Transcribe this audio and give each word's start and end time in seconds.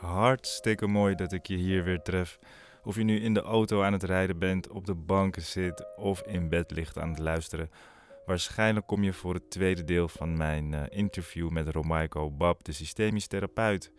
Hartstikke 0.00 0.86
mooi 0.86 1.14
dat 1.14 1.32
ik 1.32 1.46
je 1.46 1.56
hier 1.56 1.84
weer 1.84 2.02
tref. 2.02 2.38
Of 2.84 2.96
je 2.96 3.02
nu 3.02 3.20
in 3.20 3.34
de 3.34 3.42
auto 3.42 3.82
aan 3.82 3.92
het 3.92 4.02
rijden 4.02 4.38
bent, 4.38 4.68
op 4.68 4.86
de 4.86 4.94
banken 4.94 5.42
zit 5.42 5.96
of 5.96 6.22
in 6.22 6.48
bed 6.48 6.70
ligt 6.70 6.98
aan 6.98 7.08
het 7.08 7.18
luisteren. 7.18 7.70
Waarschijnlijk 8.26 8.86
kom 8.86 9.02
je 9.02 9.12
voor 9.12 9.34
het 9.34 9.50
tweede 9.50 9.84
deel 9.84 10.08
van 10.08 10.36
mijn 10.36 10.74
eh, 10.74 10.82
interview 10.88 11.50
met 11.50 11.68
Romaiko 11.68 12.30
Bab, 12.30 12.64
de 12.64 12.72
systemisch 12.72 13.26
therapeut. 13.26 13.92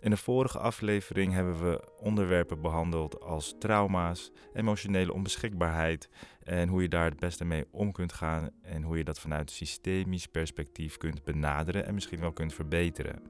In 0.00 0.10
de 0.10 0.16
vorige 0.16 0.58
aflevering 0.58 1.32
hebben 1.32 1.70
we 1.70 1.84
onderwerpen 1.98 2.60
behandeld 2.60 3.20
als 3.20 3.54
trauma's, 3.58 4.30
emotionele 4.54 5.12
onbeschikbaarheid 5.12 6.08
en 6.44 6.68
hoe 6.68 6.82
je 6.82 6.88
daar 6.88 7.10
het 7.10 7.18
beste 7.18 7.44
mee 7.44 7.64
om 7.70 7.92
kunt 7.92 8.12
gaan 8.12 8.50
en 8.62 8.82
hoe 8.82 8.96
je 8.96 9.04
dat 9.04 9.18
vanuit 9.18 9.50
systemisch 9.50 10.26
perspectief 10.26 10.96
kunt 10.96 11.24
benaderen 11.24 11.86
en 11.86 11.94
misschien 11.94 12.20
wel 12.20 12.32
kunt 12.32 12.54
verbeteren. 12.54 13.22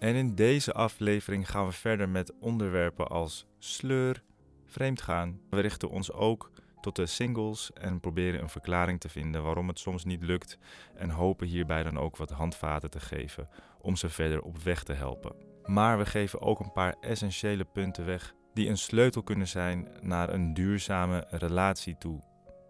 En 0.00 0.14
in 0.14 0.34
deze 0.34 0.72
aflevering 0.72 1.50
gaan 1.50 1.66
we 1.66 1.72
verder 1.72 2.08
met 2.08 2.38
onderwerpen 2.38 3.08
als 3.08 3.46
sleur, 3.58 4.22
vreemdgaan. 4.66 5.40
We 5.50 5.60
richten 5.60 5.88
ons 5.88 6.12
ook 6.12 6.50
tot 6.80 6.96
de 6.96 7.06
singles 7.06 7.72
en 7.72 8.00
proberen 8.00 8.40
een 8.40 8.48
verklaring 8.48 9.00
te 9.00 9.08
vinden 9.08 9.42
waarom 9.42 9.68
het 9.68 9.78
soms 9.78 10.04
niet 10.04 10.22
lukt 10.22 10.58
en 10.94 11.10
hopen 11.10 11.46
hierbij 11.46 11.82
dan 11.82 11.98
ook 11.98 12.16
wat 12.16 12.30
handvaten 12.30 12.90
te 12.90 13.00
geven 13.00 13.48
om 13.80 13.96
ze 13.96 14.08
verder 14.08 14.42
op 14.42 14.58
weg 14.58 14.82
te 14.82 14.92
helpen. 14.92 15.34
Maar 15.64 15.98
we 15.98 16.06
geven 16.06 16.40
ook 16.40 16.60
een 16.60 16.72
paar 16.72 16.96
essentiële 17.00 17.64
punten 17.64 18.04
weg 18.04 18.34
die 18.54 18.68
een 18.68 18.78
sleutel 18.78 19.22
kunnen 19.22 19.48
zijn 19.48 19.88
naar 20.00 20.32
een 20.32 20.54
duurzame 20.54 21.26
relatie 21.30 21.98
toe. 21.98 22.22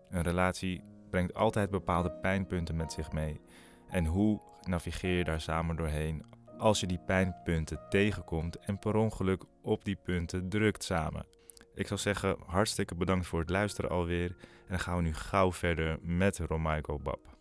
Een 0.09 0.23
relatie 0.23 0.83
brengt 1.11 1.35
altijd 1.35 1.71
bepaalde 1.71 2.11
pijnpunten 2.11 2.77
met 2.77 2.93
zich 2.93 3.13
mee. 3.13 3.41
En 3.89 4.05
hoe 4.07 4.41
navigeer 4.63 5.17
je 5.17 5.25
daar 5.25 5.41
samen 5.41 5.77
doorheen 5.77 6.25
als 6.61 6.81
je 6.81 6.87
die 6.87 7.01
pijnpunten 7.07 7.81
tegenkomt 7.89 8.59
en 8.59 8.79
per 8.79 8.95
ongeluk 8.95 9.45
op 9.63 9.85
die 9.85 9.97
punten 9.97 10.49
drukt 10.49 10.85
samen? 10.85 11.27
Ik 11.75 11.87
zou 11.87 12.01
zeggen, 12.01 12.37
hartstikke 12.47 12.95
bedankt 12.95 13.27
voor 13.27 13.41
het 13.41 13.51
luisteren 13.51 13.91
alweer. 13.91 14.37
En 14.41 14.69
dan 14.69 14.81
gaan 14.81 14.97
we 14.97 15.03
nu 15.03 15.15
gauw 15.15 15.53
verder 15.53 15.99
met 16.03 16.39
Romaiko 16.39 16.99
Bab. 16.99 17.39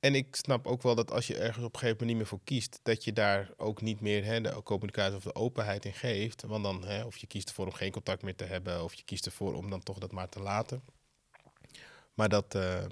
En 0.00 0.14
ik 0.14 0.36
snap 0.36 0.66
ook 0.66 0.82
wel 0.82 0.94
dat 0.94 1.10
als 1.10 1.26
je 1.26 1.36
ergens 1.36 1.64
op 1.64 1.74
een 1.74 1.78
gegeven 1.78 1.88
moment 1.88 2.06
niet 2.06 2.16
meer 2.16 2.26
voor 2.26 2.44
kiest, 2.44 2.80
dat 2.82 3.04
je 3.04 3.12
daar 3.12 3.50
ook 3.56 3.80
niet 3.82 4.00
meer 4.00 4.24
hè, 4.24 4.40
de 4.40 4.62
communicatie 4.62 5.16
of 5.16 5.22
de 5.22 5.34
openheid 5.34 5.84
in 5.84 5.94
geeft. 5.94 6.42
Want 6.42 6.64
dan, 6.64 6.84
hè, 6.84 7.04
of 7.04 7.16
je 7.16 7.26
kiest 7.26 7.48
ervoor 7.48 7.66
om 7.66 7.72
geen 7.72 7.92
contact 7.92 8.22
meer 8.22 8.36
te 8.36 8.44
hebben, 8.44 8.84
of 8.84 8.94
je 8.94 9.04
kiest 9.04 9.26
ervoor 9.26 9.54
om 9.54 9.70
dan 9.70 9.82
toch 9.82 9.98
dat 9.98 10.12
maar 10.12 10.28
te 10.28 10.40
laten. 10.40 10.82
Maar 12.14 12.28
dat, 12.28 12.54
uh, 12.54 12.84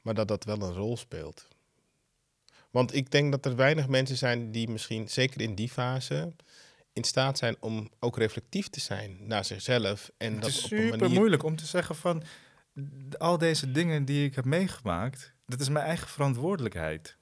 maar 0.00 0.14
dat 0.14 0.28
dat 0.28 0.44
wel 0.44 0.62
een 0.62 0.74
rol 0.74 0.96
speelt. 0.96 1.48
Want 2.76 2.94
ik 2.94 3.10
denk 3.10 3.30
dat 3.30 3.46
er 3.46 3.56
weinig 3.56 3.88
mensen 3.88 4.16
zijn 4.16 4.50
die 4.50 4.68
misschien, 4.68 5.08
zeker 5.08 5.40
in 5.40 5.54
die 5.54 5.68
fase, 5.68 6.32
in 6.92 7.04
staat 7.04 7.38
zijn 7.38 7.56
om 7.60 7.90
ook 7.98 8.18
reflectief 8.18 8.68
te 8.68 8.80
zijn 8.80 9.16
naar 9.20 9.44
zichzelf. 9.44 10.10
En 10.16 10.32
het 10.32 10.42
dat 10.42 10.50
is 10.50 10.62
op 10.62 10.68
super 10.68 10.92
een 10.92 10.98
manier... 10.98 11.18
moeilijk 11.18 11.42
om 11.42 11.56
te 11.56 11.66
zeggen 11.66 11.96
van 11.96 12.22
al 13.18 13.38
deze 13.38 13.72
dingen 13.72 14.04
die 14.04 14.24
ik 14.24 14.34
heb 14.34 14.44
meegemaakt, 14.44 15.32
dat 15.46 15.60
is 15.60 15.68
mijn 15.68 15.84
eigen 15.84 16.08
verantwoordelijkheid. 16.08 17.16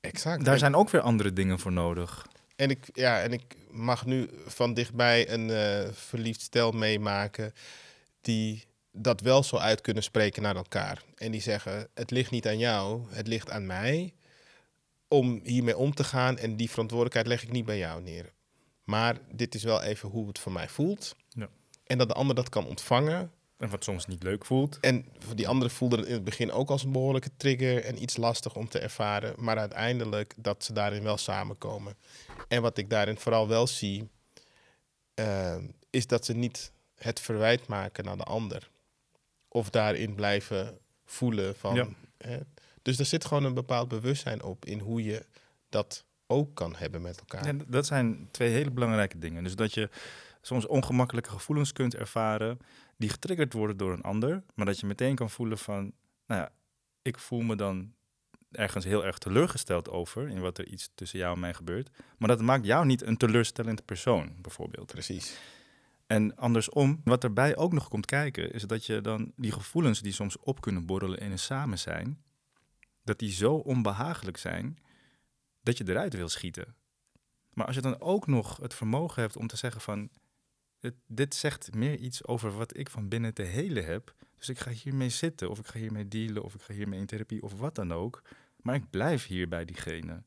Exact. 0.00 0.44
Daar 0.44 0.54
En- 0.54 0.60
zijn 0.60 0.74
ook 0.74 0.90
weer 0.90 1.00
andere 1.00 1.32
dingen 1.32 1.58
voor 1.58 1.72
nodig. 1.72 2.26
En 2.56 2.70
ik, 2.70 2.88
ja, 2.92 3.20
en 3.20 3.32
ik 3.32 3.56
mag 3.70 4.06
nu 4.06 4.30
van 4.46 4.74
dichtbij 4.74 5.30
een 5.30 5.50
eh, 5.50 5.92
verliefd 5.92 6.40
stel 6.40 6.72
meemaken 6.72 7.52
die 8.20 8.64
dat 8.92 9.20
wel 9.20 9.42
zo 9.42 9.56
uit 9.56 9.80
kunnen 9.80 10.02
spreken 10.02 10.42
naar 10.42 10.56
elkaar. 10.56 11.02
En 11.14 11.30
die 11.30 11.40
zeggen, 11.40 11.88
het 11.94 12.10
ligt 12.10 12.30
niet 12.30 12.46
aan 12.46 12.58
jou, 12.58 13.02
het 13.10 13.26
ligt 13.26 13.50
aan 13.50 13.66
mij 13.66 14.14
om 15.08 15.40
hiermee 15.42 15.76
om 15.76 15.94
te 15.94 16.04
gaan. 16.04 16.38
En 16.38 16.56
die 16.56 16.70
verantwoordelijkheid 16.70 17.26
leg 17.26 17.42
ik 17.42 17.52
niet 17.52 17.64
bij 17.64 17.78
jou 17.78 18.02
neer. 18.02 18.32
Maar 18.84 19.18
dit 19.32 19.54
is 19.54 19.62
wel 19.62 19.82
even 19.82 20.08
hoe 20.08 20.28
het 20.28 20.38
voor 20.38 20.52
mij 20.52 20.68
voelt. 20.68 21.16
Ja. 21.28 21.48
En 21.84 21.98
dat 21.98 22.08
de 22.08 22.14
ander 22.14 22.34
dat 22.34 22.48
kan 22.48 22.66
ontvangen. 22.66 23.30
En 23.56 23.70
wat 23.70 23.84
soms 23.84 24.06
niet 24.06 24.22
leuk 24.22 24.44
voelt. 24.44 24.80
En 24.80 25.06
die 25.34 25.48
andere 25.48 25.70
voelde 25.70 25.96
het 25.96 26.06
in 26.06 26.12
het 26.12 26.24
begin 26.24 26.52
ook 26.52 26.70
als 26.70 26.82
een 26.82 26.92
behoorlijke 26.92 27.30
trigger 27.36 27.84
en 27.84 28.02
iets 28.02 28.16
lastig 28.16 28.56
om 28.56 28.68
te 28.68 28.78
ervaren. 28.78 29.34
Maar 29.38 29.58
uiteindelijk 29.58 30.34
dat 30.36 30.64
ze 30.64 30.72
daarin 30.72 31.02
wel 31.02 31.16
samenkomen. 31.16 31.96
En 32.48 32.62
wat 32.62 32.78
ik 32.78 32.90
daarin 32.90 33.18
vooral 33.18 33.48
wel 33.48 33.66
zie, 33.66 34.08
eh, 35.14 35.56
is 35.90 36.06
dat 36.06 36.24
ze 36.24 36.32
niet 36.32 36.72
het 36.94 37.20
verwijt 37.20 37.66
maken 37.66 38.04
naar 38.04 38.16
de 38.16 38.24
ander. 38.24 38.70
Of 39.48 39.70
daarin 39.70 40.14
blijven 40.14 40.78
voelen 41.04 41.56
van. 41.56 41.74
Ja. 41.74 41.88
hè. 42.18 42.38
Dus 42.86 42.98
er 42.98 43.04
zit 43.04 43.24
gewoon 43.24 43.44
een 43.44 43.54
bepaald 43.54 43.88
bewustzijn 43.88 44.42
op 44.42 44.64
in 44.64 44.78
hoe 44.78 45.04
je 45.04 45.26
dat 45.68 46.04
ook 46.26 46.54
kan 46.54 46.74
hebben 46.76 47.02
met 47.02 47.18
elkaar. 47.18 47.56
D- 47.56 47.64
dat 47.72 47.86
zijn 47.86 48.28
twee 48.30 48.50
hele 48.50 48.70
belangrijke 48.70 49.18
dingen. 49.18 49.42
Dus 49.42 49.54
dat 49.56 49.74
je 49.74 49.88
soms 50.40 50.66
ongemakkelijke 50.66 51.30
gevoelens 51.30 51.72
kunt 51.72 51.94
ervaren 51.94 52.58
die 52.96 53.08
getriggerd 53.08 53.52
worden 53.52 53.76
door 53.76 53.92
een 53.92 54.02
ander, 54.02 54.42
maar 54.54 54.66
dat 54.66 54.80
je 54.80 54.86
meteen 54.86 55.14
kan 55.14 55.30
voelen 55.30 55.58
van, 55.58 55.92
nou 56.26 56.40
ja, 56.40 56.52
ik 57.02 57.18
voel 57.18 57.40
me 57.40 57.56
dan 57.56 57.92
ergens 58.50 58.84
heel 58.84 59.04
erg 59.04 59.18
teleurgesteld 59.18 59.90
over 59.90 60.28
in 60.28 60.40
wat 60.40 60.58
er 60.58 60.66
iets 60.66 60.90
tussen 60.94 61.18
jou 61.18 61.34
en 61.34 61.40
mij 61.40 61.54
gebeurt, 61.54 61.90
maar 62.18 62.28
dat 62.28 62.40
maakt 62.40 62.64
jou 62.64 62.86
niet 62.86 63.02
een 63.02 63.16
teleurstellend 63.16 63.84
persoon, 63.84 64.32
bijvoorbeeld. 64.40 64.86
Precies. 64.86 65.38
En 66.06 66.36
andersom, 66.36 67.00
wat 67.04 67.24
erbij 67.24 67.56
ook 67.56 67.72
nog 67.72 67.88
komt 67.88 68.06
kijken, 68.06 68.52
is 68.52 68.62
dat 68.62 68.86
je 68.86 69.00
dan 69.00 69.32
die 69.36 69.52
gevoelens 69.52 70.00
die 70.00 70.12
soms 70.12 70.38
op 70.38 70.60
kunnen 70.60 70.86
borrelen 70.86 71.18
in 71.18 71.30
een 71.30 71.38
samen 71.38 71.78
zijn, 71.78 72.24
dat 73.06 73.18
die 73.18 73.32
zo 73.32 73.54
onbehagelijk 73.54 74.36
zijn 74.36 74.78
dat 75.62 75.78
je 75.78 75.88
eruit 75.88 76.14
wil 76.14 76.28
schieten. 76.28 76.74
Maar 77.52 77.66
als 77.66 77.74
je 77.74 77.80
dan 77.80 78.00
ook 78.00 78.26
nog 78.26 78.56
het 78.56 78.74
vermogen 78.74 79.22
hebt 79.22 79.36
om 79.36 79.46
te 79.46 79.56
zeggen 79.56 79.80
van, 79.80 80.10
het, 80.80 80.94
dit 81.06 81.34
zegt 81.34 81.74
meer 81.74 81.98
iets 81.98 82.26
over 82.26 82.56
wat 82.56 82.76
ik 82.76 82.90
van 82.90 83.08
binnen 83.08 83.34
te 83.34 83.42
helen 83.42 83.84
heb, 83.84 84.14
dus 84.38 84.48
ik 84.48 84.58
ga 84.58 84.70
hiermee 84.70 85.08
zitten, 85.08 85.50
of 85.50 85.58
ik 85.58 85.66
ga 85.66 85.78
hiermee 85.78 86.08
dealen, 86.08 86.42
of 86.42 86.54
ik 86.54 86.62
ga 86.62 86.72
hiermee 86.74 87.00
in 87.00 87.06
therapie, 87.06 87.42
of 87.42 87.52
wat 87.52 87.74
dan 87.74 87.92
ook, 87.92 88.22
maar 88.56 88.74
ik 88.74 88.90
blijf 88.90 89.26
hier 89.26 89.48
bij 89.48 89.64
diegene. 89.64 90.22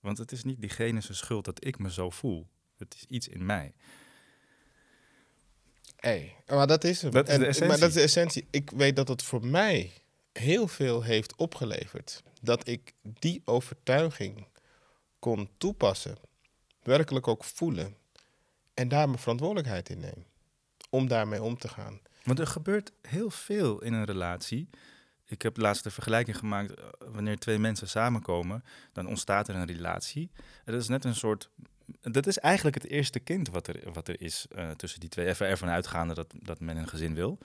Want 0.00 0.18
het 0.18 0.32
is 0.32 0.44
niet 0.44 0.60
diegene 0.60 1.00
zijn 1.00 1.16
schuld 1.16 1.44
dat 1.44 1.64
ik 1.64 1.78
me 1.78 1.90
zo 1.90 2.10
voel. 2.10 2.48
Het 2.76 2.94
is 2.94 3.04
iets 3.08 3.28
in 3.28 3.46
mij. 3.46 3.74
Hey, 5.96 6.36
maar 6.46 6.66
dat 6.66 6.84
is. 6.84 7.00
Dat 7.00 7.28
is 7.28 7.36
de 7.36 7.40
En- 7.40 7.48
essentie. 7.48 7.66
Maar 7.66 7.78
dat 7.78 7.88
is 7.88 7.94
de 7.94 8.00
essentie. 8.00 8.46
Ik 8.50 8.70
weet 8.70 8.96
dat 8.96 9.08
het 9.08 9.22
voor 9.22 9.46
mij 9.46 10.01
heel 10.32 10.68
veel 10.68 11.02
heeft 11.02 11.36
opgeleverd. 11.36 12.22
Dat 12.40 12.68
ik 12.68 12.92
die 13.02 13.42
overtuiging 13.44 14.46
kon 15.18 15.48
toepassen. 15.58 16.16
Werkelijk 16.82 17.28
ook 17.28 17.44
voelen. 17.44 17.96
En 18.74 18.88
daar 18.88 19.08
mijn 19.08 19.20
verantwoordelijkheid 19.20 19.88
in 19.88 20.00
neem. 20.00 20.24
Om 20.90 21.08
daarmee 21.08 21.42
om 21.42 21.58
te 21.58 21.68
gaan. 21.68 22.00
Want 22.24 22.38
er 22.38 22.46
gebeurt 22.46 22.92
heel 23.02 23.30
veel 23.30 23.82
in 23.82 23.92
een 23.92 24.04
relatie. 24.04 24.68
Ik 25.26 25.42
heb 25.42 25.56
laatst 25.56 25.82
de 25.84 25.90
vergelijking 25.90 26.36
gemaakt. 26.36 26.74
eh, 26.74 26.84
Wanneer 26.98 27.38
twee 27.38 27.58
mensen 27.58 27.88
samenkomen, 27.88 28.64
dan 28.92 29.06
ontstaat 29.06 29.48
er 29.48 29.54
een 29.54 29.66
relatie. 29.66 30.30
En 30.64 30.72
dat 30.72 30.82
is 30.82 30.88
net 30.88 31.04
een 31.04 31.14
soort. 31.14 31.50
Dat 32.00 32.26
is 32.26 32.38
eigenlijk 32.38 32.82
het 32.82 32.86
eerste 32.90 33.18
kind 33.20 33.48
wat 33.48 33.66
er, 33.66 33.92
wat 33.92 34.08
er 34.08 34.20
is 34.20 34.46
eh, 34.54 34.70
tussen 34.70 35.00
die 35.00 35.08
twee. 35.08 35.26
Even 35.26 35.46
ervan 35.46 35.68
uitgaande 35.68 36.14
dat, 36.14 36.34
dat 36.40 36.60
men 36.60 36.76
een 36.76 36.88
gezin 36.88 37.14
wil. 37.14 37.38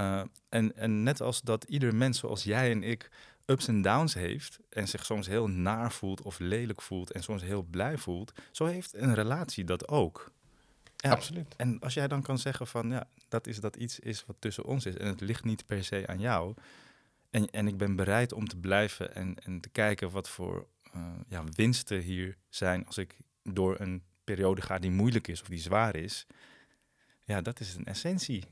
Eh, 0.00 0.22
en, 0.48 0.76
en 0.76 1.02
net 1.02 1.20
als 1.20 1.40
dat 1.40 1.64
ieder 1.64 1.94
mens 1.94 2.18
zoals 2.18 2.42
jij 2.42 2.70
en 2.70 2.82
ik 2.82 3.10
ups 3.46 3.68
en 3.68 3.82
downs 3.82 4.14
heeft 4.14 4.58
en 4.68 4.88
zich 4.88 5.04
soms 5.04 5.26
heel 5.26 5.46
naar 5.46 5.92
voelt 5.92 6.22
of 6.22 6.38
lelijk 6.38 6.82
voelt 6.82 7.12
en 7.12 7.22
soms 7.22 7.42
heel 7.42 7.62
blij 7.62 7.98
voelt, 7.98 8.32
zo 8.50 8.64
heeft 8.64 8.94
een 8.94 9.14
relatie 9.14 9.64
dat 9.64 9.88
ook. 9.88 10.32
Ja, 10.96 11.10
Absoluut. 11.10 11.54
en 11.56 11.80
als 11.80 11.94
jij 11.94 12.08
dan 12.08 12.22
kan 12.22 12.38
zeggen 12.38 12.66
van 12.66 12.90
ja, 12.90 13.08
dat 13.28 13.46
is 13.46 13.60
dat 13.60 13.76
iets 13.76 13.98
is 13.98 14.24
wat 14.26 14.36
tussen 14.38 14.64
ons 14.64 14.86
is 14.86 14.96
en 14.96 15.06
het 15.06 15.20
ligt 15.20 15.44
niet 15.44 15.66
per 15.66 15.84
se 15.84 16.06
aan 16.06 16.20
jou. 16.20 16.54
En, 17.30 17.50
en 17.50 17.68
ik 17.68 17.76
ben 17.76 17.96
bereid 17.96 18.32
om 18.32 18.48
te 18.48 18.56
blijven 18.56 19.14
en, 19.14 19.34
en 19.44 19.60
te 19.60 19.68
kijken 19.68 20.10
wat 20.10 20.28
voor 20.28 20.66
eh, 20.92 21.06
ja, 21.28 21.44
winsten 21.52 22.00
hier 22.00 22.36
zijn 22.48 22.86
als 22.86 22.98
ik 22.98 23.16
door 23.42 23.80
een 23.80 24.02
periode 24.24 24.62
ga 24.62 24.78
die 24.78 24.90
moeilijk 24.90 25.28
is 25.28 25.40
of 25.40 25.48
die 25.48 25.58
zwaar 25.58 25.96
is. 25.96 26.26
Ja, 27.24 27.40
dat 27.40 27.60
is 27.60 27.74
een 27.74 27.84
essentie. 27.84 28.44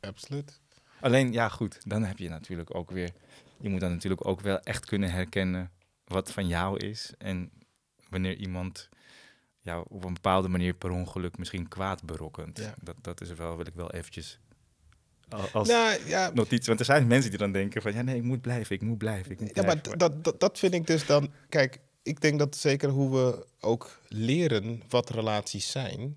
Absoluut. 0.00 0.61
Alleen, 1.02 1.32
ja 1.32 1.48
goed, 1.48 1.78
dan 1.88 2.04
heb 2.04 2.18
je 2.18 2.28
natuurlijk 2.28 2.74
ook 2.74 2.90
weer... 2.90 3.10
Je 3.60 3.68
moet 3.68 3.80
dan 3.80 3.90
natuurlijk 3.90 4.26
ook 4.26 4.40
wel 4.40 4.60
echt 4.60 4.84
kunnen 4.84 5.10
herkennen 5.10 5.70
wat 6.04 6.32
van 6.32 6.46
jou 6.46 6.78
is. 6.86 7.12
En 7.18 7.50
wanneer 8.08 8.36
iemand 8.36 8.88
jou 9.60 9.84
op 9.88 10.04
een 10.04 10.14
bepaalde 10.14 10.48
manier 10.48 10.74
per 10.74 10.90
ongeluk 10.90 11.38
misschien 11.38 11.68
kwaad 11.68 12.04
berokkent. 12.04 12.58
Ja. 12.58 12.74
Dat, 12.82 12.96
dat 13.00 13.20
is 13.20 13.32
wel, 13.32 13.56
wil 13.56 13.66
ik 13.66 13.74
wel 13.74 13.90
eventjes 13.90 14.38
al- 15.28 15.48
als 15.52 15.68
Nou 15.68 15.98
ja, 16.06 16.30
notitie. 16.34 16.66
Want 16.66 16.78
er 16.78 16.84
zijn 16.84 17.06
mensen 17.06 17.30
die 17.30 17.38
dan 17.38 17.52
denken 17.52 17.82
van... 17.82 17.92
Ja, 17.94 18.02
nee, 18.02 18.16
ik 18.16 18.22
moet 18.22 18.40
blijven, 18.40 18.74
ik 18.74 18.82
moet 18.82 18.98
blijven, 18.98 19.30
ik 19.32 19.40
moet 19.40 19.56
Ja, 19.56 19.62
blijven. 19.62 19.88
maar 19.88 19.98
dat, 19.98 20.24
dat, 20.24 20.40
dat 20.40 20.58
vind 20.58 20.74
ik 20.74 20.86
dus 20.86 21.06
dan. 21.06 21.32
Kijk, 21.48 21.80
ik 22.02 22.20
denk 22.20 22.38
dat 22.38 22.56
zeker 22.56 22.88
hoe 22.88 23.10
we 23.10 23.46
ook 23.60 23.98
leren 24.08 24.82
wat 24.88 25.10
relaties 25.10 25.70
zijn. 25.70 26.16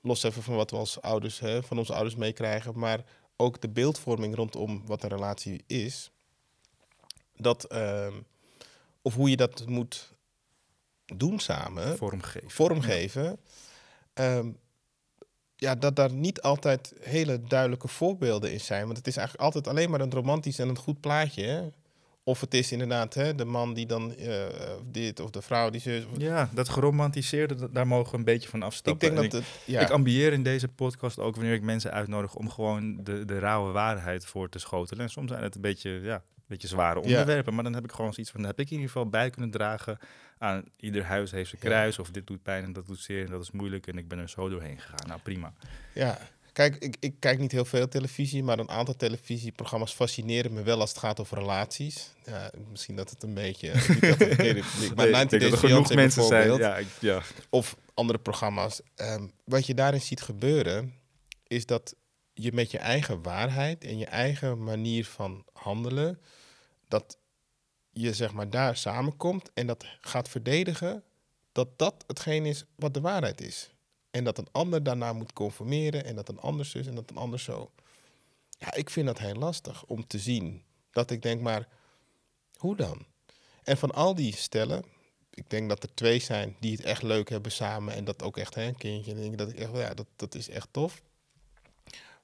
Los 0.00 0.22
even 0.22 0.42
van 0.42 0.54
wat 0.54 0.70
we 0.70 0.76
als 0.76 1.00
ouders, 1.00 1.40
hè, 1.40 1.62
van 1.62 1.78
onze 1.78 1.94
ouders 1.94 2.16
meekrijgen. 2.16 2.78
Maar 2.78 3.04
ook 3.40 3.60
de 3.60 3.68
beeldvorming 3.68 4.34
rondom 4.34 4.82
wat 4.86 5.02
een 5.02 5.08
relatie 5.08 5.64
is. 5.66 6.10
Dat, 7.36 7.64
ehm, 7.64 8.14
of 9.02 9.14
hoe 9.14 9.30
je 9.30 9.36
dat 9.36 9.66
moet 9.66 10.12
doen 11.06 11.38
samen, 11.38 11.96
Vormgeven. 11.96 12.50
vormgeven, 12.50 13.38
ehm, 14.14 14.50
ja, 15.56 15.74
dat 15.74 15.96
daar 15.96 16.12
niet 16.12 16.42
altijd 16.42 16.92
hele 17.00 17.42
duidelijke 17.42 17.88
voorbeelden 17.88 18.52
in 18.52 18.60
zijn. 18.60 18.84
Want 18.84 18.96
het 18.96 19.06
is 19.06 19.16
eigenlijk 19.16 19.46
altijd 19.46 19.68
alleen 19.68 19.90
maar 19.90 20.00
een 20.00 20.12
romantisch 20.12 20.58
en 20.58 20.68
een 20.68 20.78
goed 20.78 21.00
plaatje. 21.00 21.72
Of 22.28 22.40
het 22.40 22.54
is 22.54 22.72
inderdaad 22.72 23.14
hè, 23.14 23.34
de 23.34 23.44
man 23.44 23.74
die 23.74 23.86
dan 23.86 24.14
eh, 24.16 24.46
dit 24.84 25.20
of 25.20 25.30
de 25.30 25.42
vrouw 25.42 25.70
die 25.70 25.80
zus. 25.80 26.04
Ja, 26.18 26.50
dat 26.54 26.68
geromantiseerde, 26.68 27.70
daar 27.72 27.86
mogen 27.86 28.10
we 28.12 28.18
een 28.18 28.24
beetje 28.24 28.48
van 28.48 28.58
ik 28.58 28.64
afstappen. 28.64 29.14
denk 29.14 29.22
En 29.22 29.30
dat 29.30 29.40
het, 29.40 29.50
ja, 29.64 29.80
Ik 29.80 29.90
ambieer 29.90 30.32
in 30.32 30.42
deze 30.42 30.68
podcast 30.68 31.18
ook 31.18 31.34
wanneer 31.34 31.54
ik 31.54 31.62
mensen 31.62 31.92
uitnodig 31.92 32.34
om 32.34 32.50
gewoon 32.50 33.04
de, 33.04 33.24
de 33.24 33.38
rauwe 33.38 33.72
waarheid 33.72 34.26
voor 34.26 34.48
te 34.48 34.58
schotelen. 34.58 35.04
En 35.04 35.10
soms 35.10 35.30
zijn 35.30 35.42
het 35.42 35.54
een 35.54 35.60
beetje, 35.60 35.90
ja, 35.90 36.14
een 36.14 36.44
beetje 36.46 36.68
zware 36.68 37.00
onderwerpen, 37.00 37.54
maar 37.54 37.64
dan 37.64 37.74
heb 37.74 37.84
ik 37.84 37.92
gewoon 37.92 38.12
zoiets 38.12 38.32
van, 38.32 38.40
dan 38.40 38.50
heb 38.50 38.60
ik 38.60 38.66
in 38.66 38.72
ieder 38.72 38.90
geval 38.90 39.08
bij 39.08 39.30
kunnen 39.30 39.50
dragen 39.50 39.98
aan 40.38 40.64
ieder 40.76 41.04
huis 41.04 41.30
heeft 41.30 41.50
zijn 41.50 41.62
Ja. 41.62 41.68
kruis, 41.68 41.98
of 41.98 42.10
dit 42.10 42.26
doet 42.26 42.42
pijn 42.42 42.64
en 42.64 42.72
dat 42.72 42.86
doet 42.86 43.00
zeer 43.00 43.24
en 43.24 43.30
dat 43.30 43.42
is 43.42 43.50
moeilijk 43.50 43.86
en 43.86 43.98
ik 43.98 44.08
ben 44.08 44.18
er 44.18 44.28
zo 44.28 44.48
doorheen 44.48 44.80
gegaan. 44.80 45.08
Nou, 45.08 45.20
prima. 45.20 45.52
ja. 45.94 46.18
Kijk, 46.58 46.76
ik, 46.76 46.96
ik 47.00 47.14
kijk 47.18 47.38
niet 47.38 47.52
heel 47.52 47.64
veel 47.64 47.88
televisie, 47.88 48.42
maar 48.42 48.58
een 48.58 48.70
aantal 48.70 48.96
televisieprogramma's 48.96 49.92
fascineren 49.94 50.52
me 50.52 50.62
wel 50.62 50.80
als 50.80 50.90
het 50.90 50.98
gaat 50.98 51.20
over 51.20 51.38
relaties. 51.38 52.10
Ja, 52.24 52.50
misschien 52.70 52.96
dat 52.96 53.10
het 53.10 53.22
een 53.22 53.34
beetje. 53.34 53.72
niet 53.88 54.00
dat 54.00 54.18
het- 54.18 54.36
nee, 54.38 54.54
dit- 54.54 54.94
maar 54.94 55.04
Nee, 55.04 55.14
90 55.14 55.22
ik 55.22 55.30
denk 55.30 55.42
dat 55.42 55.52
er 55.62 55.68
genoeg 55.68 55.94
mensen 55.94 56.24
zijn. 56.24 56.52
Ja, 56.58 56.76
ik, 56.76 56.86
ja. 57.00 57.22
of 57.50 57.76
andere 57.94 58.18
programma's. 58.18 58.80
Ehm, 58.94 59.26
wat 59.44 59.66
je 59.66 59.74
daarin 59.74 60.00
ziet 60.00 60.20
gebeuren, 60.20 60.94
is 61.46 61.66
dat 61.66 61.94
je 62.32 62.52
met 62.52 62.70
je 62.70 62.78
eigen 62.78 63.22
waarheid 63.22 63.84
en 63.84 63.98
je 63.98 64.06
eigen 64.06 64.62
manier 64.64 65.04
van 65.04 65.44
handelen, 65.52 66.20
dat 66.88 67.18
je 67.90 68.14
zeg 68.14 68.32
maar 68.32 68.50
daar 68.50 68.76
samenkomt 68.76 69.50
en 69.54 69.66
dat 69.66 69.84
gaat 70.00 70.28
verdedigen 70.28 71.02
dat 71.52 71.68
dat 71.78 72.04
hetgeen 72.06 72.46
is 72.46 72.64
wat 72.76 72.94
de 72.94 73.00
waarheid 73.00 73.40
is. 73.40 73.70
En 74.18 74.24
dat 74.24 74.38
een 74.38 74.48
ander 74.52 74.82
daarna 74.82 75.12
moet 75.12 75.32
conformeren 75.32 76.04
en 76.04 76.16
dat 76.16 76.28
een 76.28 76.40
ander 76.40 76.64
zus 76.64 76.86
en 76.86 76.94
dat 76.94 77.10
een 77.10 77.16
ander 77.16 77.40
zo. 77.40 77.70
Ja, 78.58 78.74
ik 78.74 78.90
vind 78.90 79.06
dat 79.06 79.18
heel 79.18 79.34
lastig 79.34 79.84
om 79.84 80.06
te 80.06 80.18
zien. 80.18 80.62
Dat 80.90 81.10
ik 81.10 81.22
denk, 81.22 81.40
maar 81.40 81.68
hoe 82.56 82.76
dan? 82.76 83.06
En 83.62 83.76
van 83.76 83.90
al 83.90 84.14
die 84.14 84.36
stellen, 84.36 84.84
ik 85.30 85.50
denk 85.50 85.68
dat 85.68 85.82
er 85.82 85.94
twee 85.94 86.18
zijn 86.18 86.56
die 86.60 86.72
het 86.72 86.84
echt 86.84 87.02
leuk 87.02 87.28
hebben 87.28 87.52
samen 87.52 87.94
en 87.94 88.04
dat 88.04 88.22
ook 88.22 88.36
echt 88.36 88.54
hè, 88.54 88.62
een 88.62 88.76
kindje. 88.76 89.12
En 89.12 89.20
denk 89.20 89.38
dat 89.38 89.48
ik 89.48 89.58
echt, 89.58 89.72
ja, 89.72 89.94
dat, 89.94 90.06
dat 90.16 90.34
is 90.34 90.48
echt 90.48 90.68
tof. 90.70 91.02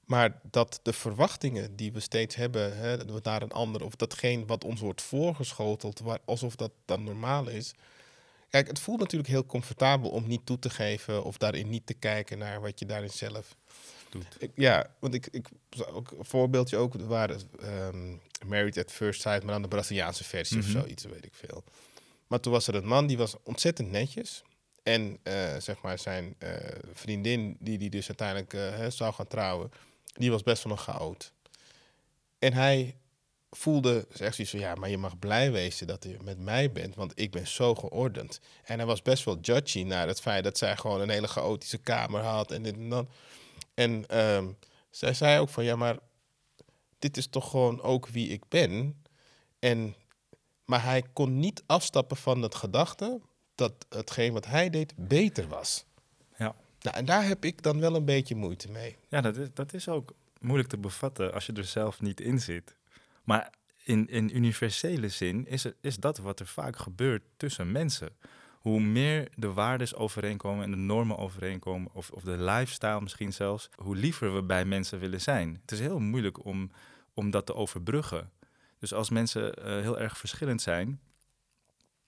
Maar 0.05 0.40
dat 0.50 0.81
de 0.82 0.93
verwachtingen 0.93 1.76
die 1.76 1.93
we 1.93 2.00
steeds 2.00 2.35
hebben 2.35 2.76
hè, 2.76 2.97
naar 3.23 3.43
een 3.43 3.52
ander, 3.52 3.85
of 3.85 3.97
datgene 3.97 4.44
wat 4.44 4.64
ons 4.64 4.81
wordt 4.81 5.02
voorgeschoteld, 5.02 6.00
waar, 6.00 6.20
alsof 6.25 6.56
dat 6.56 6.73
dan 6.85 7.05
normaal 7.05 7.49
is. 7.49 7.75
Kijk, 8.55 8.67
het 8.67 8.79
voelt 8.79 9.01
natuurlijk 9.01 9.31
heel 9.31 9.47
comfortabel 9.47 10.11
om 10.11 10.27
niet 10.27 10.47
toe 10.47 10.59
te 10.59 10.71
geven 10.71 11.25
of 11.25 11.37
daarin 11.39 11.69
niet 11.69 11.87
te 11.87 11.95
kijken 11.95 12.39
naar 12.39 12.61
wat 12.61 12.79
je 12.79 12.87
daarin 12.87 13.11
zelf 13.11 13.56
Doet. 14.11 14.37
ik, 14.39 14.51
ja, 14.55 14.91
want 14.99 15.15
ik, 15.15 15.27
ik 15.31 15.49
ook 15.93 16.11
een 16.11 16.25
voorbeeldje 16.25 16.77
ook 16.77 16.95
er 16.95 17.06
waren 17.06 17.41
ehm, 17.61 18.17
Married 18.47 18.79
at 18.79 18.93
First 18.93 19.21
Sight, 19.21 19.43
maar 19.43 19.53
dan 19.53 19.62
de 19.62 19.69
Braziliaanse 19.69 20.25
versie 20.25 20.56
Mhm. 20.56 20.67
of 20.67 20.73
zoiets, 20.73 21.05
weet 21.05 21.25
ik 21.25 21.35
veel. 21.35 21.65
Maar 22.27 22.41
toen 22.41 22.53
was 22.53 22.67
er 22.67 22.75
een 22.75 22.87
man 22.87 23.06
die 23.06 23.17
was 23.19 23.35
ontzettend 23.43 23.91
netjes. 23.91 24.43
En 24.83 25.19
eh, 25.23 25.57
zeg 25.59 25.83
maar 25.83 25.99
zijn 25.99 26.35
eh, 26.39 26.55
vriendin, 26.93 27.57
die 27.61 27.79
die 27.79 27.91
dus 27.91 28.07
uiteindelijk 28.09 28.53
eh, 28.53 28.61
hè, 28.77 28.91
zou 28.91 29.15
gaan 29.15 29.27
trouwen, 29.27 29.71
die 30.12 30.31
was 30.31 30.43
best 30.43 30.62
wel 30.65 30.73
een 30.73 30.79
chaot. 30.79 31.33
En 32.39 32.53
hij 32.53 32.97
voelde 33.56 34.06
echt 34.19 34.35
zoiets 34.35 34.51
van, 34.51 34.61
ja, 34.61 34.75
maar 34.75 34.91
je 34.91 34.99
mag 34.99 35.19
blij 35.19 35.53
wezen 35.53 35.87
dat 35.87 36.05
je 36.05 36.17
met 36.23 36.39
mij 36.39 36.73
bent, 36.73 36.95
want 36.95 37.12
ik 37.15 37.31
ben 37.31 37.47
zo 37.47 37.75
geordend. 37.75 38.41
En 38.65 38.79
hij 38.79 38.87
was 38.87 39.03
best 39.03 39.25
wel 39.25 39.39
judgy 39.41 39.83
naar 39.83 40.06
het 40.06 40.21
feit 40.21 40.45
dat 40.45 40.59
zij 40.59 40.77
gewoon 40.77 41.01
een 41.01 41.09
hele 41.09 41.29
chaotische 41.29 41.79
kamer 41.79 42.21
had 42.21 42.51
en 42.51 42.62
dit 42.62 42.75
en 42.75 42.89
dat. 42.89 43.06
En 43.75 44.06
ehm, 44.06 44.47
zij 44.91 45.15
zei 45.15 45.39
ook 45.41 45.49
van, 45.49 45.65
ja, 45.65 45.77
maar 45.77 45.99
dit 46.99 47.17
is 47.17 47.27
toch 47.27 47.51
gewoon 47.51 47.83
ook 47.83 48.09
wie 48.09 48.29
ik 48.29 48.49
ben. 48.49 49.03
En, 49.59 49.95
maar 50.65 50.85
hij 50.85 51.03
kon 51.12 51.39
niet 51.39 51.62
afstappen 51.67 52.17
van 52.17 52.43
het 52.43 52.55
gedachte 52.55 53.21
dat 53.55 53.73
hetgeen 53.89 54.33
wat 54.33 54.47
hij 54.47 54.71
deed 54.71 54.93
beter 54.97 55.49
was. 55.49 55.85
Ja. 56.39 56.55
Nou, 56.81 56.97
en 56.97 57.05
daar 57.05 57.27
heb 57.27 57.45
ik 57.45 57.62
dan 57.62 57.81
wel 57.81 57.95
een 57.95 58.05
beetje 58.05 58.35
moeite 58.35 58.71
mee. 58.71 58.97
Ja, 59.09 59.21
dat 59.21 59.37
is, 59.37 59.49
dat 59.55 59.73
is 59.73 59.89
ook 59.89 60.12
moeilijk 60.41 60.69
te 60.69 60.79
bevatten 60.79 61.33
als 61.33 61.47
je 61.47 61.53
er 61.53 61.65
zelf 61.65 62.00
niet 62.00 62.21
in 62.21 62.41
zit. 62.41 62.75
Maar 63.25 63.53
in, 63.85 64.09
in 64.09 64.37
universele 64.37 65.09
zin 65.09 65.47
is, 65.47 65.65
het, 65.65 65.76
is 65.81 65.97
dat 65.97 66.19
wat 66.19 66.41
er 66.41 66.47
vaak 66.47 66.76
gebeurt 66.76 67.23
tussen 67.37 67.73
mensen. 67.73 68.17
Hoe 68.53 68.81
meer 68.81 69.29
de 69.35 69.53
waardes 69.53 69.94
overeenkomen 69.94 70.65
en 70.65 70.71
de 70.71 70.76
normen 70.76 71.19
overeenkomen, 71.19 71.93
of, 71.93 72.11
of 72.11 72.23
de 72.23 72.38
lifestyle 72.38 73.00
misschien 73.00 73.32
zelfs, 73.32 73.71
hoe 73.75 73.97
liever 73.97 74.35
we 74.35 74.43
bij 74.43 74.65
mensen 74.65 74.99
willen 74.99 75.21
zijn. 75.21 75.59
Het 75.61 75.73
is 75.73 75.81
heel 75.81 75.99
moeilijk 75.99 76.44
om, 76.44 76.71
om 77.15 77.31
dat 77.31 77.47
te 77.47 77.55
overbruggen. 77.55 78.31
Dus 78.79 78.94
als 78.94 79.11
mensen 79.11 79.55
eh, 79.55 79.81
heel 79.81 79.99
erg 79.99 80.19
verschillend 80.19 80.62
zijn, 80.62 81.00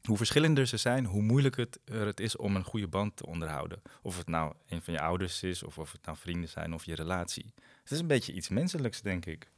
hoe 0.06 0.16
verschillender 0.16 0.66
ze 0.66 0.76
zijn, 0.76 1.04
hoe 1.04 1.22
moeilijker 1.22 1.64
het, 1.64 1.80
er 1.84 2.06
het 2.06 2.20
is 2.20 2.36
om 2.36 2.56
een 2.56 2.64
goede 2.64 2.88
band 2.88 3.16
te 3.16 3.26
onderhouden. 3.26 3.82
Of 4.02 4.18
het 4.18 4.28
nou 4.28 4.54
een 4.68 4.82
van 4.82 4.94
je 4.94 5.00
ouders 5.00 5.42
is, 5.42 5.62
of 5.62 5.78
of 5.78 5.92
het 5.92 6.04
nou 6.04 6.16
vrienden 6.16 6.48
zijn, 6.48 6.74
of 6.74 6.84
je 6.84 6.94
relatie. 6.94 7.54
Het 7.82 7.90
is 7.90 8.00
een 8.00 8.06
beetje 8.06 8.32
iets 8.32 8.48
menselijks, 8.48 9.02
denk 9.02 9.26
ik. 9.26 9.50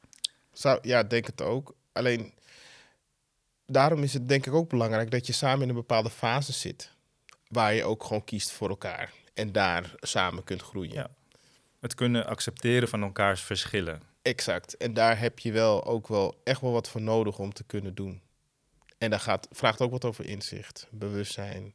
Zou, 0.58 0.78
ja, 0.82 1.02
denk 1.02 1.26
het 1.26 1.42
ook. 1.42 1.74
Alleen, 1.92 2.34
daarom 3.66 4.02
is 4.02 4.12
het 4.12 4.28
denk 4.28 4.46
ik 4.46 4.52
ook 4.52 4.68
belangrijk 4.68 5.10
dat 5.10 5.26
je 5.26 5.32
samen 5.32 5.62
in 5.62 5.68
een 5.68 5.74
bepaalde 5.74 6.10
fase 6.10 6.52
zit. 6.52 6.92
Waar 7.48 7.74
je 7.74 7.84
ook 7.84 8.04
gewoon 8.04 8.24
kiest 8.24 8.50
voor 8.50 8.68
elkaar. 8.68 9.12
En 9.34 9.52
daar 9.52 9.94
samen 10.00 10.44
kunt 10.44 10.62
groeien. 10.62 10.94
Ja. 10.94 11.10
Het 11.80 11.94
kunnen 11.94 12.26
accepteren 12.26 12.88
van 12.88 13.02
elkaars 13.02 13.40
verschillen. 13.40 14.02
Exact. 14.22 14.76
En 14.76 14.94
daar 14.94 15.18
heb 15.18 15.38
je 15.38 15.52
wel 15.52 15.84
ook 15.84 16.08
wel 16.08 16.40
echt 16.44 16.60
wel 16.60 16.72
wat 16.72 16.88
voor 16.88 17.00
nodig 17.00 17.38
om 17.38 17.52
te 17.52 17.64
kunnen 17.64 17.94
doen. 17.94 18.22
En 18.98 19.10
dat 19.10 19.20
gaat, 19.20 19.48
vraagt 19.50 19.80
ook 19.80 19.90
wat 19.90 20.04
over 20.04 20.26
inzicht, 20.26 20.86
bewustzijn, 20.90 21.74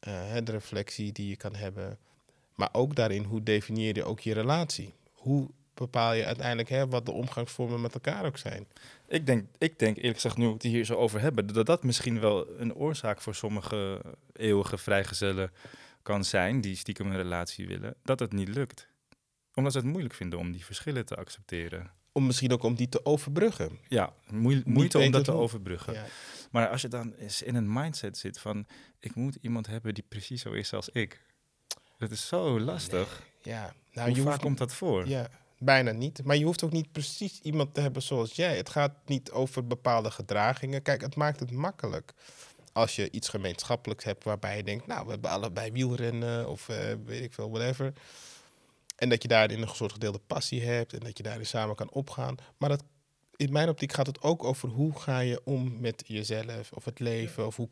hè, 0.00 0.42
de 0.42 0.52
reflectie 0.52 1.12
die 1.12 1.28
je 1.28 1.36
kan 1.36 1.54
hebben. 1.54 1.98
Maar 2.54 2.68
ook 2.72 2.94
daarin, 2.94 3.24
hoe 3.24 3.42
definieer 3.42 3.94
je 3.94 4.04
ook 4.04 4.20
je 4.20 4.32
relatie? 4.32 4.94
Hoe 5.12 5.50
bepaal 5.78 6.12
je 6.12 6.24
uiteindelijk 6.24 6.68
hè, 6.68 6.88
wat 6.88 7.06
de 7.06 7.12
omgangsvormen 7.12 7.80
met 7.80 7.94
elkaar 7.94 8.24
ook 8.24 8.36
zijn? 8.38 8.66
Ik 9.08 9.26
denk, 9.26 9.46
ik 9.58 9.78
denk 9.78 9.96
eerlijk 9.96 10.14
gezegd, 10.14 10.36
nu 10.36 10.46
we 10.46 10.52
het 10.52 10.62
hier 10.62 10.84
zo 10.84 10.94
over 10.94 11.20
hebben, 11.20 11.46
dat 11.46 11.66
dat 11.66 11.82
misschien 11.82 12.20
wel 12.20 12.58
een 12.60 12.74
oorzaak 12.74 13.20
voor 13.20 13.34
sommige 13.34 14.00
eeuwige 14.32 14.78
vrijgezellen 14.78 15.52
kan 16.02 16.24
zijn, 16.24 16.60
die 16.60 16.76
stiekem 16.76 17.06
een 17.10 17.16
relatie 17.16 17.66
willen, 17.66 17.94
dat 18.02 18.20
het 18.20 18.32
niet 18.32 18.48
lukt. 18.48 18.88
Omdat 19.54 19.72
ze 19.72 19.78
het 19.78 19.86
moeilijk 19.86 20.14
vinden 20.14 20.38
om 20.38 20.52
die 20.52 20.64
verschillen 20.64 21.06
te 21.06 21.16
accepteren. 21.16 21.90
Om 22.12 22.26
misschien 22.26 22.52
ook 22.52 22.62
om 22.62 22.74
die 22.74 22.88
te 22.88 23.04
overbruggen. 23.04 23.78
Ja, 23.88 24.12
moe- 24.30 24.62
moeite 24.64 24.98
om 24.98 25.10
dat 25.10 25.24
te 25.24 25.32
overbruggen. 25.32 25.92
Ja. 25.92 26.04
Maar 26.50 26.68
als 26.68 26.80
je 26.82 26.88
dan 26.88 27.12
eens 27.18 27.42
in 27.42 27.54
een 27.54 27.72
mindset 27.72 28.18
zit 28.18 28.38
van, 28.40 28.66
ik 28.98 29.14
moet 29.14 29.38
iemand 29.40 29.66
hebben 29.66 29.94
die 29.94 30.04
precies 30.08 30.42
zo 30.42 30.52
is 30.52 30.72
als 30.72 30.88
ik. 30.88 31.20
Dat 31.98 32.10
is 32.10 32.26
zo 32.28 32.60
lastig. 32.60 33.22
ja. 33.42 33.74
Nou, 33.92 34.14
Hoe 34.14 34.22
vaak 34.22 34.40
komt 34.40 34.58
dat 34.58 34.74
voor? 34.74 35.08
Ja, 35.08 35.28
bijna 35.58 35.90
niet. 35.90 36.24
Maar 36.24 36.36
je 36.36 36.44
hoeft 36.44 36.64
ook 36.64 36.72
niet 36.72 36.92
precies 36.92 37.40
iemand 37.40 37.74
te 37.74 37.80
hebben 37.80 38.02
zoals 38.02 38.34
jij. 38.34 38.56
Het 38.56 38.68
gaat 38.68 38.94
niet 39.06 39.30
over 39.30 39.66
bepaalde 39.66 40.10
gedragingen. 40.10 40.82
Kijk, 40.82 41.00
het 41.00 41.16
maakt 41.16 41.40
het 41.40 41.50
makkelijk. 41.50 42.12
Als 42.72 42.96
je 42.96 43.10
iets 43.10 43.28
gemeenschappelijks 43.28 44.04
hebt 44.04 44.24
waarbij 44.24 44.56
je 44.56 44.62
denkt, 44.62 44.86
nou, 44.86 45.04
we 45.04 45.10
hebben 45.10 45.30
allebei 45.30 45.72
wielrennen 45.72 46.48
of 46.48 46.68
eh, 46.68 46.76
weet 47.04 47.22
ik 47.22 47.32
veel, 47.32 47.50
whatever. 47.50 47.92
En 48.96 49.08
dat 49.08 49.22
je 49.22 49.28
daarin 49.28 49.62
een 49.62 49.68
soort 49.68 49.92
gedeelde 49.92 50.20
passie 50.26 50.62
hebt 50.62 50.92
en 50.92 51.00
dat 51.00 51.16
je 51.16 51.22
daarin 51.22 51.46
samen 51.46 51.76
kan 51.76 51.90
opgaan. 51.90 52.34
Maar 52.56 52.68
dat, 52.68 52.84
in 53.36 53.52
mijn 53.52 53.68
optiek 53.68 53.92
gaat 53.92 54.06
het 54.06 54.22
ook 54.22 54.44
over 54.44 54.68
hoe 54.68 54.98
ga 54.98 55.18
je 55.18 55.40
om 55.44 55.80
met 55.80 56.02
jezelf 56.06 56.72
of 56.72 56.84
het 56.84 56.98
leven 56.98 57.46
of 57.46 57.56
hoe 57.56 57.68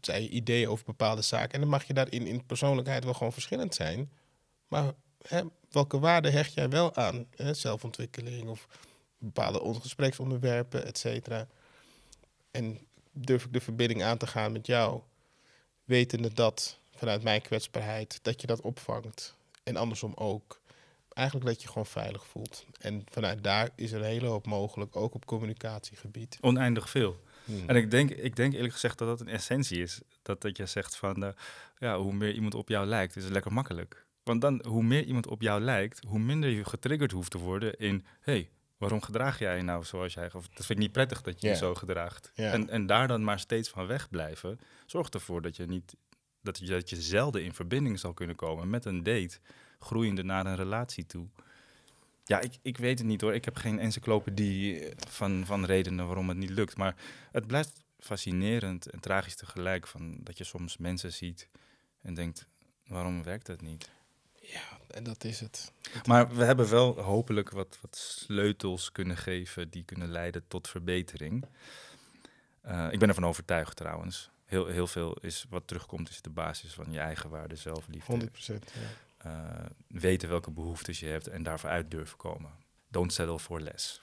zijn 0.00 0.22
je 0.22 0.28
ideeën 0.28 0.68
over 0.68 0.84
bepaalde 0.84 1.22
zaken. 1.22 1.52
En 1.52 1.60
dan 1.60 1.68
mag 1.68 1.84
je 1.84 1.94
daarin 1.94 2.26
in 2.26 2.46
persoonlijkheid 2.46 3.04
wel 3.04 3.14
gewoon 3.14 3.32
verschillend 3.32 3.74
zijn. 3.74 4.12
Maar 4.68 4.92
hè, 5.26 5.42
welke 5.70 5.98
waarde 5.98 6.30
hecht 6.30 6.54
jij 6.54 6.68
wel 6.68 6.94
aan? 6.96 7.26
Hè? 7.36 7.54
Zelfontwikkeling 7.54 8.48
of 8.48 8.68
bepaalde 9.18 9.60
on- 9.60 9.80
gespreksonderwerpen, 9.80 10.86
et 10.86 10.98
cetera. 10.98 11.46
En 12.50 12.78
durf 13.12 13.44
ik 13.44 13.52
de 13.52 13.60
verbinding 13.60 14.02
aan 14.02 14.18
te 14.18 14.26
gaan 14.26 14.52
met 14.52 14.66
jou, 14.66 15.00
wetende 15.84 16.32
dat 16.32 16.78
vanuit 16.94 17.22
mijn 17.22 17.42
kwetsbaarheid, 17.42 18.18
dat 18.22 18.40
je 18.40 18.46
dat 18.46 18.60
opvangt. 18.60 19.36
En 19.62 19.76
andersom 19.76 20.12
ook. 20.14 20.60
Eigenlijk 21.12 21.48
dat 21.48 21.62
je 21.62 21.68
gewoon 21.68 21.86
veilig 21.86 22.26
voelt. 22.26 22.66
En 22.80 23.04
vanuit 23.10 23.44
daar 23.44 23.68
is 23.74 23.92
er 23.92 23.98
een 23.98 24.06
hele 24.06 24.26
hoop 24.26 24.46
mogelijk, 24.46 24.96
ook 24.96 25.14
op 25.14 25.24
communicatiegebied. 25.26 26.38
Oneindig 26.40 26.90
veel. 26.90 27.20
Hmm. 27.44 27.68
En 27.68 27.76
ik 27.76 27.90
denk, 27.90 28.10
ik 28.10 28.36
denk 28.36 28.54
eerlijk 28.54 28.72
gezegd 28.72 28.98
dat 28.98 29.08
dat 29.08 29.20
een 29.20 29.28
essentie 29.28 29.82
is. 29.82 30.00
Dat, 30.22 30.40
dat 30.40 30.56
je 30.56 30.66
zegt 30.66 30.96
van, 30.96 31.24
eh, 31.24 31.30
ja, 31.78 31.98
hoe 31.98 32.12
meer 32.12 32.32
iemand 32.32 32.54
op 32.54 32.68
jou 32.68 32.86
lijkt, 32.86 33.16
is 33.16 33.24
het 33.24 33.32
lekker 33.32 33.52
makkelijk. 33.52 34.06
Want 34.28 34.40
dan, 34.40 34.64
hoe 34.66 34.82
meer 34.82 35.04
iemand 35.04 35.26
op 35.26 35.42
jou 35.42 35.60
lijkt, 35.60 36.00
hoe 36.06 36.18
minder 36.18 36.50
je 36.50 36.64
getriggerd 36.64 37.12
hoeft 37.12 37.30
te 37.30 37.38
worden 37.38 37.78
in, 37.78 38.04
hey, 38.20 38.50
waarom 38.76 39.02
gedraag 39.02 39.38
jij 39.38 39.56
je 39.56 39.62
nou 39.62 39.84
zoals 39.84 40.14
jij, 40.14 40.32
of 40.32 40.48
dat 40.48 40.66
vind 40.66 40.70
ik 40.70 40.78
niet 40.78 40.92
prettig 40.92 41.22
dat 41.22 41.40
je 41.40 41.48
je 41.48 41.56
zo 41.56 41.74
gedraagt. 41.74 42.32
En, 42.34 42.68
en 42.68 42.86
daar 42.86 43.08
dan 43.08 43.24
maar 43.24 43.38
steeds 43.38 43.68
van 43.68 43.86
wegblijven, 43.86 44.60
zorgt 44.86 45.14
ervoor 45.14 45.42
dat 45.42 45.56
je 45.56 45.66
niet 45.66 45.96
dat 46.42 46.58
je, 46.58 46.66
dat 46.66 46.90
je 46.90 47.00
zelden 47.00 47.44
in 47.44 47.52
verbinding 47.52 47.98
zal 47.98 48.14
kunnen 48.14 48.36
komen 48.36 48.70
met 48.70 48.84
een 48.84 49.02
date, 49.02 49.38
groeiende 49.78 50.22
naar 50.22 50.46
een 50.46 50.56
relatie 50.56 51.06
toe. 51.06 51.26
Ja, 52.24 52.40
ik, 52.40 52.52
ik 52.62 52.76
weet 52.76 52.98
het 52.98 53.06
niet 53.06 53.20
hoor. 53.20 53.34
Ik 53.34 53.44
heb 53.44 53.56
geen 53.56 53.78
encyclopedie 53.78 54.88
van, 55.08 55.46
van 55.46 55.64
redenen 55.64 56.06
waarom 56.06 56.28
het 56.28 56.38
niet 56.38 56.50
lukt. 56.50 56.76
Maar 56.76 56.94
het 57.32 57.46
blijft 57.46 57.82
fascinerend 57.98 58.90
en 58.90 59.00
tragisch 59.00 59.36
tegelijk 59.36 59.86
van 59.86 60.18
dat 60.22 60.38
je 60.38 60.44
soms 60.44 60.76
mensen 60.76 61.12
ziet 61.12 61.48
en 62.02 62.14
denkt, 62.14 62.46
waarom 62.86 63.22
werkt 63.22 63.46
dat 63.46 63.60
niet? 63.60 63.90
Ja, 64.52 64.78
en 64.90 65.04
dat 65.04 65.24
is 65.24 65.40
het. 65.40 65.72
Maar 66.04 66.34
we 66.34 66.44
hebben 66.44 66.70
wel 66.70 67.00
hopelijk 67.00 67.50
wat, 67.50 67.78
wat 67.80 67.96
sleutels 67.96 68.92
kunnen 68.92 69.16
geven 69.16 69.70
die 69.70 69.84
kunnen 69.84 70.10
leiden 70.10 70.44
tot 70.48 70.68
verbetering. 70.68 71.44
Uh, 72.66 72.88
ik 72.90 72.98
ben 72.98 73.08
ervan 73.08 73.26
overtuigd 73.26 73.76
trouwens. 73.76 74.30
Heel, 74.44 74.66
heel 74.66 74.86
veel 74.86 75.12
is 75.20 75.46
wat 75.48 75.66
terugkomt, 75.66 76.08
is 76.08 76.22
de 76.22 76.30
basis 76.30 76.72
van 76.72 76.92
je 76.92 76.98
eigen 76.98 77.30
waarde, 77.30 77.56
zelfliefde. 77.56 78.10
100 78.10 78.32
procent. 78.32 78.72
Ja. 78.74 78.80
Uh, 79.26 79.66
weten 79.86 80.28
welke 80.28 80.50
behoeftes 80.50 81.00
je 81.00 81.06
hebt 81.06 81.26
en 81.26 81.42
daarvoor 81.42 81.70
uit 81.70 81.90
durven 81.90 82.16
komen. 82.16 82.50
Don't 82.88 83.12
settle 83.12 83.38
for 83.38 83.60
less. 83.60 84.00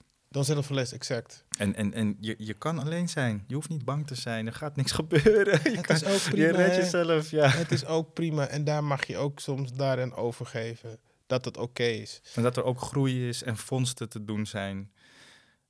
Less, 0.69 0.91
exact. 0.91 1.43
En, 1.57 1.75
en, 1.75 1.93
en 1.93 2.17
je, 2.19 2.35
je 2.37 2.53
kan 2.53 2.79
alleen 2.79 3.09
zijn. 3.09 3.43
Je 3.47 3.55
hoeft 3.55 3.69
niet 3.69 3.85
bang 3.85 4.07
te 4.07 4.15
zijn. 4.15 4.47
Er 4.47 4.53
gaat 4.53 4.75
niks 4.75 4.91
gebeuren. 5.01 5.59
Je, 5.63 5.77
het 5.77 5.85
kan, 5.85 5.95
is 5.95 6.05
ook 6.05 6.21
prima, 6.21 6.47
je 6.47 6.51
redt 6.51 6.75
jezelf, 6.75 7.31
ja. 7.31 7.47
Het 7.47 7.71
is 7.71 7.85
ook 7.85 8.13
prima. 8.13 8.47
En 8.47 8.63
daar 8.63 8.83
mag 8.83 9.07
je 9.07 9.17
ook 9.17 9.39
soms 9.39 9.73
daarin 9.73 10.13
overgeven. 10.13 10.99
Dat 11.27 11.45
het 11.45 11.57
oké 11.57 11.83
is. 11.83 12.21
En 12.33 12.43
dat 12.43 12.57
er 12.57 12.63
ook 12.63 12.81
groei 12.81 13.27
is 13.27 13.43
en 13.43 13.57
vondsten 13.57 14.09
te 14.09 14.23
doen 14.23 14.45
zijn. 14.45 14.91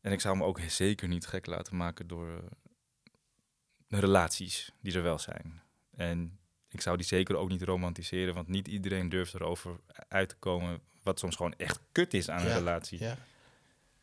En 0.01 0.12
ik 0.12 0.22
zou 0.22 0.38
me 0.38 0.43
ook 0.43 0.60
zeker 0.67 1.07
niet 1.07 1.27
gek 1.27 1.45
laten 1.45 1.75
maken 1.75 2.07
door 2.07 2.43
de 3.88 4.00
relaties 4.00 4.72
die 4.81 4.93
er 4.93 5.03
wel 5.03 5.19
zijn. 5.19 5.62
En 5.95 6.39
ik 6.69 6.81
zou 6.81 6.98
die 6.98 7.05
zeker 7.05 7.36
ook 7.36 7.50
niet 7.50 7.62
romantiseren, 7.62 8.34
want 8.34 8.48
niet 8.48 8.67
iedereen 8.67 9.10
durft 9.10 9.34
erover 9.34 9.79
uit 10.07 10.29
te 10.29 10.36
komen 10.36 10.79
wat 11.03 11.19
soms 11.19 11.36
gewoon 11.36 11.53
echt 11.57 11.79
kut 11.91 12.13
is 12.13 12.29
aan 12.29 12.43
Ja, 12.43 12.50
een 12.50 12.57
relatie. 12.57 13.00
Ja. 13.00 13.17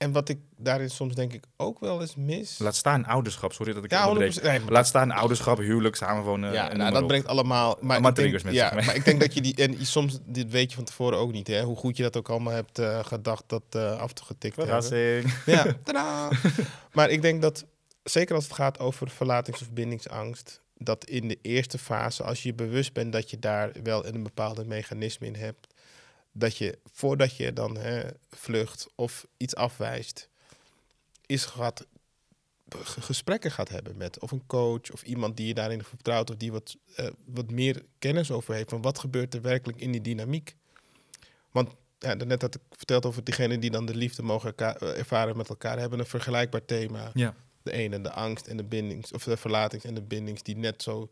En 0.03 0.13
wat 0.13 0.29
ik 0.29 0.39
daarin 0.57 0.91
soms 0.91 1.15
denk 1.15 1.33
ik 1.33 1.45
ook 1.57 1.81
wel 1.81 2.01
eens 2.01 2.15
mis. 2.17 2.59
Laat 2.59 2.77
staan 2.77 3.05
ouderschap, 3.05 3.53
sorry 3.53 3.73
dat 3.73 3.85
ik 3.85 3.91
ja, 3.91 3.99
je 3.99 4.05
100%. 4.05 4.11
onderbreek. 4.11 4.43
Nee, 4.43 4.71
Laat 4.71 4.87
staan 4.87 5.11
ouderschap, 5.11 5.59
huwelijk, 5.59 5.97
samenwonen. 5.97 6.53
ja, 6.53 6.63
en 6.65 6.69
noem 6.69 6.79
nou, 6.79 6.93
dat 6.93 7.03
op. 7.03 7.09
brengt 7.09 7.27
allemaal. 7.27 7.77
Maar, 7.81 7.91
Allemaal 7.91 7.97
ik 7.97 8.03
denk, 8.03 8.17
triggers 8.17 8.43
met 8.43 8.55
ja, 8.55 8.67
zich 8.67 8.77
mee. 8.77 8.87
maar 8.87 8.95
ik 8.95 9.05
denk 9.05 9.21
dat 9.21 9.35
je 9.35 9.41
die. 9.47 9.55
En 9.55 9.87
soms, 9.87 10.19
dit 10.27 10.51
weet 10.51 10.71
je 10.71 10.77
van 10.77 10.85
tevoren 10.85 11.19
ook 11.19 11.33
niet, 11.33 11.47
hè? 11.47 11.63
Hoe 11.63 11.77
goed 11.77 11.97
je 11.97 12.03
dat 12.03 12.17
ook 12.17 12.29
allemaal 12.31 12.53
hebt 12.53 12.79
eh, 12.79 13.05
gedacht 13.05 13.45
dat 13.47 13.63
eh 13.71 13.99
af 13.99 14.13
te 14.13 14.25
getikt 14.25 14.57
hebben. 14.57 14.83
Verrassing. 14.83 15.35
Ja, 15.47 15.67
tadaa! 15.85 16.29
maar 16.93 17.11
ik 17.11 17.23
denk 17.23 17.43
dat, 17.43 17.65
zeker 18.03 18.35
als 18.35 18.45
het 18.45 18.53
gaat 18.53 18.79
over 18.79 19.11
verlatings- 19.11 19.61
of 19.61 19.71
bindingsangst, 19.71 20.61
dat 20.79 21.05
in 21.05 21.29
de 21.29 21.39
eerste 21.43 21.79
fase, 21.79 22.23
als 22.23 22.43
je 22.43 22.49
je 22.49 22.55
bewust 22.55 22.93
bent 22.93 23.13
dat 23.13 23.31
je 23.31 23.39
daar 23.39 23.71
wel 23.83 24.07
een 24.07 24.23
bepaalde 24.23 24.65
mechanisme 24.65 25.27
in 25.27 25.35
hebt, 25.35 25.72
dat 26.33 26.57
je 26.57 26.79
voordat 26.93 27.37
je 27.37 27.53
dan 27.53 27.77
hè, 27.77 28.09
vlucht 28.31 28.89
of 28.95 29.27
iets 29.37 29.55
afwijst, 29.55 30.29
is 31.27 31.45
gaat 31.45 31.87
g- 32.83 32.97
gesprekken 33.05 33.51
gaat 33.51 33.69
hebben 33.69 33.97
met 33.97 34.21
of 34.21 34.31
een 34.31 34.47
coach 34.47 34.91
of 34.93 35.03
iemand 35.03 35.37
die 35.37 35.47
je 35.47 35.55
daarin 35.55 35.85
vertrouwt 35.85 36.31
of 36.31 36.37
die 36.37 36.53
wat, 36.53 36.77
eh, 36.95 37.07
wat 37.25 37.51
meer 37.51 37.83
kennis 37.99 38.31
over 38.31 38.55
heeft 38.55 38.69
van 38.71 38.83
wat 38.83 38.99
gebeurt 38.99 39.35
er 39.35 39.43
werkelijk 39.43 39.81
in 39.81 39.93
die 39.93 40.01
dynamiek. 40.01 40.57
Want 41.51 41.71
ja, 41.99 42.15
net 42.15 42.43
had 42.43 42.55
ik 42.55 42.61
verteld 42.71 43.07
over 43.07 43.25
diegenen 43.25 43.61
die 43.61 43.71
dan 43.71 43.87
de 43.87 43.95
liefde 43.95 44.23
mogen 44.23 44.57
eh, 44.57 44.99
ervaren 44.99 45.37
met 45.37 45.49
elkaar, 45.49 45.79
hebben 45.79 45.99
een 45.99 46.07
vergelijkbaar 46.07 46.65
thema. 46.65 47.11
Ja. 47.15 47.35
De 47.63 47.73
ene, 47.73 48.01
de 48.01 48.11
angst 48.13 48.47
en 48.47 48.57
de 48.57 48.65
bindings, 48.65 49.13
of 49.13 49.25
de 49.25 49.37
verlatings 49.37 49.85
en 49.85 49.95
de 49.95 50.03
bindings, 50.03 50.43
die 50.43 50.57
net 50.57 50.83
zo 50.83 51.11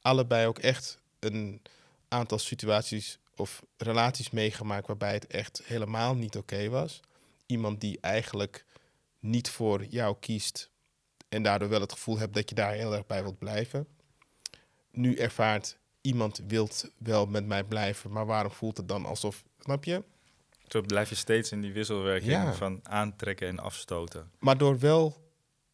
allebei 0.00 0.46
ook 0.46 0.58
echt 0.58 0.98
een 1.18 1.60
aantal 2.08 2.38
situaties 2.38 3.18
of 3.42 3.62
relaties 3.76 4.30
meegemaakt 4.30 4.86
waarbij 4.86 5.12
het 5.12 5.26
echt 5.26 5.60
helemaal 5.64 6.14
niet 6.14 6.36
oké 6.36 6.68
was. 6.68 7.00
Iemand 7.46 7.80
die 7.80 7.98
eigenlijk 8.00 8.64
niet 9.18 9.50
voor 9.50 9.84
jou 9.84 10.16
kiest 10.20 10.70
en 11.28 11.42
daardoor 11.42 11.68
wel 11.68 11.80
het 11.80 11.92
gevoel 11.92 12.18
hebt 12.18 12.34
dat 12.34 12.48
je 12.48 12.54
daar 12.54 12.72
heel 12.72 12.94
erg 12.94 13.06
bij 13.06 13.22
wilt 13.22 13.38
blijven. 13.38 13.86
Nu 14.90 15.14
ervaart 15.14 15.78
iemand 16.00 16.40
wilt 16.46 16.90
wel 16.98 17.26
met 17.26 17.46
mij 17.46 17.64
blijven, 17.64 18.10
maar 18.12 18.26
waarom 18.26 18.52
voelt 18.52 18.76
het 18.76 18.88
dan 18.88 19.04
alsof, 19.06 19.42
snap 19.58 19.84
je? 19.84 20.02
Zo 20.68 20.80
blijf 20.80 21.08
je 21.08 21.14
steeds 21.14 21.52
in 21.52 21.60
die 21.60 21.72
wisselwerking 21.72 22.32
Ja. 22.32 22.52
van 22.54 22.80
aantrekken 22.82 23.48
en 23.48 23.58
afstoten. 23.58 24.30
Maar 24.38 24.58
door 24.58 24.78
wel 24.78 25.20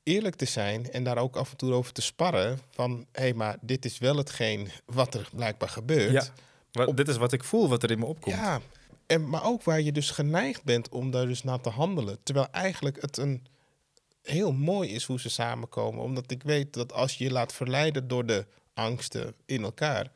eerlijk 0.02 0.34
te 0.36 0.44
zijn 0.44 0.90
en 0.90 1.04
daar 1.04 1.18
ook 1.18 1.36
af 1.36 1.50
en 1.50 1.56
toe 1.56 1.72
over 1.72 1.92
te 1.92 2.02
sparren 2.02 2.58
van 2.70 3.06
hé, 3.12 3.22
hey, 3.22 3.34
maar 3.34 3.56
dit 3.60 3.84
is 3.84 3.98
wel 3.98 4.16
hetgeen 4.16 4.68
wat 4.84 5.14
er 5.14 5.28
blijkbaar 5.34 5.68
gebeurt. 5.68 6.12
Ja. 6.12 6.24
Wat, 6.72 6.86
Op- 6.88 6.96
Dit 6.96 7.08
is 7.08 7.16
wat 7.16 7.32
ik 7.32 7.44
voel, 7.44 7.68
wat 7.68 7.82
er 7.82 7.90
in 7.90 7.98
me 7.98 8.04
opkomt. 8.04 8.36
Ja, 8.36 8.60
en, 9.06 9.28
maar 9.28 9.44
ook 9.44 9.62
waar 9.62 9.80
je 9.80 9.92
dus 9.92 10.10
geneigd 10.10 10.64
bent 10.64 10.88
om 10.88 11.10
daar 11.10 11.26
dus 11.26 11.42
naar 11.42 11.60
te 11.60 11.68
handelen. 11.70 12.18
Terwijl 12.22 12.48
eigenlijk 12.50 13.00
het 13.02 13.16
een 13.16 13.46
heel 14.22 14.52
mooi 14.52 14.90
is 14.90 15.04
hoe 15.04 15.20
ze 15.20 15.28
samenkomen. 15.30 16.02
Omdat 16.02 16.30
ik 16.30 16.42
weet 16.42 16.72
dat 16.72 16.92
als 16.92 17.18
je 17.18 17.24
je 17.24 17.30
laat 17.30 17.52
verleiden 17.52 18.08
door 18.08 18.26
de 18.26 18.46
angsten 18.74 19.34
in 19.46 19.62
elkaar, 19.62 20.10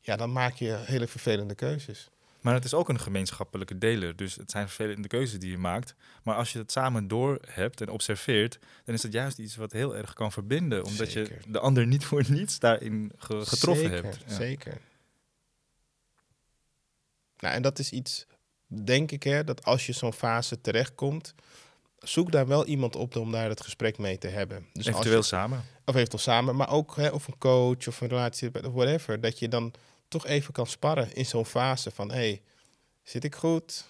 ja, 0.00 0.16
dan 0.16 0.32
maak 0.32 0.54
je 0.54 0.76
hele 0.84 1.06
vervelende 1.06 1.54
keuzes. 1.54 2.08
Maar 2.40 2.54
het 2.54 2.64
is 2.64 2.74
ook 2.74 2.88
een 2.88 3.00
gemeenschappelijke 3.00 3.78
deler. 3.78 4.16
Dus 4.16 4.34
het 4.34 4.50
zijn 4.50 4.68
vervelende 4.68 5.08
keuzes 5.08 5.38
die 5.38 5.50
je 5.50 5.58
maakt. 5.58 5.94
Maar 6.22 6.34
als 6.36 6.52
je 6.52 6.58
het 6.58 6.72
samen 6.72 7.08
door 7.08 7.38
hebt 7.46 7.80
en 7.80 7.88
observeert, 7.88 8.58
dan 8.84 8.94
is 8.94 9.02
het 9.02 9.12
juist 9.12 9.38
iets 9.38 9.56
wat 9.56 9.72
heel 9.72 9.96
erg 9.96 10.12
kan 10.12 10.32
verbinden. 10.32 10.84
Omdat 10.84 11.12
je 11.12 11.24
Zeker. 11.24 11.42
de 11.48 11.58
ander 11.58 11.86
niet 11.86 12.04
voor 12.04 12.24
niets 12.28 12.58
daarin 12.58 13.12
ge- 13.18 13.46
getroffen 13.46 13.88
zeker, 13.90 14.02
hebt. 14.04 14.18
Ja. 14.26 14.34
Zeker. 14.34 14.78
Nou, 17.38 17.54
en 17.54 17.62
dat 17.62 17.78
is 17.78 17.90
iets, 17.90 18.26
denk 18.66 19.10
ik, 19.10 19.22
hè, 19.22 19.44
dat 19.44 19.64
als 19.64 19.86
je 19.86 19.92
zo'n 19.92 20.12
fase 20.12 20.60
terechtkomt, 20.60 21.34
zoek 21.98 22.32
daar 22.32 22.46
wel 22.46 22.66
iemand 22.66 22.96
op 22.96 23.16
om 23.16 23.32
daar 23.32 23.48
het 23.48 23.60
gesprek 23.62 23.98
mee 23.98 24.18
te 24.18 24.28
hebben. 24.28 24.66
Dus 24.72 24.86
Eventueel 24.86 25.16
je- 25.16 25.22
samen. 25.22 25.64
of 25.84 25.94
eventueel 25.94 26.22
samen, 26.22 26.56
maar 26.56 26.70
ook 26.70 26.96
hè, 26.96 27.08
of 27.08 27.26
een 27.26 27.38
coach 27.38 27.88
of 27.88 28.00
een 28.00 28.08
relatie, 28.08 28.50
of 28.64 28.72
whatever, 28.72 29.20
dat 29.20 29.38
je 29.38 29.48
dan 29.48 29.72
toch 30.08 30.26
even 30.26 30.52
kan 30.52 30.66
sparren 30.66 31.12
in 31.14 31.26
zo'n 31.26 31.46
fase 31.46 31.90
van, 31.90 32.10
hey, 32.10 32.40
zit 33.02 33.24
ik 33.24 33.34
goed? 33.34 33.84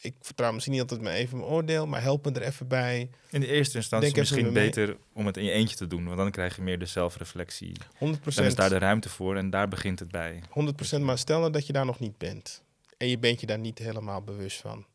Ik 0.00 0.14
vertrouw 0.20 0.52
misschien 0.52 0.72
niet 0.72 0.82
altijd 0.82 1.00
maar 1.02 1.12
even 1.12 1.38
mijn 1.38 1.50
oordeel, 1.50 1.86
maar 1.86 2.02
help 2.02 2.24
me 2.24 2.32
er 2.32 2.42
even 2.42 2.68
bij. 2.68 3.10
In 3.30 3.40
de 3.40 3.46
eerste 3.46 3.76
instantie 3.76 4.12
Denk 4.12 4.20
misschien 4.28 4.52
beter 4.52 4.96
om 5.12 5.26
het 5.26 5.36
in 5.36 5.44
je 5.44 5.50
eentje 5.50 5.76
te 5.76 5.86
doen. 5.86 6.04
Want 6.04 6.16
dan 6.16 6.30
krijg 6.30 6.56
je 6.56 6.62
meer 6.62 6.78
de 6.78 6.86
zelfreflectie. 6.86 7.72
100%. 7.98 8.34
Dan 8.36 8.44
is 8.44 8.54
daar 8.54 8.68
de 8.68 8.78
ruimte 8.78 9.08
voor 9.08 9.36
en 9.36 9.50
daar 9.50 9.68
begint 9.68 9.98
het 9.98 10.10
bij. 10.10 10.42
100% 10.48 11.04
maar 11.04 11.18
stel 11.18 11.38
nou 11.40 11.52
dat 11.52 11.66
je 11.66 11.72
daar 11.72 11.84
nog 11.84 11.98
niet 11.98 12.18
bent. 12.18 12.62
En 12.98 13.08
je 13.08 13.18
bent 13.18 13.40
je 13.40 13.46
daar 13.46 13.58
niet 13.58 13.78
helemaal 13.78 14.22
bewust 14.22 14.60
van. 14.60 14.86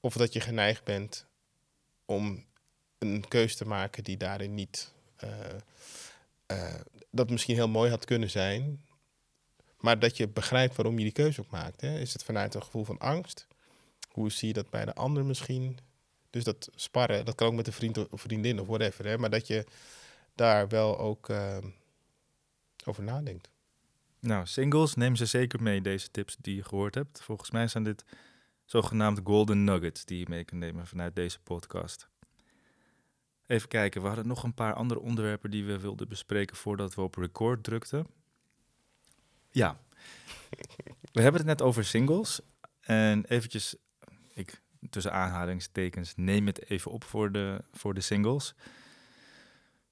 Of 0.00 0.14
dat 0.14 0.32
je 0.32 0.40
geneigd 0.40 0.84
bent 0.84 1.26
om 2.04 2.44
een 2.98 3.28
keus 3.28 3.56
te 3.56 3.66
maken 3.66 4.04
die 4.04 4.16
daarin 4.16 4.54
niet... 4.54 4.92
eh, 5.16 5.30
eh, 6.46 6.80
dat 7.10 7.30
misschien 7.30 7.54
heel 7.54 7.68
mooi 7.68 7.90
had 7.90 8.04
kunnen 8.04 8.30
zijn. 8.30 8.84
Maar 9.78 9.98
dat 9.98 10.16
je 10.16 10.28
begrijpt 10.28 10.76
waarom 10.76 10.98
je 10.98 11.04
die 11.04 11.12
keuze 11.12 11.40
ook 11.40 11.50
maakt. 11.50 11.80
Hè? 11.80 11.98
Is 11.98 12.12
het 12.12 12.24
vanuit 12.24 12.54
een 12.54 12.62
gevoel 12.62 12.84
van 12.84 12.98
angst? 12.98 13.46
Hoe 14.08 14.32
zie 14.32 14.48
je 14.48 14.54
dat 14.54 14.70
bij 14.70 14.84
de 14.84 14.94
ander 14.94 15.24
misschien? 15.24 15.78
Dus 16.30 16.44
dat 16.44 16.70
sparren, 16.74 17.24
dat 17.24 17.34
kan 17.34 17.46
ook 17.46 17.54
met 17.54 17.66
een 17.66 17.72
vriend 17.72 18.08
of 18.08 18.20
vriendin 18.20 18.60
of 18.60 18.66
whatever. 18.66 19.06
Hè? 19.06 19.18
Maar 19.18 19.30
dat 19.30 19.46
je 19.46 19.66
daar 20.34 20.68
wel 20.68 20.98
ook 20.98 21.28
eh, 21.28 21.58
over 22.84 23.02
nadenkt. 23.02 23.48
Nou, 24.20 24.46
singles, 24.46 24.94
neem 24.94 25.16
ze 25.16 25.26
zeker 25.26 25.62
mee, 25.62 25.80
deze 25.80 26.10
tips 26.10 26.36
die 26.40 26.56
je 26.56 26.64
gehoord 26.64 26.94
hebt. 26.94 27.22
Volgens 27.22 27.50
mij 27.50 27.68
zijn 27.68 27.84
dit 27.84 28.04
zogenaamde 28.64 29.20
golden 29.24 29.64
nuggets 29.64 30.04
die 30.04 30.18
je 30.18 30.26
mee 30.28 30.44
kunt 30.44 30.60
nemen 30.60 30.86
vanuit 30.86 31.14
deze 31.14 31.40
podcast. 31.40 32.08
Even 33.46 33.68
kijken, 33.68 34.00
we 34.00 34.06
hadden 34.06 34.26
nog 34.26 34.42
een 34.42 34.54
paar 34.54 34.74
andere 34.74 35.00
onderwerpen 35.00 35.50
die 35.50 35.64
we 35.64 35.78
wilden 35.78 36.08
bespreken 36.08 36.56
voordat 36.56 36.94
we 36.94 37.00
op 37.00 37.14
record 37.14 37.64
drukten. 37.64 38.06
Ja, 39.50 39.80
we 41.12 41.20
hebben 41.22 41.40
het 41.40 41.50
net 41.50 41.62
over 41.62 41.84
singles. 41.84 42.40
En 42.80 43.24
eventjes, 43.24 43.76
ik 44.34 44.60
tussen 44.90 45.12
aanhalingstekens, 45.12 46.12
neem 46.16 46.46
het 46.46 46.70
even 46.70 46.90
op 46.90 47.04
voor 47.04 47.32
de, 47.32 47.64
voor 47.72 47.94
de 47.94 48.00
singles. 48.00 48.54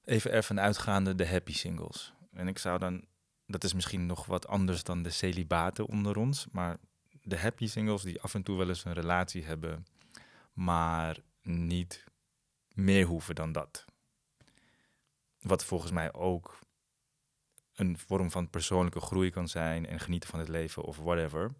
Even 0.03 0.31
ervan 0.31 0.59
uitgaande 0.59 1.15
de 1.15 1.27
happy 1.27 1.53
singles. 1.53 2.13
En 2.33 2.47
ik 2.47 2.57
zou 2.57 2.79
dan 2.79 3.05
dat 3.49 3.63
is 3.63 3.73
misschien 3.73 4.05
nog 4.05 4.25
wat 4.25 4.47
anders 4.47 4.83
dan 4.83 5.03
de 5.03 5.09
celibaten 5.09 5.87
onder 5.87 6.17
ons. 6.17 6.47
Maar 6.51 6.77
de 7.21 7.37
happy 7.37 7.67
singles 7.67 8.01
die 8.01 8.21
af 8.21 8.33
en 8.33 8.43
toe 8.43 8.57
wel 8.57 8.67
eens 8.67 8.85
een 8.85 8.93
relatie 8.93 9.45
hebben, 9.45 9.85
maar 10.53 11.17
niet 11.41 12.03
meer 12.73 13.05
hoeven 13.05 13.35
dan 13.35 13.51
dat. 13.51 13.85
Wat 15.39 15.65
volgens 15.65 15.91
mij 15.91 16.13
ook 16.13 16.59
een 17.73 17.97
vorm 17.97 18.31
van 18.31 18.49
persoonlijke 18.49 18.99
groei 18.99 19.29
kan 19.29 19.47
zijn 19.47 19.85
en 19.85 19.99
genieten 19.99 20.29
van 20.29 20.39
het 20.39 20.49
leven 20.49 20.83
of 20.83 20.97
whatever. 20.97 21.51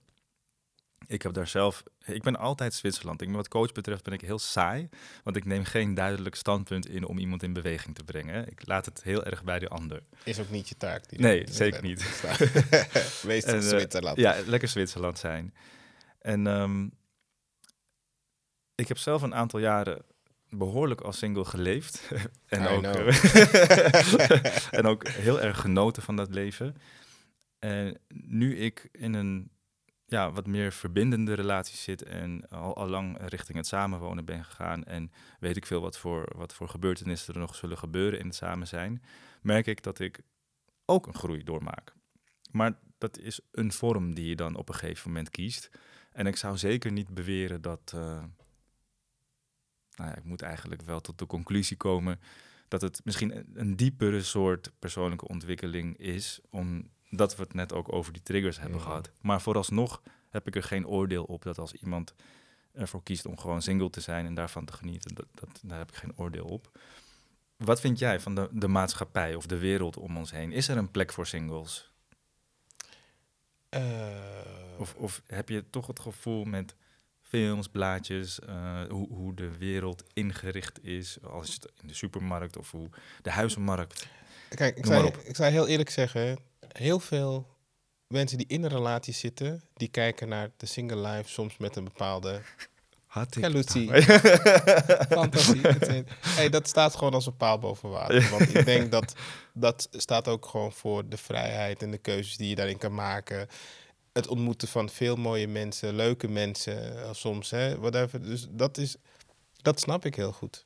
Ik 1.07 1.21
heb 1.21 1.33
daar 1.33 1.47
zelf, 1.47 1.83
ik 2.05 2.23
ben 2.23 2.35
altijd 2.35 2.73
Zwitserland. 2.73 3.21
Ik, 3.21 3.31
wat 3.31 3.47
coach 3.47 3.71
betreft 3.71 4.03
ben 4.03 4.13
ik 4.13 4.21
heel 4.21 4.39
saai, 4.39 4.89
want 5.23 5.35
ik 5.35 5.45
neem 5.45 5.63
geen 5.63 5.93
duidelijk 5.93 6.35
standpunt 6.35 6.87
in 6.87 7.05
om 7.05 7.17
iemand 7.17 7.43
in 7.43 7.53
beweging 7.53 7.95
te 7.95 8.03
brengen. 8.03 8.47
Ik 8.47 8.67
laat 8.67 8.85
het 8.85 9.03
heel 9.03 9.23
erg 9.23 9.43
bij 9.43 9.59
de 9.59 9.67
ander. 9.67 10.03
Is 10.23 10.39
ook 10.39 10.49
niet 10.49 10.69
je 10.69 10.77
taak. 10.77 11.09
Die 11.09 11.19
nee, 11.19 11.43
zeker 11.49 11.81
niet. 11.81 11.99
Meestal 13.25 13.55
uh, 13.61 13.61
Zwitserland. 13.61 14.17
Ja, 14.17 14.35
lekker 14.45 14.67
Zwitserland 14.67 15.19
zijn. 15.19 15.53
En 16.19 16.47
um, 16.47 16.91
ik 18.75 18.87
heb 18.87 18.97
zelf 18.97 19.21
een 19.21 19.35
aantal 19.35 19.59
jaren 19.59 20.05
behoorlijk 20.49 21.01
als 21.01 21.17
single 21.17 21.45
geleefd. 21.45 22.11
en, 22.47 22.67
ook, 22.67 22.85
en 24.71 24.85
ook 24.85 25.07
heel 25.07 25.41
erg 25.41 25.59
genoten 25.59 26.03
van 26.03 26.15
dat 26.15 26.33
leven. 26.33 26.75
En 27.59 27.99
nu 28.07 28.57
ik 28.57 28.89
in 28.91 29.13
een 29.13 29.51
ja, 30.09 30.31
wat 30.31 30.47
meer 30.47 30.71
verbindende 30.71 31.33
relatie 31.33 31.77
zit 31.77 32.03
en 32.03 32.49
al, 32.49 32.75
al 32.75 32.87
lang 32.87 33.17
richting 33.21 33.57
het 33.57 33.67
samenwonen 33.67 34.25
ben 34.25 34.45
gegaan 34.45 34.83
en 34.83 35.11
weet 35.39 35.57
ik 35.57 35.65
veel 35.65 35.81
wat 35.81 35.97
voor, 35.97 36.33
wat 36.35 36.53
voor 36.53 36.69
gebeurtenissen 36.69 37.33
er 37.33 37.39
nog 37.39 37.55
zullen 37.55 37.77
gebeuren 37.77 38.19
in 38.19 38.25
het 38.25 38.35
samen 38.35 38.67
zijn, 38.67 39.03
merk 39.41 39.67
ik 39.67 39.83
dat 39.83 39.99
ik 39.99 40.21
ook 40.85 41.07
een 41.07 41.13
groei 41.13 41.43
doormaak. 41.43 41.93
Maar 42.51 42.77
dat 42.97 43.17
is 43.17 43.39
een 43.51 43.71
vorm 43.71 44.15
die 44.15 44.27
je 44.27 44.35
dan 44.35 44.55
op 44.55 44.69
een 44.69 44.75
gegeven 44.75 45.07
moment 45.07 45.29
kiest. 45.29 45.69
En 46.11 46.27
ik 46.27 46.35
zou 46.35 46.57
zeker 46.57 46.91
niet 46.91 47.09
beweren 47.09 47.61
dat. 47.61 47.91
Uh, 47.95 48.01
nou 49.95 50.09
ja, 50.09 50.15
ik 50.15 50.23
moet 50.23 50.41
eigenlijk 50.41 50.81
wel 50.81 51.01
tot 51.01 51.19
de 51.19 51.25
conclusie 51.25 51.77
komen 51.77 52.19
dat 52.67 52.81
het 52.81 53.01
misschien 53.03 53.45
een 53.53 53.75
diepere 53.75 54.23
soort 54.23 54.71
persoonlijke 54.79 55.27
ontwikkeling 55.27 55.97
is, 55.97 56.39
omdat 57.11 57.35
we 57.35 57.43
het 57.43 57.53
net 57.53 57.73
ook 57.73 57.93
over 57.93 58.13
die 58.13 58.21
triggers 58.21 58.59
hebben 58.59 58.81
gehad. 58.81 59.11
Maar 59.21 59.41
vooralsnog 59.41 60.01
heb 60.29 60.47
ik 60.47 60.55
er 60.55 60.63
geen 60.63 60.87
oordeel 60.87 61.23
op 61.23 61.43
dat 61.43 61.57
als 61.57 61.73
iemand 61.73 62.13
ervoor 62.73 63.03
kiest 63.03 63.25
om 63.25 63.37
gewoon 63.37 63.61
single 63.61 63.89
te 63.89 64.01
zijn 64.01 64.25
en 64.25 64.33
daarvan 64.33 64.65
te 64.65 64.73
genieten, 64.73 65.15
dat, 65.15 65.25
dat, 65.33 65.59
daar 65.63 65.77
heb 65.77 65.89
ik 65.89 65.95
geen 65.95 66.17
oordeel 66.17 66.45
op. 66.45 66.79
Wat 67.57 67.79
vind 67.79 67.99
jij 67.99 68.19
van 68.19 68.35
de, 68.35 68.49
de 68.51 68.67
maatschappij 68.67 69.35
of 69.35 69.45
de 69.45 69.57
wereld 69.57 69.97
om 69.97 70.17
ons 70.17 70.31
heen? 70.31 70.51
Is 70.51 70.67
er 70.67 70.77
een 70.77 70.91
plek 70.91 71.11
voor 71.11 71.27
singles? 71.27 71.91
Uh, 73.69 73.81
of, 74.77 74.95
of 74.95 75.21
heb 75.27 75.49
je 75.49 75.69
toch 75.69 75.87
het 75.87 75.99
gevoel 75.99 76.43
met 76.43 76.75
films, 77.21 77.67
blaadjes, 77.67 78.39
uh, 78.49 78.81
hoe, 78.89 79.07
hoe 79.07 79.33
de 79.33 79.57
wereld 79.57 80.03
ingericht 80.13 80.83
is, 80.83 81.23
als 81.23 81.53
het 81.53 81.71
in 81.81 81.87
de 81.87 81.93
supermarkt 81.93 82.57
of 82.57 82.71
hoe 82.71 82.89
de 83.21 83.31
huizenmarkt. 83.31 84.07
Kijk, 84.55 84.77
ik 84.77 84.85
zou, 84.85 85.11
ik 85.23 85.35
zou 85.35 85.51
heel 85.51 85.67
eerlijk 85.67 85.89
zeggen, 85.89 86.39
heel 86.67 86.99
veel 86.99 87.47
mensen 88.07 88.37
die 88.37 88.47
in 88.47 88.63
een 88.63 88.69
relatie 88.69 89.13
zitten, 89.13 89.63
die 89.73 89.87
kijken 89.87 90.27
naar 90.27 90.49
de 90.57 90.65
single 90.65 91.07
life 91.07 91.29
soms 91.29 91.57
met 91.57 91.75
een 91.75 91.83
bepaalde 91.83 92.41
jaloezie. 93.29 93.89
Fantasie. 95.09 95.61
hey, 96.21 96.49
dat 96.49 96.67
staat 96.67 96.95
gewoon 96.95 97.13
als 97.13 97.25
een 97.25 97.37
paal 97.37 97.59
boven 97.59 97.89
water. 97.89 98.29
Want 98.29 98.55
ik 98.55 98.65
denk 98.65 98.91
dat 98.91 99.13
dat 99.53 99.87
staat 99.91 100.27
ook 100.27 100.45
gewoon 100.45 100.71
voor 100.71 101.09
de 101.09 101.17
vrijheid 101.17 101.81
en 101.81 101.91
de 101.91 101.97
keuzes 101.97 102.37
die 102.37 102.49
je 102.49 102.55
daarin 102.55 102.77
kan 102.77 102.93
maken 102.93 103.47
het 104.13 104.27
ontmoeten 104.27 104.67
van 104.67 104.89
veel 104.89 105.15
mooie 105.15 105.47
mensen, 105.47 105.95
leuke 105.95 106.27
mensen 106.27 107.03
eh, 107.03 107.09
soms, 107.13 107.49
hè, 107.49 107.77
whatever. 107.77 108.21
Dus 108.21 108.47
dat 108.49 108.77
is, 108.77 108.95
dat 109.61 109.79
snap 109.79 110.05
ik 110.05 110.15
heel 110.15 110.31
goed. 110.31 110.65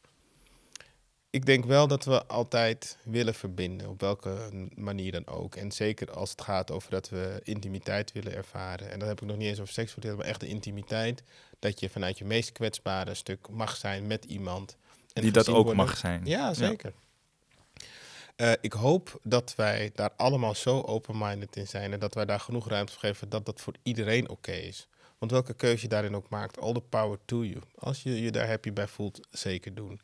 Ik 1.33 1.45
denk 1.45 1.65
wel 1.65 1.87
dat 1.87 2.05
we 2.05 2.25
altijd 2.25 2.97
willen 3.03 3.33
verbinden, 3.33 3.89
op 3.89 3.99
welke 4.01 4.49
manier 4.75 5.11
dan 5.11 5.27
ook. 5.27 5.55
En 5.55 5.71
zeker 5.71 6.11
als 6.11 6.31
het 6.31 6.41
gaat 6.41 6.71
over 6.71 6.91
dat 6.91 7.09
we 7.09 7.39
intimiteit 7.43 8.11
willen 8.11 8.35
ervaren. 8.35 8.91
En 8.91 8.99
dan 8.99 9.07
heb 9.07 9.21
ik 9.21 9.27
nog 9.27 9.37
niet 9.37 9.47
eens 9.47 9.59
over 9.59 9.73
seks 9.73 9.95
maar 9.95 10.25
echt 10.25 10.39
de 10.39 10.47
intimiteit. 10.47 11.23
Dat 11.59 11.79
je 11.79 11.89
vanuit 11.89 12.17
je 12.17 12.25
meest 12.25 12.51
kwetsbare 12.51 13.13
stuk 13.13 13.49
mag 13.49 13.75
zijn 13.75 14.07
met 14.07 14.25
iemand. 14.25 14.77
En 15.13 15.21
Die 15.21 15.31
dat 15.31 15.49
ook 15.49 15.73
mag 15.73 15.97
zijn. 15.97 16.21
Ja, 16.25 16.53
zeker. 16.53 16.93
Uh, 18.37 18.51
ik 18.61 18.73
hoop 18.73 19.19
dat 19.23 19.53
wij 19.55 19.91
daar 19.93 20.11
allemaal 20.17 20.55
zo 20.55 20.81
open-minded 20.81 21.55
in 21.55 21.67
zijn 21.67 21.93
en 21.93 21.99
dat 21.99 22.13
wij 22.13 22.25
daar 22.25 22.39
genoeg 22.39 22.67
ruimte 22.67 22.91
voor 22.91 23.01
geven 23.01 23.29
dat 23.29 23.45
dat 23.45 23.61
voor 23.61 23.73
iedereen 23.83 24.29
oké 24.29 24.51
is. 24.51 24.87
Want 25.17 25.31
welke 25.31 25.53
keuze 25.53 25.81
je 25.81 25.87
daarin 25.87 26.15
ook 26.15 26.29
maakt, 26.29 26.59
all 26.59 26.73
the 26.73 26.81
power 26.81 27.17
to 27.25 27.43
you. 27.43 27.61
Als 27.77 28.03
je 28.03 28.21
je 28.21 28.31
daar 28.31 28.47
happy 28.47 28.73
bij 28.73 28.87
voelt, 28.87 29.19
zeker 29.31 29.73
doen. 29.73 30.01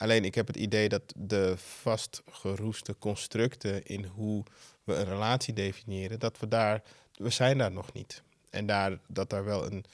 Alleen 0.00 0.24
ik 0.24 0.34
heb 0.34 0.46
het 0.46 0.56
idee 0.56 0.88
dat 0.88 1.02
de 1.16 1.54
vastgeroeste 1.56 2.96
constructen 2.98 3.84
in 3.84 4.04
hoe 4.04 4.44
we 4.84 4.94
een 4.94 5.04
relatie 5.04 5.54
definiëren, 5.54 6.18
dat 6.18 6.38
we 6.38 6.48
daar, 6.48 6.82
we 7.14 7.30
zijn 7.30 7.58
daar 7.58 7.72
nog 7.72 7.92
niet. 7.92 8.22
En 8.50 8.66
daar, 8.66 8.98
dat 9.06 9.30
daar 9.30 9.44
wel 9.44 9.66
een, 9.66 9.84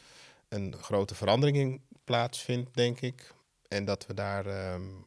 een 0.48 0.74
grote 0.80 1.14
verandering 1.14 1.56
in 1.56 1.80
plaatsvindt, 2.04 2.74
denk 2.74 3.00
ik. 3.00 3.34
En 3.68 3.84
dat 3.84 4.06
we 4.06 4.14
daar 4.14 4.72
um, 4.72 5.06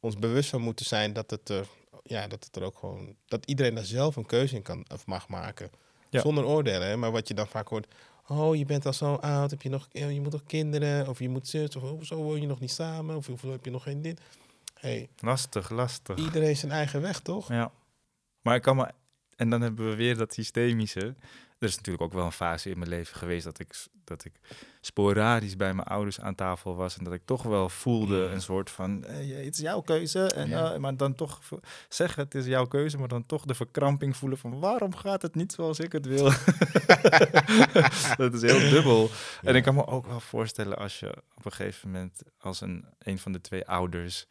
ons 0.00 0.16
bewust 0.16 0.50
van 0.50 0.60
moeten 0.60 0.86
zijn 0.86 1.12
dat 1.12 1.30
het 1.30 1.48
er 1.48 1.66
ja, 2.02 2.26
dat 2.26 2.44
het 2.44 2.56
er 2.56 2.62
ook 2.62 2.78
gewoon. 2.78 3.16
Dat 3.26 3.46
iedereen 3.46 3.74
daar 3.74 3.84
zelf 3.84 4.16
een 4.16 4.26
keuze 4.26 4.56
in 4.56 4.62
kan 4.62 4.84
of 4.92 5.06
mag 5.06 5.28
maken. 5.28 5.70
Zonder 6.10 6.44
oordelen. 6.44 6.88
Hè? 6.88 6.96
Maar 6.96 7.10
wat 7.10 7.28
je 7.28 7.34
dan 7.34 7.46
vaak 7.46 7.68
hoort. 7.68 7.94
Oh, 8.30 8.56
je 8.56 8.64
bent 8.64 8.86
al 8.86 8.92
zo 8.92 9.14
oud. 9.14 9.50
Heb 9.50 9.62
je 9.62 9.68
nog. 9.68 9.88
Je 9.92 10.20
moet 10.20 10.32
nog 10.32 10.44
kinderen. 10.46 11.08
Of 11.08 11.18
je 11.18 11.28
moet 11.28 11.48
zus. 11.48 11.76
Of 11.76 12.06
zo 12.06 12.16
woon 12.16 12.40
je 12.40 12.46
nog 12.46 12.60
niet 12.60 12.70
samen. 12.70 13.16
Of 13.16 13.26
hoeveel 13.26 13.50
heb 13.50 13.64
je 13.64 13.70
nog 13.70 13.82
geen 13.82 14.02
dit. 14.02 14.20
Hey, 14.74 15.08
lastig, 15.18 15.70
lastig. 15.70 16.18
Iedereen 16.18 16.56
zijn 16.56 16.72
eigen 16.72 17.00
weg, 17.00 17.20
toch? 17.20 17.48
Ja. 17.48 17.72
Maar 18.42 18.54
ik 18.54 18.62
kan 18.62 18.76
me. 18.76 18.90
En 19.36 19.50
dan 19.50 19.60
hebben 19.60 19.88
we 19.88 19.96
weer 19.96 20.16
dat 20.16 20.32
systemische 20.32 21.14
er 21.60 21.68
is 21.68 21.76
natuurlijk 21.76 22.04
ook 22.04 22.12
wel 22.12 22.24
een 22.24 22.32
fase 22.32 22.70
in 22.70 22.78
mijn 22.78 22.90
leven 22.90 23.16
geweest 23.16 23.44
dat 23.44 23.58
ik, 23.58 23.74
dat 24.04 24.24
ik 24.24 24.32
sporadisch 24.80 25.56
bij 25.56 25.74
mijn 25.74 25.88
ouders 25.88 26.20
aan 26.20 26.34
tafel 26.34 26.76
was. 26.76 26.96
En 26.96 27.04
dat 27.04 27.12
ik 27.12 27.22
toch 27.24 27.42
wel 27.42 27.68
voelde 27.68 28.16
een 28.16 28.40
soort 28.40 28.70
van, 28.70 29.04
hey, 29.06 29.26
het 29.26 29.54
is 29.54 29.60
jouw 29.60 29.80
keuze. 29.80 30.26
En, 30.26 30.48
uh, 30.48 30.76
maar 30.76 30.96
dan 30.96 31.14
toch 31.14 31.40
zeggen, 31.88 32.24
het 32.24 32.34
is 32.34 32.46
jouw 32.46 32.66
keuze, 32.66 32.98
maar 32.98 33.08
dan 33.08 33.26
toch 33.26 33.44
de 33.44 33.54
verkramping 33.54 34.16
voelen 34.16 34.38
van, 34.38 34.60
waarom 34.60 34.94
gaat 34.94 35.22
het 35.22 35.34
niet 35.34 35.52
zoals 35.52 35.78
ik 35.78 35.92
het 35.92 36.06
wil? 36.06 36.24
dat 38.16 38.34
is 38.34 38.42
heel 38.42 38.70
dubbel. 38.70 39.10
En 39.42 39.54
ik 39.54 39.62
kan 39.62 39.74
me 39.74 39.86
ook 39.86 40.06
wel 40.06 40.20
voorstellen 40.20 40.78
als 40.78 40.98
je 40.98 41.08
op 41.34 41.44
een 41.44 41.52
gegeven 41.52 41.90
moment 41.90 42.22
als 42.38 42.60
een, 42.60 42.84
een 42.98 43.18
van 43.18 43.32
de 43.32 43.40
twee 43.40 43.66
ouders 43.66 44.26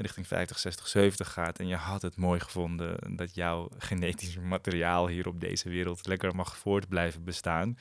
richting 0.00 0.26
50, 0.26 0.58
60, 0.58 0.88
70 0.88 1.32
gaat 1.32 1.58
en 1.58 1.66
je 1.66 1.76
had 1.76 2.02
het 2.02 2.16
mooi 2.16 2.40
gevonden 2.40 3.16
dat 3.16 3.34
jouw 3.34 3.68
genetisch 3.78 4.36
materiaal 4.38 5.08
hier 5.08 5.28
op 5.28 5.40
deze 5.40 5.68
wereld 5.68 6.06
lekker 6.06 6.34
mag 6.34 6.56
voort 6.56 6.88
blijven 6.88 7.24
bestaan, 7.24 7.78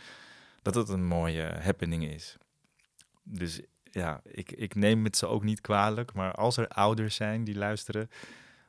dat 0.62 0.76
het 0.76 0.90
een 0.90 1.06
mooie 1.06 1.58
happening 1.62 2.06
is. 2.06 2.38
Dus 3.24 3.62
ja, 3.84 4.22
ik, 4.24 4.52
ik 4.52 4.76
neem 4.76 5.04
het 5.04 5.18
ze 5.18 5.28
ook 5.28 5.44
niet 5.44 5.62
kwalijk, 5.62 6.14
maar 6.14 6.32
als 6.32 6.58
er 6.58 6.68
ouders 6.68 7.16
zijn 7.16 7.44
die 7.44 7.56
luisteren, 7.56 8.10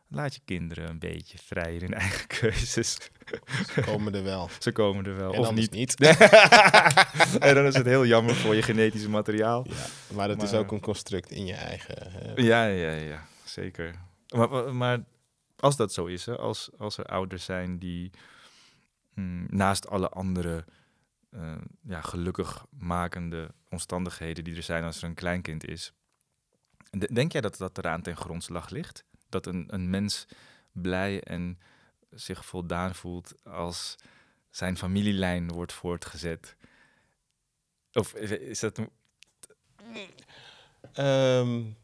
laat 0.09 0.35
je 0.35 0.41
kinderen 0.45 0.89
een 0.89 0.99
beetje 0.99 1.39
vrij 1.39 1.77
in 1.77 1.95
eigen 1.95 2.27
keuzes. 2.41 2.99
Ze 3.75 3.81
komen 3.81 4.15
er 4.15 4.23
wel. 4.23 4.49
Ze 4.59 4.73
komen 4.73 5.07
er 5.07 5.17
wel. 5.17 5.33
En 5.33 5.41
of 5.41 5.53
niet. 5.53 5.71
niet. 5.71 5.95
en 7.39 7.55
dan 7.55 7.67
is 7.67 7.75
het 7.75 7.87
heel 7.87 8.07
jammer 8.07 8.35
voor 8.35 8.55
je 8.55 8.63
genetische 8.63 9.09
materiaal. 9.09 9.67
Ja, 9.69 10.15
maar 10.15 10.29
het 10.29 10.43
is 10.43 10.53
ook 10.53 10.73
een 10.73 10.81
construct 10.81 11.31
in 11.31 11.47
je 11.47 11.55
eigen. 11.55 11.95
Hè? 12.13 12.33
Ja, 12.35 12.67
ja, 12.67 12.93
ja 12.93 13.29
zeker. 13.53 13.95
Maar, 14.29 14.75
maar, 14.75 15.05
als 15.57 15.77
dat 15.77 15.93
zo 15.93 16.07
is, 16.07 16.27
hè, 16.27 16.37
als, 16.37 16.71
als 16.79 16.99
er 16.99 17.05
ouders 17.05 17.45
zijn 17.45 17.79
die 17.79 18.11
mm, 19.15 19.47
naast 19.51 19.89
alle 19.89 20.09
andere 20.09 20.65
uh, 21.31 21.57
ja, 21.83 22.01
gelukkig 22.01 22.67
makende 22.71 23.55
omstandigheden 23.69 24.45
die 24.45 24.57
er 24.57 24.63
zijn 24.63 24.85
als 24.85 25.03
er 25.03 25.05
een 25.05 25.15
kleinkind 25.15 25.65
is, 25.67 25.93
denk 27.13 27.33
jij 27.33 27.41
dat 27.41 27.57
dat 27.57 27.79
eraan 27.79 28.03
ten 28.03 28.17
grondslag 28.17 28.71
ligt? 28.71 29.05
Dat 29.29 29.47
een, 29.47 29.65
een 29.67 29.91
mens 29.91 30.27
blij 30.73 31.23
en 31.23 31.59
zich 32.11 32.45
voldaan 32.45 32.95
voelt 32.95 33.45
als 33.45 33.97
zijn 34.51 34.77
familielijn 34.77 35.53
wordt 35.53 35.73
voortgezet? 35.73 36.57
Of 37.93 38.15
is 38.15 38.61
dat... 38.61 38.81
Um, 40.99 41.77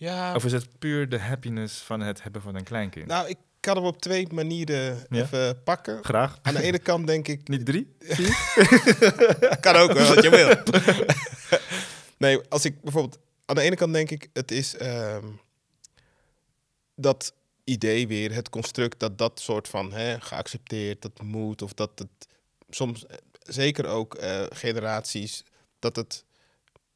ja. 0.00 0.34
Of 0.34 0.44
is 0.44 0.52
het 0.52 0.78
puur 0.78 1.08
de 1.08 1.18
happiness 1.18 1.78
van 1.78 2.00
het 2.00 2.22
hebben 2.22 2.42
van 2.42 2.54
een 2.54 2.64
kleinkind? 2.64 3.06
Nou, 3.06 3.28
ik 3.28 3.36
kan 3.60 3.76
hem 3.76 3.84
op 3.84 4.00
twee 4.00 4.26
manieren 4.32 5.06
even 5.10 5.62
pakken. 5.62 6.04
Graag. 6.04 6.38
Aan 6.42 6.54
de 6.54 6.62
ene 6.62 6.78
kant 6.78 7.06
denk 7.06 7.28
ik... 7.28 7.48
Niet 7.48 7.66
drie? 7.66 7.96
kan 9.60 9.76
ook 9.76 9.92
wel, 9.92 10.14
wat 10.14 10.24
je 10.24 10.30
wil. 10.30 10.78
nee, 12.28 12.40
als 12.48 12.64
ik 12.64 12.80
bijvoorbeeld... 12.80 13.18
Aan 13.44 13.54
de 13.54 13.62
ene 13.62 13.76
kant 13.76 13.92
denk 13.92 14.10
ik, 14.10 14.28
het 14.32 14.50
is 14.50 14.76
ehm, 14.76 15.26
dat 16.94 17.34
idee 17.64 18.08
weer, 18.08 18.34
het 18.34 18.48
construct 18.48 19.00
dat 19.00 19.18
dat 19.18 19.40
soort 19.40 19.68
van 19.68 19.92
hè, 19.92 20.20
geaccepteerd, 20.20 21.02
dat 21.02 21.22
moet, 21.22 21.62
of 21.62 21.72
dat 21.72 21.90
het 21.98 22.28
soms 22.68 23.06
eh, 23.06 23.16
zeker 23.42 23.86
ook 23.86 24.22
uh, 24.22 24.42
generaties, 24.48 25.44
dat 25.78 25.96
het 25.96 26.24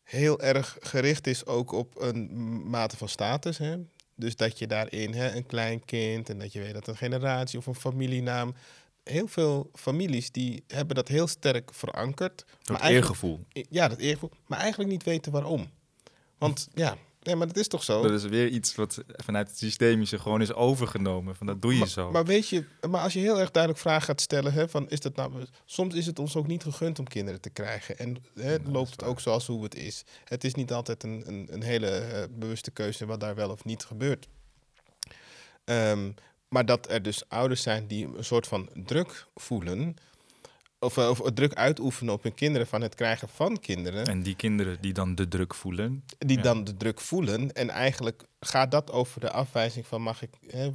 heel 0.04 0.40
erg 0.40 0.76
gericht 0.80 1.26
is 1.26 1.46
ook 1.46 1.72
op 1.72 2.00
een 2.00 2.30
mate 2.70 2.96
van 2.96 3.08
status. 3.08 3.58
Hè? 3.58 3.76
Dus 4.14 4.36
dat 4.36 4.58
je 4.58 4.66
daarin 4.66 5.14
hè, 5.14 5.36
een 5.36 5.46
klein 5.46 5.84
kind 5.84 6.28
en 6.28 6.38
dat 6.38 6.52
je 6.52 6.60
weet 6.60 6.72
dat 6.72 6.86
een 6.86 6.96
generatie 6.96 7.58
of 7.58 7.66
een 7.66 7.74
familienaam 7.74 8.54
heel 9.04 9.26
veel 9.26 9.70
families 9.72 10.30
die 10.30 10.64
hebben 10.66 10.96
dat 10.96 11.08
heel 11.08 11.26
sterk 11.26 11.74
verankerd. 11.74 12.44
Dat 12.62 12.80
maar 12.80 12.90
eergevoel. 12.90 13.46
Ja, 13.48 13.88
dat 13.88 13.98
eergevoel. 13.98 14.30
Maar 14.46 14.58
eigenlijk 14.58 14.90
niet 14.90 15.02
weten 15.02 15.32
waarom. 15.32 15.70
Want 16.38 16.68
ja, 16.74 16.96
nee, 17.24 17.36
maar 17.36 17.46
dat 17.46 17.56
is 17.56 17.68
toch 17.68 17.82
zo? 17.82 18.02
Dat 18.02 18.10
is 18.10 18.24
weer 18.24 18.48
iets 18.48 18.74
wat 18.74 19.02
vanuit 19.08 19.48
het 19.48 19.58
systemische 19.58 20.18
gewoon 20.18 20.40
is 20.40 20.52
overgenomen. 20.52 21.36
Van 21.36 21.46
dat 21.46 21.62
doe 21.62 21.72
je 21.72 21.78
maar, 21.78 21.88
zo. 21.88 22.10
Maar 22.10 22.24
weet 22.24 22.48
je, 22.48 22.64
maar 22.90 23.00
als 23.00 23.12
je 23.12 23.18
heel 23.18 23.40
erg 23.40 23.50
duidelijk 23.50 23.82
vragen 23.82 24.02
gaat 24.02 24.20
stellen, 24.20 24.52
hè, 24.52 24.68
van 24.68 24.88
is 24.88 25.00
dat 25.00 25.16
nou, 25.16 25.32
soms 25.64 25.94
is 25.94 26.06
het 26.06 26.18
ons 26.18 26.36
ook 26.36 26.46
niet 26.46 26.62
gegund 26.62 26.98
om 26.98 27.08
kinderen 27.08 27.40
te 27.40 27.50
krijgen. 27.50 27.98
En 27.98 28.16
hè, 28.34 28.56
loopt 28.64 28.90
het 28.90 29.04
ook 29.04 29.20
zoals 29.20 29.46
hoe 29.46 29.62
het 29.62 29.74
is. 29.74 30.04
Het 30.24 30.44
is 30.44 30.54
niet 30.54 30.72
altijd 30.72 31.02
een, 31.02 31.22
een, 31.26 31.48
een 31.50 31.62
hele 31.62 31.88
eh, 31.88 32.22
bewuste 32.30 32.70
keuze 32.70 33.06
wat 33.06 33.20
daar 33.20 33.34
wel 33.34 33.50
of 33.50 33.64
niet 33.64 33.84
gebeurt. 33.84 34.28
Ehm, 35.64 36.10
maar 36.48 36.66
dat 36.66 36.90
er 36.90 37.02
dus 37.02 37.28
ouders 37.28 37.62
zijn 37.62 37.86
die 37.86 38.16
een 38.16 38.24
soort 38.24 38.46
van 38.46 38.68
druk 38.74 39.26
voelen. 39.34 39.96
Of, 40.84 40.96
eh, 40.96 41.08
of 41.08 41.20
druk 41.34 41.54
uitoefenen 41.54 42.14
op 42.14 42.22
hun 42.22 42.34
kinderen 42.34 42.66
van 42.66 42.80
het 42.80 42.94
krijgen 42.94 43.28
van 43.28 43.60
kinderen. 43.60 44.06
En 44.06 44.22
die 44.22 44.36
kinderen 44.36 44.78
die 44.80 44.92
dan 44.92 45.14
de 45.14 45.28
druk 45.28 45.54
voelen. 45.54 46.04
die 46.18 46.36
Ja. 46.36 46.42
dan 46.42 46.64
de 46.64 46.76
druk 46.76 47.00
voelen. 47.00 47.52
En 47.52 47.70
eigenlijk 47.70 48.24
gaat 48.40 48.70
dat 48.70 48.90
over 48.90 49.20
de 49.20 49.30
afwijzing 49.30 49.86
van 49.86 50.02
mag 50.02 50.22
ik 50.22 50.30
hè, 50.46 50.70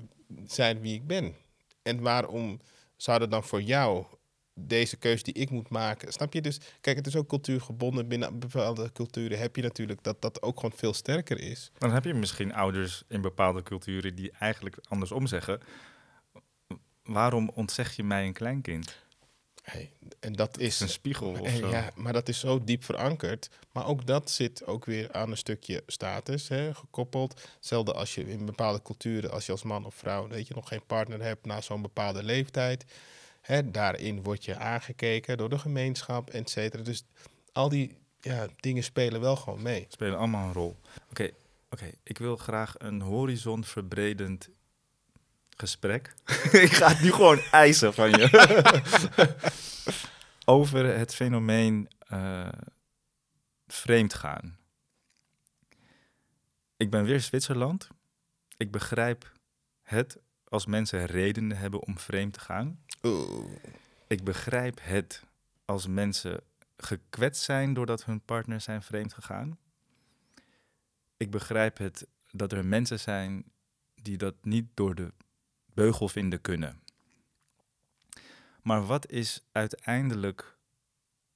zijn 0.46 0.80
wie 0.82 0.94
ik 0.94 1.08
ben. 1.08 1.34
En 1.82 2.02
waarom 2.02 2.60
zou 2.96 3.22
er 3.22 3.30
dan 3.30 3.44
voor 3.44 3.62
jou 3.62 4.06
deze 4.54 4.98
keuze 4.98 5.24
die 5.24 5.34
ik 5.34 5.50
moet 5.50 5.70
maken, 5.70 6.14
snap 6.14 6.34
je? 6.34 6.42
Dus 6.42 6.60
kijk, 6.82 6.98
het 6.98 7.08
is 7.08 7.16
ook 7.16 7.28
cultuurgebonden. 7.28 8.08
Binnen 8.08 8.40
bepaalde 8.40 8.92
culturen 8.92 9.40
heb 9.40 9.56
je 9.56 9.62
natuurlijk 9.62 10.04
dat 10.04 10.22
dat 10.22 10.42
ook 10.42 10.60
gewoon 10.60 10.78
veel 10.78 10.94
sterker 10.94 11.40
is. 11.40 11.72
Dan 11.78 11.92
heb 11.92 12.04
je 12.04 12.14
misschien 12.14 12.54
ouders 12.54 13.04
in 13.08 13.22
bepaalde 13.22 13.64
culturen 13.64 14.16
die 14.16 14.32
eigenlijk 14.40 14.78
andersom 14.88 15.28
zeggen. 15.28 15.60
Waarom 17.04 17.52
ontzeg 17.54 17.96
je 17.96 18.04
mij 18.04 18.26
een 18.26 18.34
kleinkind? 18.34 19.08
Hey, 19.70 19.92
en 20.20 20.34
dat 20.34 20.60
is 20.60 20.80
een 20.80 20.90
spiegel 20.90 21.30
of 21.40 21.50
zo. 21.50 21.70
ja, 21.70 21.92
maar 21.96 22.14
dat 22.14 22.30
is 22.30 22.40
zo 22.40 22.64
diep 22.64 22.84
verankerd. 22.84 23.50
Maar 23.72 23.88
ook 23.88 24.06
dat 24.06 24.32
zit 24.32 24.66
ook 24.66 24.86
weer 24.86 25.12
aan 25.12 25.32
een 25.32 25.38
stukje 25.38 25.84
status 25.88 26.48
hè, 26.48 26.74
gekoppeld. 26.74 27.42
Hetzelfde 27.56 27.94
als 27.94 28.16
je 28.16 28.30
in 28.30 28.46
bepaalde 28.46 28.82
culturen, 28.82 29.32
als 29.32 29.46
je 29.46 29.52
als 29.52 29.64
man 29.64 29.86
of 29.86 29.96
vrouw 29.96 30.28
weet 30.28 30.48
je, 30.48 30.54
nog 30.54 30.68
geen 30.68 30.86
partner 30.86 31.22
hebt 31.22 31.46
na 31.46 31.62
zo'n 31.62 31.82
bepaalde 31.82 32.24
leeftijd. 32.24 32.86
Hè, 33.42 33.72
daarin 33.72 34.24
word 34.24 34.46
je 34.46 34.56
aangekeken 34.56 35.38
door 35.38 35.50
de 35.50 35.60
gemeenschap, 35.60 36.30
et 36.30 36.50
cetera. 36.50 36.84
Dus 36.84 37.04
al 37.52 37.70
die 37.70 37.98
ja, 38.22 38.48
dingen 38.60 38.84
spelen 38.84 39.22
wel 39.22 39.36
gewoon 39.36 39.62
mee. 39.62 39.86
spelen 39.90 40.18
allemaal 40.18 40.48
een 40.48 40.54
rol. 40.54 40.76
Oké, 41.10 41.30
oké. 41.70 41.92
ik 42.04 42.18
wil 42.18 42.38
graag 42.38 42.76
een 42.78 43.02
horizon 43.02 43.64
verbredend 43.64 44.50
gesprek. 45.60 46.14
ik 46.66 46.72
ga 46.72 46.88
het 46.88 47.02
nu 47.02 47.12
gewoon 47.12 47.40
eisen 47.52 47.94
van 47.94 48.10
je. 48.12 48.30
Over 50.46 50.98
het 50.98 51.16
fenomeen 51.16 51.90
eh 52.00 52.48
vreemd 53.68 54.14
gaan. 54.14 54.58
Ik 56.78 56.90
ben 56.90 57.04
weer 57.04 57.20
Zwitserland. 57.20 57.88
Ik 58.58 58.72
begrijp 58.72 59.32
het 59.82 60.18
als 60.44 60.66
mensen 60.66 61.06
redenen 61.06 61.58
hebben 61.58 61.82
om 61.82 62.00
vreemd 62.00 62.34
te 62.34 62.40
gaan. 62.40 62.84
Oeh. 63.04 63.52
Ik 64.08 64.24
begrijp 64.24 64.80
het 64.82 65.24
als 65.66 65.88
mensen 65.88 66.42
gekwetst 66.78 67.44
zijn 67.44 67.74
doordat 67.74 68.06
hun 68.06 68.22
partners 68.22 68.64
zijn 68.64 68.82
vreemd 68.82 69.14
gegaan. 69.14 69.58
Ik 71.18 71.32
begrijp 71.32 71.78
het 71.78 72.08
dat 72.32 72.52
er 72.52 72.66
mensen 72.66 73.00
zijn 73.00 73.44
die 73.96 74.18
dat 74.18 74.36
niet 74.42 74.66
door 74.74 74.96
de 74.96 75.14
beugel 75.80 76.10
vinden 76.10 76.42
kunnen. 76.42 76.82
Maar 78.62 78.86
wat 78.86 79.12
is 79.12 79.44
uiteindelijk 79.52 80.58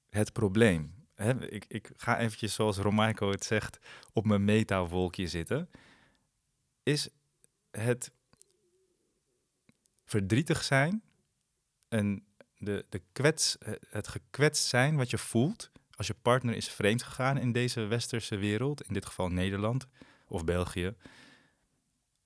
het 0.10 0.34
probleem? 0.34 1.08
Ik, 1.50 1.66
ik 1.68 1.92
ga 1.98 2.20
eventjes, 2.20 2.54
zoals 2.54 2.78
Romaiko 2.78 3.32
het 3.32 3.46
zegt, 3.46 3.80
op 4.14 4.26
mijn 4.26 4.46
meta-wolkje 4.46 5.28
zitten. 5.28 5.70
Is 6.84 7.10
het 7.72 8.12
verdrietig 10.06 10.64
zijn 10.64 11.04
en 11.88 12.26
de, 12.58 12.86
de 12.90 13.02
kwets, 13.12 13.58
het 13.90 14.08
gekwetst 14.08 14.66
zijn 14.66 14.96
wat 14.96 15.10
je 15.10 15.18
voelt 15.18 15.72
als 15.96 16.08
je 16.08 16.14
partner 16.22 16.56
is 16.56 16.70
vreemd 16.70 17.04
gegaan 17.04 17.38
in 17.38 17.52
deze 17.52 17.82
westerse 17.82 18.36
wereld, 18.38 18.82
in 18.82 18.94
dit 18.94 19.06
geval 19.06 19.30
Nederland 19.30 19.88
of 20.28 20.44
België, 20.44 20.96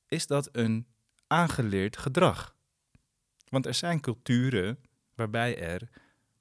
is 0.07 0.27
dat 0.27 0.49
een 0.51 0.87
aangeleerd 1.27 1.97
gedrag. 1.97 2.55
Want 3.49 3.65
er 3.65 3.73
zijn 3.73 3.99
culturen 3.99 4.79
waarbij 5.15 5.61
er 5.61 5.89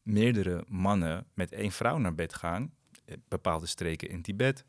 meerdere 0.03 0.65
mannen 0.69 1.27
met 1.35 1.53
één 1.53 1.73
vrouw 1.73 1.99
naar 1.99 2.15
bed 2.15 2.35
gaan, 2.35 2.75
eh, 3.05 3.17
bepaalde 3.29 3.67
streken 3.67 4.09
in 4.09 4.23
Tibet 4.23 4.65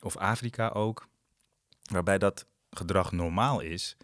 of 0.00 0.16
Afrika 0.16 0.68
ook, 0.68 1.08
waarbij 1.90 2.18
dat 2.18 2.46
gedrag 2.70 3.12
normaal 3.12 3.60
is 3.60 3.96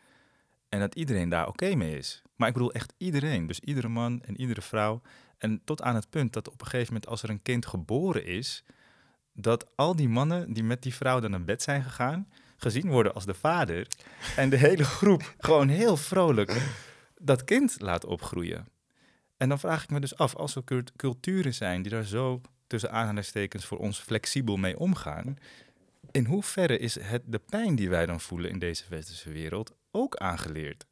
en 0.68 0.80
dat 0.80 0.94
iedereen 0.94 1.28
daar 1.28 1.48
oké 1.48 1.74
mee 1.74 1.98
is. 1.98 2.22
Maar 2.36 2.48
ik 2.48 2.54
bedoel 2.54 2.72
echt 2.72 2.94
iedereen, 2.96 3.46
dus 3.46 3.60
iedere 3.60 3.88
man 3.88 4.22
en 4.22 4.40
iedere 4.40 4.62
vrouw. 4.62 5.00
En 5.38 5.60
tot 5.64 5.82
aan 5.82 5.94
het 5.94 6.10
punt 6.10 6.32
dat 6.32 6.48
op 6.48 6.60
een 6.60 6.66
gegeven 6.66 6.92
moment 6.92 7.10
als 7.10 7.22
er 7.22 7.30
een 7.30 7.42
kind 7.42 7.66
geboren 7.66 8.24
is, 8.24 8.64
dat 9.32 9.76
al 9.76 9.96
die 9.96 10.08
mannen 10.08 10.52
die 10.52 10.64
met 10.64 10.82
die 10.82 10.94
vrouw 10.94 11.20
dan 11.20 11.30
naar 11.30 11.44
bed 11.44 11.62
zijn 11.62 11.82
gegaan, 11.82 12.28
gezien 12.56 12.88
worden 12.90 13.14
als 13.14 13.26
de 13.26 13.34
vader. 13.34 13.86
En 14.36 14.50
de 14.50 14.56
hele 14.56 14.84
groep 14.84 15.34
gewoon 15.38 15.68
heel 15.68 15.96
vrolijk 15.96 16.62
dat 17.18 17.44
kind 17.44 17.76
laat 17.80 18.04
opgroeien. 18.04 18.68
En 19.36 19.48
dan 19.48 19.58
vraag 19.58 19.82
ik 19.82 19.90
me 19.90 20.00
dus 20.00 20.16
af, 20.16 20.34
als 20.34 20.54
er 20.56 20.64
cult- 20.64 20.92
culturen 20.96 21.54
zijn 21.54 21.82
die 21.82 21.90
daar 21.90 22.04
zo 22.04 22.40
tussen 22.66 22.90
aanhalingstekens 22.90 23.64
voor 23.64 23.78
ons 23.78 23.98
flexibel 23.98 24.56
mee 24.56 24.78
omgaan, 24.78 25.36
in 26.10 26.24
hoeverre 26.24 26.78
is 26.78 27.00
het 27.00 27.22
de 27.26 27.38
pijn 27.38 27.74
die 27.76 27.88
wij 27.88 28.06
dan 28.06 28.20
voelen 28.20 28.50
in 28.50 28.58
deze 28.58 28.84
westerse 28.88 29.30
wereld 29.30 29.74
ook 29.90 30.16
aangeleerd? 30.16 30.84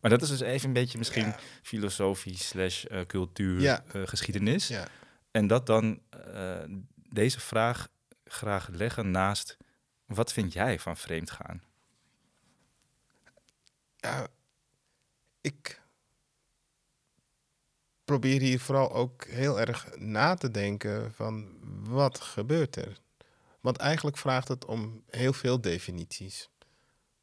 Maar 0.00 0.10
dat 0.10 0.22
is 0.22 0.28
dus 0.28 0.40
even 0.40 0.66
een 0.66 0.72
beetje 0.72 0.98
misschien 0.98 1.24
Ja. 1.26 1.38
filosofie 1.62 2.36
slash 2.36 2.84
eh, 2.84 3.00
cultuur 3.06 3.60
Ja. 3.60 3.84
eh, 3.92 4.02
geschiedenis. 4.04 4.68
Ja. 4.68 4.88
En 5.30 5.46
dat 5.46 5.66
dan 5.66 6.00
eh, 6.34 6.56
deze 7.10 7.40
vraag 7.40 7.88
graag 8.24 8.68
leggen 8.68 9.10
naast 9.10 9.56
wat 10.08 10.32
vind 10.32 10.52
jij 10.52 10.78
van 10.78 10.96
vreemd 10.96 11.30
gaan? 11.30 11.62
Ja, 13.96 14.28
ik 15.40 15.82
probeer 18.04 18.40
hier 18.40 18.60
vooral 18.60 18.92
ook 18.92 19.24
heel 19.24 19.60
erg 19.60 19.96
na 19.96 20.34
te 20.34 20.50
denken 20.50 21.14
van 21.14 21.58
wat 21.88 22.20
gebeurt 22.20 22.76
er? 22.76 23.00
Want 23.60 23.76
eigenlijk 23.76 24.16
vraagt 24.16 24.48
het 24.48 24.64
om 24.64 25.02
heel 25.06 25.32
veel 25.32 25.60
definities. 25.60 26.50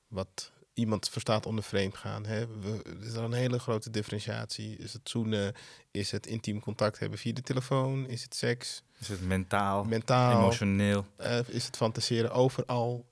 Wat 0.08 0.52
iemand 0.76 1.10
verstaat 1.10 1.46
onder 1.46 1.64
vreemd 1.64 1.98
gaan. 1.98 2.26
Hè? 2.26 2.48
We, 2.48 2.82
is 3.02 3.14
er 3.14 3.24
een 3.24 3.34
hele 3.34 3.60
grote 3.60 3.90
differentiatie. 3.90 4.78
Is 4.78 4.94
het 4.94 5.10
zoenen? 5.10 5.54
Is 5.92 6.12
het 6.12 6.28
intiem 6.28 6.60
contact 6.60 7.00
hebben 7.00 7.20
via 7.20 7.34
de 7.34 7.42
telefoon? 7.42 8.08
Is 8.08 8.24
het 8.24 8.36
seks? 8.36 8.84
Is 9.00 9.08
het 9.08 9.22
mentaal, 9.22 9.84
Mentaal? 9.84 10.42
emotioneel? 10.42 11.06
Eh, 11.16 11.40
is 11.48 11.66
het 11.66 11.78
fantaseren 11.78 12.32
overal? 12.32 13.06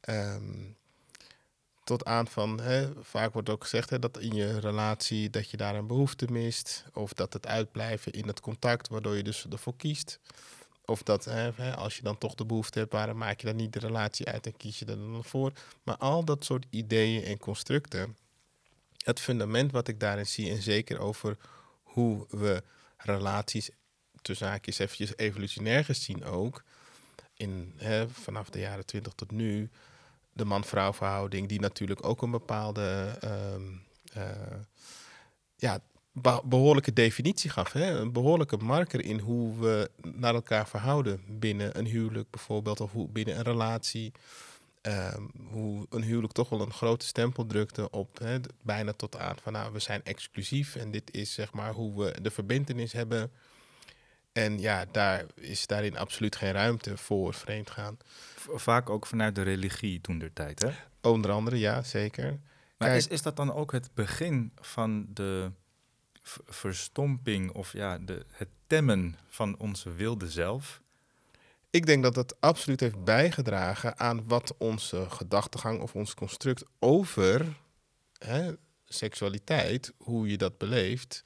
Ehm, 0.00 0.64
tot 1.84 2.04
aan 2.04 2.28
van, 2.28 2.60
hè, 2.60 2.90
vaak 3.00 3.32
wordt 3.32 3.50
ook 3.50 3.62
gezegd 3.62 3.90
hè, 3.90 3.98
dat 3.98 4.18
in 4.18 4.34
je 4.34 4.60
relatie 4.60 5.30
dat 5.30 5.50
je 5.50 5.56
daar 5.56 5.74
een 5.74 5.86
behoefte 5.86 6.26
mist. 6.30 6.84
Of 6.92 7.12
dat 7.12 7.32
het 7.32 7.46
uitblijven 7.46 8.12
in 8.12 8.26
het 8.26 8.40
contact, 8.40 8.88
waardoor 8.88 9.16
je 9.16 9.22
dus 9.22 9.46
ervoor 9.50 9.76
kiest. 9.76 10.18
Of 10.92 11.02
dat 11.02 11.28
als 11.76 11.96
je 11.96 12.02
dan 12.02 12.18
toch 12.18 12.34
de 12.34 12.44
behoefte 12.44 12.78
hebt, 12.78 12.92
waarom 12.92 13.16
maak 13.16 13.40
je 13.40 13.46
dan 13.46 13.56
niet 13.56 13.72
de 13.72 13.78
relatie 13.78 14.26
uit 14.26 14.46
en 14.46 14.56
kies 14.56 14.78
je 14.78 14.84
er 14.84 14.96
dan 14.96 15.24
voor. 15.24 15.52
Maar 15.82 15.96
al 15.96 16.24
dat 16.24 16.44
soort 16.44 16.66
ideeën 16.70 17.24
en 17.24 17.38
constructen. 17.38 18.16
Het 19.04 19.20
fundament 19.20 19.72
wat 19.72 19.88
ik 19.88 20.00
daarin 20.00 20.26
zie, 20.26 20.50
en 20.50 20.62
zeker 20.62 20.98
over 20.98 21.36
hoe 21.82 22.26
we 22.30 22.62
relaties, 22.96 23.70
tussen 24.22 24.46
haakjes 24.48 24.78
eventjes 24.78 25.16
evolutionair 25.16 25.84
gezien 25.84 26.24
ook, 26.24 26.64
in, 27.34 27.74
vanaf 28.12 28.50
de 28.50 28.58
jaren 28.58 28.86
20 28.86 29.12
tot 29.12 29.30
nu, 29.30 29.70
de 30.32 30.44
man-vrouw 30.44 30.92
verhouding, 30.92 31.48
die 31.48 31.60
natuurlijk 31.60 32.04
ook 32.04 32.22
een 32.22 32.30
bepaalde 32.30 33.16
ehm, 33.20 33.62
eh, 34.12 34.60
ja, 35.56 35.80
behoorlijke 36.44 36.92
definitie 36.92 37.50
gaf. 37.50 37.72
Hè? 37.72 37.98
Een 37.98 38.12
behoorlijke 38.12 38.56
marker 38.56 39.04
in 39.04 39.18
hoe 39.18 39.58
we 39.58 39.90
naar 40.02 40.34
elkaar 40.34 40.68
verhouden 40.68 41.20
binnen 41.28 41.78
een 41.78 41.86
huwelijk 41.86 42.30
bijvoorbeeld, 42.30 42.80
of 42.80 42.92
hoe, 42.92 43.08
binnen 43.08 43.36
een 43.36 43.42
relatie. 43.44 44.12
Ehm, 44.80 45.22
hoe 45.50 45.86
een 45.90 46.02
huwelijk 46.02 46.32
toch 46.32 46.48
wel 46.48 46.60
een 46.60 46.72
grote 46.72 47.06
stempel 47.06 47.46
drukte 47.46 47.90
op 47.90 48.18
hè, 48.18 48.38
bijna 48.62 48.92
tot 48.92 49.18
aan 49.18 49.36
van 49.42 49.52
nou, 49.52 49.72
we 49.72 49.78
zijn 49.78 50.04
exclusief 50.04 50.76
en 50.76 50.90
dit 50.90 51.14
is 51.14 51.32
zeg 51.32 51.52
maar 51.52 51.72
hoe 51.72 52.04
we 52.04 52.20
de 52.22 52.30
verbindenis 52.30 52.92
hebben. 52.92 53.30
En 54.32 54.60
ja, 54.60 54.84
daar 54.92 55.24
is 55.34 55.66
daarin 55.66 55.96
absoluut 55.96 56.36
geen 56.36 56.52
ruimte 56.52 56.96
voor 56.96 57.34
vreemdgaan. 57.34 57.98
Vaak 58.54 58.90
ook 58.90 59.06
vanuit 59.06 59.34
de 59.34 59.42
religie 59.42 60.00
toen 60.00 60.18
der 60.18 60.32
tijd, 60.32 60.62
hè? 60.62 60.70
Onder 61.10 61.30
andere, 61.30 61.58
ja, 61.58 61.82
zeker. 61.82 62.38
Maar 62.76 62.88
Kijk- 62.88 63.00
is, 63.00 63.08
is 63.08 63.22
dat 63.22 63.36
dan 63.36 63.52
ook 63.52 63.72
het 63.72 63.90
begin 63.94 64.52
van 64.60 65.06
de 65.08 65.50
verstomping 66.46 67.52
of 67.52 67.72
ja, 67.72 67.98
de, 67.98 68.26
het 68.30 68.48
temmen 68.66 69.16
van 69.28 69.58
onze 69.58 69.92
wilde 69.92 70.30
zelf. 70.30 70.82
Ik 71.70 71.86
denk 71.86 72.02
dat 72.02 72.14
dat 72.14 72.40
absoluut 72.40 72.80
heeft 72.80 73.04
bijgedragen 73.04 73.98
aan 73.98 74.28
wat 74.28 74.54
onze 74.58 75.10
gedachtegang 75.10 75.80
of 75.80 75.94
ons 75.94 76.14
construct 76.14 76.64
over 76.78 77.56
hè, 78.18 78.52
seksualiteit, 78.84 79.92
hoe 79.96 80.28
je 80.28 80.36
dat 80.36 80.58
beleeft, 80.58 81.22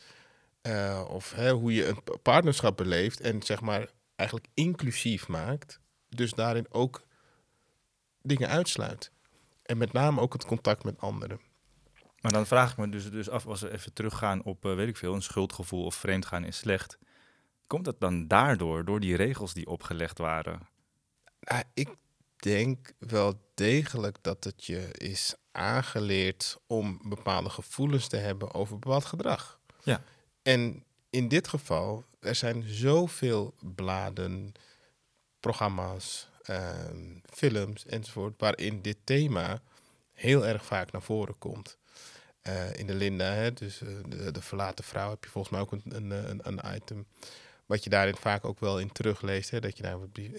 eh, 0.61 1.05
of 1.09 1.33
hè, 1.33 1.53
hoe 1.53 1.75
je 1.75 1.87
een 1.87 2.03
pa- 2.03 2.17
partnerschap 2.17 2.77
beleeft 2.77 3.21
en 3.21 3.43
zeg 3.43 3.61
maar 3.61 3.91
eigenlijk 4.15 4.49
inclusief 4.55 5.29
maakt, 5.29 5.81
dus 6.09 6.33
daarin 6.33 6.67
ook 6.69 7.07
dingen 8.23 8.49
uitsluit. 8.49 9.11
En 9.63 9.79
met 9.79 9.93
name 9.93 10.21
ook 10.21 10.33
het 10.33 10.45
contact 10.45 10.85
met 10.85 10.99
anderen. 10.99 11.41
Maar 12.21 12.33
dan 12.33 12.47
vraag 12.47 12.71
ik 12.71 12.77
me 12.77 12.89
dus, 12.89 13.11
dus 13.11 13.31
af, 13.31 13.47
als 13.47 13.61
we 13.61 13.73
even 13.73 13.93
teruggaan 13.93 14.43
op, 14.43 14.65
eh, 14.65 14.75
weet 14.75 14.89
ik 14.89 14.97
veel, 14.97 15.15
een 15.15 15.23
schuldgevoel 15.23 15.85
of 15.85 15.95
vreemdgaan 15.95 16.45
is 16.45 16.57
slecht. 16.57 16.99
Komt 17.67 17.85
dat 17.85 18.01
dan 18.01 18.27
daardoor, 18.27 18.85
door 18.85 19.01
die 19.01 19.17
regels 19.17 19.55
die 19.55 19.67
opgelegd 19.67 20.19
waren? 20.19 20.69
Ah, 21.41 21.61
ik 21.75 21.89
denk 22.37 22.93
wel 22.99 23.41
degelijk 23.55 24.17
dat 24.21 24.45
het 24.45 24.65
je 24.65 24.89
is 24.93 25.35
aangeleerd 25.53 26.59
om 26.67 27.01
bepaalde 27.03 27.51
gevoelens 27.51 28.09
te 28.09 28.17
hebben 28.17 28.55
over 28.55 28.79
bepaald 28.79 29.05
gedrag. 29.05 29.61
Ja. 29.83 30.03
En 30.43 30.85
in 31.11 31.29
dit 31.29 31.49
geval, 31.49 32.05
er 32.21 32.35
zijn 32.35 32.63
zoveel 32.63 33.55
bladen, 33.75 34.53
programma's, 35.41 36.29
ehm, 36.43 37.19
films 37.23 37.87
enzovoort, 37.87 38.41
waarin 38.41 38.83
dit 38.83 38.97
thema 39.05 39.63
heel 40.13 40.47
erg 40.47 40.65
vaak 40.65 40.93
naar 40.93 41.03
voren 41.03 41.39
komt. 41.39 41.79
Eh, 42.47 42.79
in 42.79 42.87
de 42.87 42.95
Linda, 42.95 43.25
hè, 43.25 43.53
dus 43.53 43.83
eh, 43.83 43.89
de, 44.09 44.31
de 44.31 44.43
verlaten 44.43 44.85
vrouw, 44.85 45.11
heb 45.11 45.25
je 45.25 45.31
volgens 45.31 45.53
mij 45.53 45.63
ook 45.63 45.73
een, 45.73 45.83
een, 45.89 46.11
een, 46.11 46.41
een 46.43 46.75
item. 46.75 47.07
Wat 47.67 47.85
je 47.85 47.91
daarin 47.91 48.17
vaak 48.17 48.45
ook 48.45 48.61
wel 48.61 48.79
in 48.79 48.93
terugleest. 48.93 49.51
Hè, 49.51 49.61
dat 49.61 49.77
je 49.77 49.83
daar, 49.83 49.97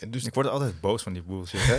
dus 0.08 0.24
Ik 0.26 0.34
word 0.34 0.48
altijd 0.48 0.82
boos 0.82 1.04
van 1.04 1.14
die 1.14 1.22
bullshit, 1.24 1.60
hè? 1.64 1.78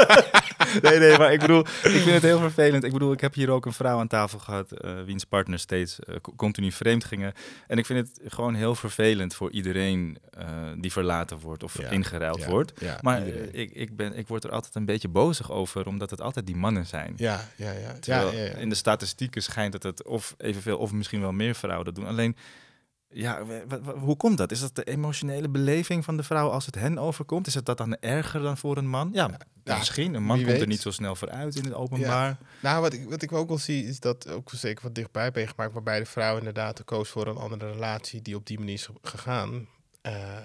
nee, 0.90 0.98
nee, 0.98 1.18
maar 1.18 1.32
ik 1.32 1.40
bedoel, 1.40 1.60
ik 1.60 1.90
vind 1.90 2.04
het 2.04 2.22
heel 2.22 2.38
vervelend. 2.38 2.84
Ik 2.84 2.92
bedoel, 2.92 3.12
ik 3.12 3.20
heb 3.20 3.34
hier 3.34 3.50
ook 3.50 3.66
een 3.66 3.72
vrouw 3.72 3.98
aan 3.98 4.08
tafel 4.08 4.38
gehad, 4.38 4.72
eh, 4.72 5.02
wiens 5.02 5.24
partner 5.24 5.58
steeds 5.58 5.98
eh, 6.00 6.14
co- 6.22 6.32
continu 6.36 6.72
vreemd 6.72 7.04
gingen. 7.04 7.32
En 7.66 7.78
ik 7.78 7.86
vind 7.86 8.08
het 8.08 8.32
gewoon 8.32 8.54
heel 8.54 8.74
vervelend 8.74 9.34
voor 9.34 9.50
iedereen 9.50 10.18
eh, 10.30 10.46
die 10.78 10.92
verlaten 10.92 11.38
wordt 11.38 11.62
of 11.62 11.78
Ja, 11.80 11.88
ingeruild 11.88 12.40
ja, 12.40 12.48
wordt. 12.48 12.72
ja, 12.80 12.98
Maar 13.00 13.26
ik, 13.26 13.70
ik, 13.72 13.96
ben, 13.96 14.16
ik 14.16 14.28
word 14.28 14.44
er 14.44 14.50
altijd 14.50 14.74
een 14.74 14.84
beetje 14.84 15.08
bozig 15.08 15.50
over, 15.50 15.86
omdat 15.86 16.10
het 16.10 16.20
altijd 16.20 16.46
die 16.46 16.56
mannen 16.56 16.86
zijn. 16.86 17.12
Ja, 17.16 17.48
ja, 17.56 17.70
ja. 17.72 17.92
Terwijl 18.00 18.32
ja, 18.32 18.38
ja, 18.38 18.44
ja. 18.44 18.54
in 18.56 18.68
de 18.68 18.74
statistieken 18.74 19.42
schijnt 19.42 19.72
dat 19.72 19.82
het 19.82 20.04
of 20.04 20.34
evenveel 20.38 20.78
of 20.78 20.92
misschien 20.92 21.20
wel 21.20 21.32
meer 21.32 21.54
vrouwen 21.54 21.84
dat 21.84 21.94
doen. 21.94 22.06
Alleen, 22.06 22.36
ja, 23.12 23.44
hoe 23.98 24.16
komt 24.16 24.38
dat? 24.38 24.52
Is 24.52 24.60
dat 24.60 24.74
de 24.74 24.84
emotionele 24.84 25.48
beleving 25.48 26.04
van 26.04 26.16
de 26.16 26.22
vrouw 26.22 26.48
als 26.48 26.66
het 26.66 26.74
hen 26.74 26.98
overkomt? 26.98 27.46
Is 27.46 27.54
het 27.54 27.66
dat 27.66 27.78
dan 27.78 27.96
erger 27.96 28.40
dan 28.40 28.56
voor 28.56 28.76
een 28.76 28.88
man? 28.88 29.10
Ja, 29.12 29.30
ja, 29.64 29.76
misschien. 29.76 30.14
Een 30.14 30.22
man 30.22 30.44
komt 30.44 30.60
er 30.60 30.66
niet 30.66 30.80
zo 30.80 30.90
snel 30.90 31.14
voor 31.14 31.30
uit 31.30 31.56
in 31.56 31.64
het 31.64 31.74
openbaar. 31.74 32.38
Nou, 32.62 32.80
wat 32.80 32.92
ik, 32.92 33.08
wat 33.08 33.22
ik 33.22 33.32
ook 33.32 33.48
wel 33.48 33.58
zie, 33.58 33.86
is 33.86 34.00
dat 34.00 34.28
ook 34.28 34.50
zeker 34.52 34.82
wat 34.82 34.94
dichtbij 34.94 35.24
heb 35.24 35.34
meegemaakt, 35.34 35.72
waarbij 35.72 35.98
de 35.98 36.06
vrouw 36.06 36.38
inderdaad 36.38 36.84
koos 36.84 37.08
voor 37.08 37.26
een 37.26 37.36
andere 37.36 37.70
relatie 37.70 38.22
die 38.22 38.36
op 38.36 38.46
die 38.46 38.58
manier 38.58 38.74
is 38.74 38.88
gegaan. 39.02 39.68
Eh, 40.00 40.38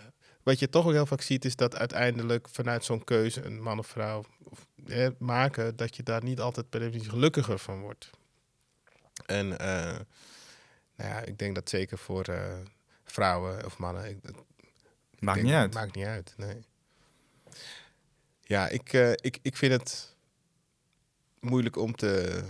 wat 0.44 0.60
je 0.60 0.70
toch 0.70 0.86
ook 0.86 0.92
heel 0.92 1.06
vaak 1.06 1.22
ziet, 1.22 1.46
is 1.46 1.56
dat 1.56 1.76
uiteindelijk 1.76 2.48
vanuit 2.52 2.86
zo'n 2.86 3.04
keuze 3.04 3.44
een 3.44 3.62
man 3.62 3.80
of 3.80 3.88
vrouw 3.88 4.24
of, 4.44 4.68
eh, 4.86 5.08
maken, 5.20 5.76
dat 5.76 5.96
je 5.96 6.04
daar 6.04 6.24
niet 6.24 6.40
altijd 6.40 6.70
per 6.70 6.80
definitie 6.80 7.10
gelukkiger 7.10 7.60
van 7.60 7.82
wordt. 7.82 8.10
En 9.26 9.60
eh, 9.60 10.00
nou 10.96 11.10
ja, 11.10 11.22
ik 11.22 11.38
denk 11.38 11.56
dat 11.56 11.70
zeker 11.70 11.98
voor 11.98 12.24
eh, 12.24 12.54
vrouwen 13.04 13.66
of 13.66 13.78
mannen. 13.78 14.06
Ik, 14.10 14.18
ik 14.24 15.22
Maakt 15.22 15.36
denk- 15.38 15.48
niet 15.50 15.56
uit. 15.58 15.74
Maakt 15.74 15.96
niet 15.96 16.06
uit, 16.06 16.34
nee. 16.38 16.64
Ja, 18.42 18.68
ik, 18.68 18.94
eh, 18.94 19.12
ik, 19.12 19.40
ik 19.42 19.58
vind 19.58 19.72
het 19.72 20.16
moeilijk 21.40 21.78
om 21.78 21.96
te... 21.96 22.44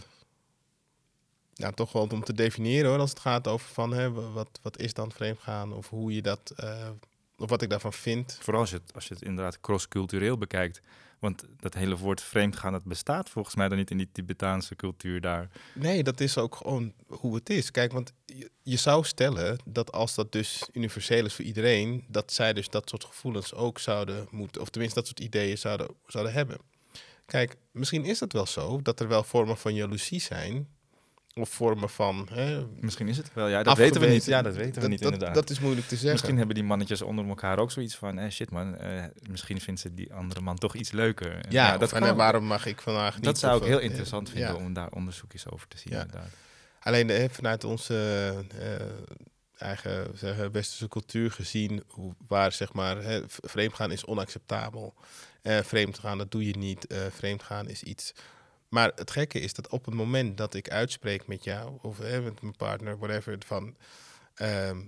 Nou, 1.55 1.73
toch 1.73 1.91
wel 1.91 2.07
om 2.07 2.23
te 2.23 2.33
definiëren 2.33 2.89
hoor, 2.89 2.99
als 2.99 3.09
het 3.09 3.19
gaat 3.19 3.47
over 3.47 3.67
van... 3.67 3.91
Hè, 3.93 4.11
wat, 4.11 4.59
wat 4.61 4.79
is 4.79 4.93
dan 4.93 5.11
vreemdgaan 5.11 5.73
of 5.73 5.89
hoe 5.89 6.13
je 6.13 6.21
dat... 6.21 6.53
eh, 6.55 6.89
of 7.37 7.49
wat 7.49 7.61
ik 7.61 7.69
daarvan 7.69 7.93
vind. 7.93 8.37
Vooral 8.41 8.61
als 8.61 8.69
je 8.69 8.77
het, 8.77 8.93
als 8.93 9.07
je 9.07 9.13
het 9.13 9.23
inderdaad 9.23 9.59
cross-cultureel 9.61 10.37
bekijkt. 10.37 10.81
Want 11.25 11.43
dat 11.59 11.73
hele 11.73 11.97
woord 11.97 12.21
vreemdgaan, 12.21 12.71
dat 12.71 12.83
bestaat 12.83 13.29
volgens 13.29 13.55
mij 13.55 13.67
dan 13.69 13.77
niet 13.77 13.91
in 13.91 13.97
die 13.97 14.09
Tibetaanse 14.11 14.75
cultuur 14.75 15.21
daar. 15.21 15.49
Nee, 15.73 16.03
dat 16.03 16.19
is 16.19 16.37
ook 16.37 16.55
gewoon 16.55 16.93
hoe 17.07 17.35
het 17.35 17.49
is. 17.49 17.71
Kijk, 17.71 17.91
want 17.91 18.13
je, 18.25 18.51
je 18.61 18.75
zou 18.77 19.03
stellen 19.03 19.57
dat 19.65 19.91
als 19.91 20.15
dat 20.15 20.31
dus 20.31 20.69
universeel 20.73 21.25
is 21.25 21.33
voor 21.33 21.45
iedereen... 21.45 22.05
dat 22.07 22.33
zij 22.33 22.53
dus 22.53 22.69
dat 22.69 22.89
soort 22.89 23.03
gevoelens 23.03 23.53
ook 23.53 23.79
zouden 23.79 24.27
moeten... 24.31 24.61
of 24.61 24.69
tenminste 24.69 24.99
dat 24.99 25.07
soort 25.07 25.19
ideeën 25.19 25.57
zouden, 25.57 25.87
zouden 26.07 26.33
hebben. 26.33 26.57
Kijk, 27.25 27.55
misschien 27.71 28.05
is 28.05 28.19
het 28.19 28.33
wel 28.33 28.45
zo 28.45 28.81
dat 28.81 28.99
er 28.99 29.07
wel 29.07 29.23
vormen 29.23 29.57
van 29.57 29.73
jaloezie 29.75 30.21
zijn... 30.21 30.74
of 31.41 31.49
vormen 31.49 31.89
van... 31.89 32.27
Hè, 32.31 32.65
Misschien 32.79 33.07
is 33.07 33.17
het 33.17 33.33
wel. 33.33 33.47
Ja, 33.47 33.63
dat 33.63 33.77
weten 33.77 34.01
we 34.01 34.07
niet. 34.07 34.25
Ja, 34.25 34.41
dat 34.41 34.55
weten 34.55 34.81
we 34.81 34.87
niet 34.87 35.01
dat, 35.01 35.11
inderdaad. 35.13 35.35
Dat 35.35 35.49
is 35.49 35.59
moeilijk 35.59 35.87
te 35.87 35.93
zeggen. 35.95 36.11
Misschien 36.11 36.37
hebben 36.37 36.55
die 36.55 36.63
mannetjes 36.63 37.01
onder 37.01 37.27
elkaar 37.27 37.59
ook 37.59 37.71
zoiets 37.71 37.95
van, 37.95 38.19
eh, 38.19 38.29
shit 38.31 38.51
man, 38.51 38.77
eh, 38.77 39.03
misschien 39.29 39.61
vindt 39.61 39.79
ze 39.79 39.93
die 39.93 40.13
andere 40.13 40.41
man 40.41 40.57
toch 40.57 40.75
iets 40.75 40.91
leuker. 40.91 41.45
Ja, 41.49 41.71
dat 41.71 41.79
dat 41.79 41.91
en 41.91 41.99
kan. 41.99 42.09
eh, 42.09 42.15
waarom 42.15 42.43
mag 42.43 42.65
ik 42.65 42.81
vandaag 42.81 43.15
niet? 43.15 43.23
Dat 43.23 43.39
zou 43.39 43.57
ik 43.61 43.67
heel 43.67 43.77
eh, 43.79 43.83
interessant 43.85 44.29
vinden 44.29 44.49
ja. 44.49 44.55
om 44.65 44.73
daar 44.73 44.89
onderzoekjes 44.91 45.49
over 45.49 45.67
te 45.67 45.77
zien. 45.77 45.93
Ja. 45.93 46.01
Inderdaad. 46.01 46.29
Alleen 46.79 47.09
eh, 47.09 47.29
vanuit 47.29 47.63
onze 47.63 48.33
eigen 49.57 50.07
zeggen, 50.17 50.51
westerse 50.51 50.87
cultuur 50.87 51.31
gezien, 51.31 51.83
waar 52.27 52.51
zeg 52.51 52.73
maar 52.73 52.97
hè, 53.03 53.21
vreemdgaan 53.27 53.91
is 53.91 54.05
onacceptabel. 54.05 54.93
Eh 55.41 55.59
vreemdgaan, 55.59 56.17
dat 56.17 56.31
doe 56.31 56.45
je 56.45 56.57
niet. 56.57 56.87
Eh 56.87 56.97
vreemdgaan 57.11 57.69
is 57.69 57.83
iets. 57.83 58.13
Maar 58.69 58.91
het 58.95 59.11
gekke 59.11 59.39
is 59.39 59.53
dat 59.53 59.69
op 59.69 59.85
het 59.85 59.93
moment 59.93 60.37
dat 60.37 60.53
ik 60.53 60.69
uitspreek 60.69 61.27
met 61.27 61.43
jou 61.43 61.77
of 61.81 61.97
hè, 61.97 62.21
met 62.21 62.41
mijn 62.41 62.55
partner, 62.55 62.97
whatever, 62.97 63.37
van 63.45 63.75
ehm, 64.33 64.81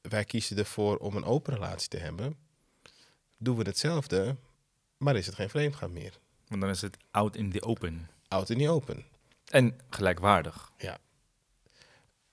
wij 0.00 0.24
kiezen 0.24 0.58
ervoor 0.58 0.96
om 0.96 1.16
een 1.16 1.24
open 1.24 1.54
relatie 1.54 1.88
te 1.88 1.98
hebben, 1.98 2.36
doen 3.36 3.56
we 3.56 3.62
hetzelfde, 3.62 4.36
maar 4.96 5.16
is 5.16 5.26
het 5.26 5.34
geen 5.34 5.50
vreemdgaan 5.50 5.92
meer. 5.92 6.18
Want 6.46 6.60
dan 6.60 6.70
is 6.70 6.80
het 6.80 6.96
out 7.10 7.36
in 7.36 7.50
the 7.50 7.62
open. 7.62 8.10
Out 8.28 8.50
in 8.50 8.58
the 8.58 8.68
open. 8.68 9.04
En 9.44 9.78
gelijkwaardig. 9.90 10.72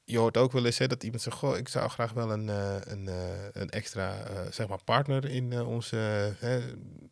je 0.10 0.17
hoort 0.17 0.38
ook 0.38 0.52
wel 0.52 0.65
eens 0.65 0.78
hè, 0.78 0.88
dat 0.88 1.04
iemand 1.04 1.21
zegt: 1.21 1.38
Goh, 1.38 1.58
ik 1.58 1.67
zou 1.67 1.89
graag 1.89 2.13
wel 2.13 2.32
een, 2.32 2.49
eh, 2.49 2.75
een, 2.80 3.08
eh, 3.08 3.47
een 3.52 3.69
extra 3.69 4.23
eh, 4.23 4.52
zeg 4.52 4.67
maar 4.67 4.84
partner 4.84 5.25
in 5.25 5.62
onze 5.62 6.34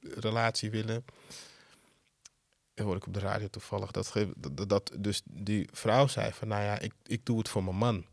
relatie 0.01 0.71
willen. 0.71 1.05
Dat 2.77 2.85
hoor 2.85 2.95
ik 2.95 3.07
op 3.07 3.13
de 3.13 3.19
radio 3.19 3.47
toevallig. 3.47 3.91
Dat, 3.91 4.13
dat, 4.37 4.69
dat 4.69 4.91
dus 4.97 5.21
die 5.25 5.69
vrouw 5.71 6.07
zei: 6.07 6.31
van 6.33 6.47
nou 6.47 6.63
ja, 6.63 6.79
ik, 6.79 6.93
ik 7.05 7.25
doe 7.25 7.37
het 7.37 7.49
voor 7.49 7.63
mijn 7.63 7.75
man. 7.75 8.05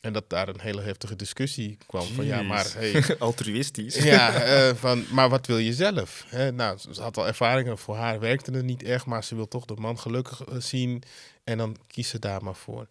En 0.00 0.12
dat 0.12 0.30
daar 0.30 0.48
een 0.48 0.60
hele 0.60 0.82
heftige 0.82 1.16
discussie 1.16 1.78
kwam. 1.86 2.06
Van 2.06 2.24
ja, 2.24 2.42
maar 2.42 2.72
hey, 2.72 3.04
Altruïstisch. 3.18 3.94
ja, 3.94 4.32
eh, 4.42 4.74
van, 4.74 5.04
maar 5.10 5.28
wat 5.28 5.46
wil 5.46 5.58
je 5.58 5.74
zelf? 5.74 6.24
Hè? 6.28 6.52
Nou, 6.52 6.78
ze 6.78 7.02
had 7.02 7.16
al 7.16 7.26
ervaringen, 7.26 7.78
voor 7.78 7.96
haar 7.96 8.20
werkte 8.20 8.50
het 8.50 8.64
niet 8.64 8.82
echt, 8.82 9.06
maar 9.06 9.24
ze 9.24 9.34
wil 9.34 9.48
toch 9.48 9.64
de 9.64 9.76
man 9.76 9.98
gelukkig 9.98 10.44
eh, 10.44 10.56
zien 10.58 11.02
en 11.44 11.58
dan 11.58 11.76
kies 11.86 12.08
ze 12.08 12.18
daar 12.18 12.44
maar 12.44 12.54
voor. 12.54 12.86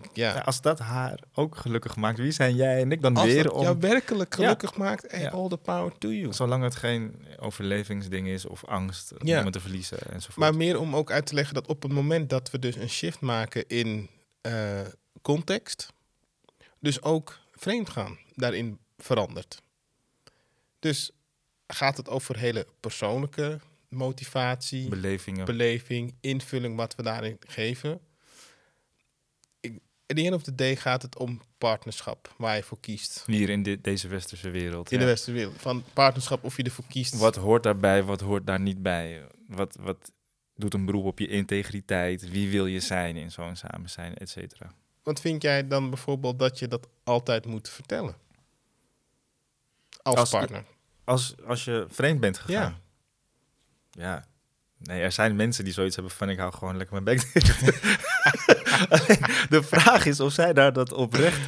Denk 0.00 0.10
ik, 0.10 0.16
ja, 0.16 0.34
Ja, 0.34 0.40
als 0.40 0.60
dat 0.60 0.78
haar 0.78 1.18
ook 1.34 1.56
gelukkig 1.56 1.96
maakt, 1.96 2.18
wie 2.18 2.30
zijn 2.30 2.54
jij 2.54 2.80
en 2.80 2.92
ik 2.92 3.02
dan 3.02 3.16
als 3.16 3.26
weer 3.26 3.42
dat 3.42 3.52
om... 3.52 3.62
jou 3.62 3.76
werkelijk 3.80 4.34
gelukkig 4.34 4.76
maakt, 4.76 5.10
hey, 5.10 5.30
all 5.30 5.48
the 5.48 5.56
power 5.56 5.98
to 5.98 6.12
you. 6.12 6.32
Zolang 6.32 6.62
het 6.62 6.76
geen 6.76 7.26
overlevingsding 7.38 8.28
is 8.28 8.46
of 8.46 8.64
angst 8.64 9.12
om 9.12 9.50
te 9.50 9.60
verliezen 9.60 9.98
enzovoort. 9.98 10.36
Maar 10.36 10.56
meer 10.56 10.80
om 10.80 10.96
ook 10.96 11.10
uit 11.10 11.26
te 11.26 11.34
leggen 11.34 11.54
dat 11.54 11.66
op 11.66 11.82
het 11.82 11.92
moment 11.92 12.30
dat 12.30 12.50
we 12.50 12.58
dus 12.58 12.76
een 12.76 12.88
shift 12.88 13.20
maken 13.20 13.68
in 13.68 14.08
eh, 14.40 14.80
context, 15.22 15.92
dus 16.78 17.02
ook 17.02 17.38
vreemdgaan 17.52 18.18
daarin 18.34 18.78
verandert. 18.98 19.62
Dus 20.78 21.10
gaat 21.66 21.96
het 21.96 22.08
over 22.08 22.36
hele 22.36 22.66
persoonlijke 22.80 23.60
motivatie, 23.88 24.88
Belevingen. 24.88 25.44
beleving, 25.44 26.14
invulling 26.20 26.76
wat 26.76 26.94
we 26.94 27.02
daarin 27.02 27.36
geven. 27.46 28.00
In 30.06 30.16
the 30.16 30.22
end 30.24 30.34
of 30.34 30.42
the 30.42 30.54
day 30.54 30.76
gaat 30.76 31.02
het 31.02 31.18
om 31.18 31.40
partnerschap, 31.58 32.34
waar 32.38 32.56
je 32.56 32.62
voor 32.62 32.80
kiest. 32.80 33.22
Hier 33.26 33.48
in 33.48 33.62
dit, 33.62 33.84
deze 33.84 34.08
westerse 34.08 34.50
wereld. 34.50 34.90
In 34.90 34.98
ja. 34.98 35.04
de 35.04 35.10
westerse 35.10 35.38
wereld. 35.38 35.60
Van 35.60 35.84
partnerschap 35.92 36.44
of 36.44 36.56
je 36.56 36.62
ervoor 36.62 36.84
kiest. 36.88 37.18
Wat 37.18 37.36
hoort 37.36 37.62
daarbij, 37.62 38.02
wat 38.02 38.20
hoort 38.20 38.46
daar 38.46 38.60
niet 38.60 38.82
bij? 38.82 39.26
Wat, 39.48 39.76
wat 39.80 40.12
doet 40.54 40.74
een 40.74 40.84
beroep 40.84 41.04
op 41.04 41.18
je 41.18 41.28
integriteit? 41.28 42.30
Wie 42.30 42.50
wil 42.50 42.66
je 42.66 42.80
zijn 42.80 43.16
in 43.16 43.30
zo'n 43.30 43.56
samen 43.56 43.90
zijn, 43.90 44.14
et 44.14 44.30
cetera? 44.30 44.72
Wat 45.02 45.20
vind 45.20 45.42
jij 45.42 45.68
dan 45.68 45.90
bijvoorbeeld 45.90 46.38
dat 46.38 46.58
je 46.58 46.68
dat 46.68 46.88
altijd 47.04 47.46
moet 47.46 47.68
vertellen? 47.68 48.16
Als, 50.02 50.16
Als- 50.16 50.30
partner. 50.30 50.64
Als, 51.04 51.34
als 51.46 51.64
je 51.64 51.86
vreemd 51.88 52.20
bent 52.20 52.38
gegaan. 52.38 52.80
Ja. 53.90 54.02
Ja. 54.02 54.24
Nee, 54.78 55.02
er 55.02 55.12
zijn 55.12 55.36
mensen 55.36 55.64
die 55.64 55.72
zoiets 55.72 55.94
hebben 55.94 56.12
van 56.12 56.28
ik 56.28 56.38
hou 56.38 56.52
gewoon 56.52 56.76
lekker 56.76 57.02
mijn 57.02 57.16
bek 57.16 57.32
dicht. 57.32 57.60
de 59.54 59.62
vraag 59.62 60.06
is 60.06 60.20
of 60.20 60.32
zij 60.32 60.52
daar 60.52 60.72
dat 60.72 60.92
oprecht... 60.92 61.40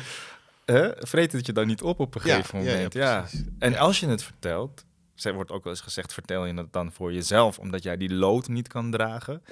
Hè, 0.64 0.90
vreet 0.96 1.32
het 1.32 1.46
je 1.46 1.52
dan 1.52 1.66
niet 1.66 1.82
op 1.82 2.00
op 2.00 2.14
een 2.14 2.20
Ja, 2.24 2.34
gegeven 2.34 2.62
ja, 2.62 2.64
ja, 2.64 2.74
moment? 2.74 2.92
Ja. 2.92 3.26
En 3.58 3.76
als 3.76 4.00
je 4.00 4.06
het 4.06 4.22
vertelt, 4.22 4.84
er 5.14 5.34
wordt 5.34 5.50
ook 5.50 5.64
wel 5.64 5.72
eens 5.72 5.82
gezegd, 5.82 6.12
vertel 6.12 6.46
je 6.46 6.54
het 6.54 6.72
dan 6.72 6.92
voor 6.92 7.12
jezelf, 7.12 7.58
omdat 7.58 7.82
jij 7.82 7.96
die 7.96 8.14
lood 8.14 8.48
niet 8.48 8.68
kan 8.68 8.90
dragen? 8.90 9.42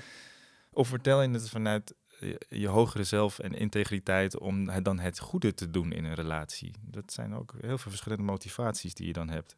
Of 0.70 0.88
vertel 0.88 1.22
je 1.22 1.28
het 1.28 1.48
vanuit 1.48 1.94
je, 2.20 2.40
je 2.48 2.68
hogere 2.68 3.04
zelf 3.04 3.38
en 3.38 3.52
integriteit 3.52 4.38
om 4.38 4.68
het 4.68 4.84
dan 4.84 4.98
het 4.98 5.18
goede 5.18 5.54
te 5.54 5.70
doen 5.70 5.92
in 5.92 6.04
een 6.04 6.14
relatie? 6.14 6.74
Dat 6.82 7.12
zijn 7.12 7.34
ook 7.34 7.54
heel 7.60 7.78
veel 7.78 7.90
verschillende 7.90 8.24
motivaties 8.24 8.94
die 8.94 9.06
je 9.06 9.12
dan 9.12 9.28
hebt. 9.28 9.56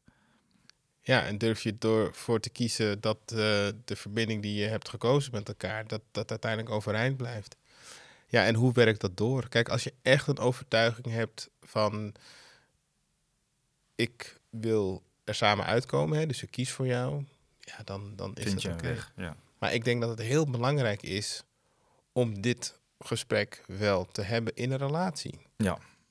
Ja, 1.09 1.25
en 1.25 1.39
durf 1.39 1.63
je 1.63 1.79
door 1.79 2.15
voor 2.15 2.41
te 2.41 2.51
kiezen 2.51 3.01
dat 3.01 3.19
eh, 3.27 3.37
de 3.85 3.97
verbinding 3.97 4.43
die 4.43 4.55
je 4.55 4.67
hebt 4.67 4.89
gekozen 4.89 5.33
met 5.33 5.49
elkaar, 5.49 5.87
dat 5.87 6.01
dat 6.11 6.31
uiteindelijk 6.31 6.71
overeind 6.71 7.17
blijft. 7.17 7.57
Ja, 8.27 8.45
en 8.45 8.55
hoe 8.55 8.73
werkt 8.73 9.01
dat 9.01 9.17
door? 9.17 9.49
Kijk, 9.49 9.69
als 9.69 9.85
je 9.85 9.95
echt 10.03 10.27
een 10.27 10.39
overtuiging 10.39 11.07
hebt 11.07 11.51
van 11.61 12.15
ik 13.95 14.41
wil 14.51 15.03
er 15.25 15.35
samen 15.35 15.65
uitkomen, 15.65 16.19
hè, 16.19 16.27
dus 16.27 16.43
ik 16.43 16.51
kies 16.51 16.73
voor 16.73 16.87
jou, 16.87 17.25
ja, 17.61 17.79
dan, 17.85 18.13
dan 18.17 18.35
is 18.35 18.45
Vind 18.45 18.63
dat 18.63 18.73
oké. 18.73 18.97
Ja. 19.17 19.37
Maar 19.59 19.75
ik 19.75 19.85
denk 19.85 20.01
dat 20.01 20.11
het 20.11 20.27
heel 20.27 20.51
belangrijk 20.51 21.03
is 21.03 21.43
om 22.13 22.41
dit 22.41 22.79
gesprek 22.99 23.65
wel 23.67 24.05
te 24.05 24.23
hebben 24.23 24.55
in 24.55 24.71
een 24.71 24.79
relatie. 24.79 25.39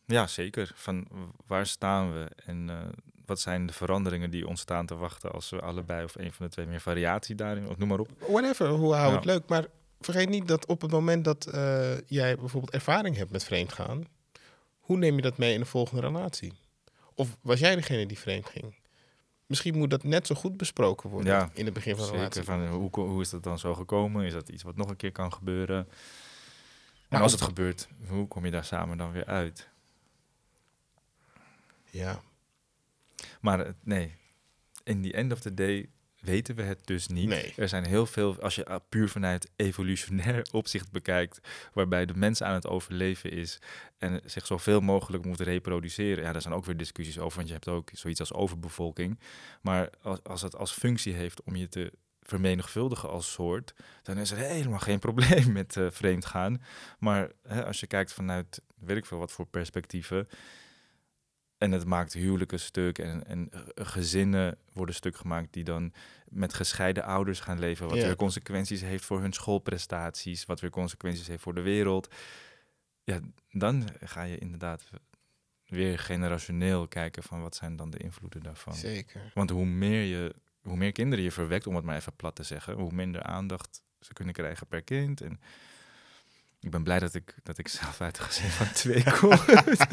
ja, 0.05 0.27
zeker. 0.27 0.71
Van 0.75 1.07
waar 1.47 1.67
staan 1.67 2.13
we 2.13 2.29
en 2.45 2.69
eh, 2.69 2.85
wat 3.27 3.39
zijn 3.39 3.65
de 3.65 3.73
veranderingen 3.73 4.29
die 4.29 4.47
ontstaan 4.47 4.85
te 4.85 4.95
wachten 4.95 5.31
als 5.31 5.49
we 5.49 5.59
allebei 5.59 6.03
of 6.03 6.15
een 6.15 6.33
van 6.33 6.45
de 6.45 6.51
twee 6.51 6.65
meer 6.65 6.81
variatie 6.81 7.35
daarin, 7.35 7.67
of 7.67 7.77
noem 7.77 7.87
maar 7.87 7.99
op. 7.99 8.09
Whatever, 8.27 8.67
hoe 8.67 8.93
hou 8.93 9.09
je 9.09 9.15
het 9.15 9.25
leuk. 9.25 9.47
Maar 9.47 9.65
vergeet 9.99 10.29
niet 10.29 10.47
dat 10.47 10.65
op 10.65 10.81
het 10.81 10.91
moment 10.91 11.23
dat 11.23 11.45
eh, 11.45 11.97
jij 12.05 12.37
bijvoorbeeld 12.37 12.73
ervaring 12.73 13.15
hebt 13.15 13.31
met 13.31 13.43
vreemdgaan, 13.43 14.03
hoe 14.79 14.97
neem 14.97 15.15
je 15.15 15.21
dat 15.21 15.37
mee 15.37 15.53
in 15.53 15.59
de 15.59 15.65
volgende 15.65 16.01
relatie? 16.01 16.53
Of 17.13 17.37
was 17.41 17.59
jij 17.59 17.75
degene 17.75 18.05
die 18.05 18.19
vreemd 18.19 18.45
ging? 18.45 18.75
Misschien 19.45 19.77
moet 19.77 19.89
dat 19.89 20.03
net 20.03 20.27
zo 20.27 20.35
goed 20.35 20.57
besproken 20.57 21.09
worden 21.09 21.33
Ja, 21.33 21.49
in 21.53 21.65
het 21.65 21.73
begin 21.73 21.95
van 21.95 22.05
de 22.05 22.11
relatie. 22.11 22.43
Zeker. 22.43 22.67
Van, 22.67 22.67
hoe, 22.67 22.89
hoe 22.91 23.21
is 23.21 23.29
dat 23.29 23.43
dan 23.43 23.59
zo 23.59 23.73
gekomen? 23.73 24.25
Is 24.25 24.33
dat 24.33 24.49
iets 24.49 24.63
wat 24.63 24.75
nog 24.75 24.89
een 24.89 24.95
keer 24.95 25.11
kan 25.11 25.33
gebeuren? 25.33 25.77
En 25.77 25.87
Maar 27.09 27.21
als 27.21 27.31
het 27.31 27.41
gebeurt, 27.41 27.87
hoe 28.07 28.27
kom 28.27 28.45
je 28.45 28.51
daar 28.51 28.65
samen 28.65 28.97
dan 28.97 29.11
weer 29.11 29.25
uit? 29.25 29.67
Ja, 31.89 32.21
Maar 33.41 33.73
nee, 33.83 34.15
in 34.83 35.01
the 35.01 35.13
end 35.13 35.31
of 35.31 35.39
the 35.39 35.53
day 35.53 35.89
weten 36.19 36.55
we 36.55 36.61
het 36.61 36.87
dus 36.87 37.07
niet. 37.07 37.27
Nee. 37.27 37.53
Er 37.55 37.69
zijn 37.69 37.85
heel 37.85 38.05
veel, 38.05 38.41
als 38.41 38.55
je 38.55 38.81
puur 38.89 39.09
vanuit 39.09 39.49
evolutionair 39.55 40.47
opzicht 40.51 40.91
bekijkt, 40.91 41.39
waarbij 41.73 42.05
de 42.05 42.13
mens 42.15 42.43
aan 42.43 42.53
het 42.53 42.67
overleven 42.67 43.31
is 43.31 43.59
en 43.97 44.21
zich 44.25 44.45
zoveel 44.45 44.79
mogelijk 44.79 45.25
moet 45.25 45.39
reproduceren. 45.39 46.23
Ja, 46.23 46.31
daar 46.31 46.41
zijn 46.41 46.53
ook 46.53 46.65
weer 46.65 46.77
discussies 46.77 47.19
over, 47.19 47.35
want 47.35 47.47
je 47.47 47.53
hebt 47.53 47.67
ook 47.67 47.89
zoiets 47.93 48.19
als 48.19 48.33
overbevolking. 48.33 49.19
Maar 49.61 49.89
als, 50.01 50.23
als 50.23 50.41
het 50.41 50.55
als 50.55 50.71
functie 50.71 51.13
heeft 51.13 51.43
om 51.43 51.55
je 51.55 51.67
te 51.67 51.93
vermenigvuldigen 52.21 53.09
als 53.09 53.31
soort, 53.31 53.73
dan 54.03 54.17
is 54.17 54.31
er 54.31 54.37
helemaal 54.37 54.79
geen 54.79 54.99
probleem 55.07 55.51
met 55.51 55.77
eh 55.77 55.87
vreemd 55.89 56.25
gaan. 56.25 56.61
Maar 56.99 57.31
hè, 57.47 57.65
als 57.65 57.79
je 57.79 57.87
kijkt 57.87 58.13
vanuit, 58.13 58.61
weet 58.75 58.97
ik 58.97 59.05
veel 59.05 59.17
wat 59.17 59.31
voor 59.31 59.45
perspectieven, 59.45 60.27
en 61.57 61.71
het 61.71 61.85
maakt 61.85 62.13
huwelijken 62.13 62.59
stuk 62.59 62.97
en, 62.97 63.27
en 63.27 63.49
gezinnen 63.75 64.57
worden 64.73 64.95
stuk 64.95 65.15
gemaakt 65.15 65.53
die 65.53 65.63
dan 65.63 65.93
met 66.29 66.53
gescheiden 66.53 67.03
ouders 67.03 67.39
gaan 67.39 67.59
leven. 67.59 67.87
Wat 67.87 67.97
Ja. 67.97 68.05
weer 68.05 68.15
consequenties 68.15 68.81
heeft 68.81 69.05
voor 69.05 69.21
hun 69.21 69.33
schoolprestaties, 69.33 70.45
wat 70.45 70.59
weer 70.59 70.69
consequenties 70.69 71.27
heeft 71.27 71.43
voor 71.43 71.55
de 71.55 71.61
wereld. 71.61 72.13
Ja, 73.03 73.19
dan 73.51 73.89
ga 73.99 74.23
je 74.23 74.37
inderdaad 74.37 74.89
weer 75.65 75.99
generationeel 75.99 76.87
kijken 76.87 77.23
van 77.23 77.41
wat 77.41 77.55
zijn 77.55 77.75
dan 77.75 77.89
de 77.89 77.97
invloeden 77.97 78.43
daarvan. 78.43 78.75
zeker. 78.75 79.31
Want 79.33 79.49
hoe 79.49 79.65
meer, 79.65 80.01
je, 80.01 80.35
hoe 80.61 80.77
meer 80.77 80.91
kinderen 80.91 81.23
je 81.23 81.31
verwekt, 81.31 81.67
om 81.67 81.75
het 81.75 81.85
maar 81.85 81.95
even 81.95 82.15
plat 82.15 82.35
te 82.35 82.43
zeggen, 82.43 82.73
hoe 82.73 82.91
minder 82.91 83.23
aandacht 83.23 83.83
ze 83.99 84.13
kunnen 84.13 84.33
krijgen 84.33 84.67
per 84.67 84.81
kind. 84.81 85.21
En 85.21 85.39
ik 86.61 86.71
ben 86.71 86.83
blij 86.83 86.99
dat 86.99 87.13
ik, 87.13 87.35
dat 87.43 87.57
ik 87.57 87.67
zelf 87.67 88.01
uit 88.01 88.17
een 88.17 88.23
gezin 88.23 88.49
van 88.49 88.71
twee 88.81 89.03
kom. 89.19 89.31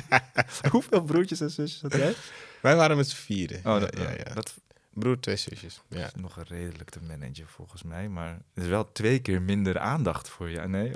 Hoeveel 0.71 1.03
broertjes 1.03 1.41
en 1.41 1.51
zusjes 1.51 1.81
had 1.83 1.93
jij? 1.93 2.15
Wij 2.63 2.77
waren 2.77 2.97
met 2.97 3.09
z'n 3.09 3.17
vieren. 3.17 3.57
Oh, 3.59 3.63
ja, 3.65 3.79
dat, 3.79 3.97
ja, 3.99 4.11
ja. 4.11 4.35
dat 4.35 4.55
Broer, 4.95 5.21
twee 5.21 5.37
zusjes. 5.37 5.81
Ja. 5.89 6.07
is 6.07 6.13
nog 6.15 6.39
redelijk 6.49 6.91
te 6.91 6.99
managen 7.09 7.47
volgens 7.49 7.83
mij. 7.83 8.09
Maar 8.09 8.39
het 8.55 8.65
is 8.65 8.67
wel 8.71 8.93
twee 8.93 9.19
keer 9.19 9.43
minder 9.43 9.79
aandacht 9.79 10.29
voor 10.29 10.51
je. 10.51 10.61
Nee? 10.61 10.89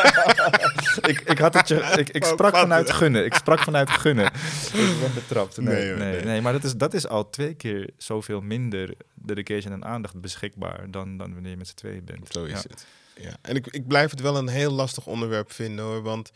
ik, 1.12 1.20
ik, 1.20 1.38
had 1.38 1.54
het 1.54 1.68
je, 1.68 1.74
ik, 1.96 2.08
ik 2.08 2.24
sprak 2.24 2.56
vanuit 2.56 2.90
gunnen. 2.92 3.24
Ik 3.24 3.34
sprak 3.34 3.58
vanuit 3.62 3.90
gunnen. 3.90 4.26
Ik 4.72 4.96
ben 5.00 5.14
betrapt. 5.14 5.56
Nee, 5.56 5.66
Nee, 5.66 5.76
nee, 5.76 5.88
hoor, 5.90 5.98
nee, 5.98 6.24
nee. 6.24 6.40
maar 6.40 6.52
dat 6.52 6.64
is, 6.64 6.76
dat 6.76 6.94
is 6.94 7.06
al 7.08 7.30
twee 7.30 7.54
keer 7.54 7.90
zoveel 7.96 8.40
minder 8.40 8.94
dedication 9.14 9.72
en 9.72 9.84
aandacht 9.84 10.20
beschikbaar 10.20 10.90
dan, 10.90 11.16
dan 11.16 11.32
wanneer 11.32 11.50
je 11.50 11.56
met 11.56 11.68
z'n 11.68 11.74
tweeën 11.74 12.04
bent. 12.04 12.28
Zo 12.32 12.44
is 12.44 12.50
Ja. 12.62 12.68
het. 12.68 12.86
Ja. 13.20 13.36
En 13.42 13.56
ik, 13.56 13.66
ik 13.66 13.86
blijf 13.86 14.10
het 14.10 14.20
wel 14.20 14.36
een 14.36 14.48
heel 14.48 14.70
lastig 14.72 15.06
onderwerp 15.06 15.52
vinden 15.52 15.84
hoor. 15.84 16.02
Want 16.02 16.30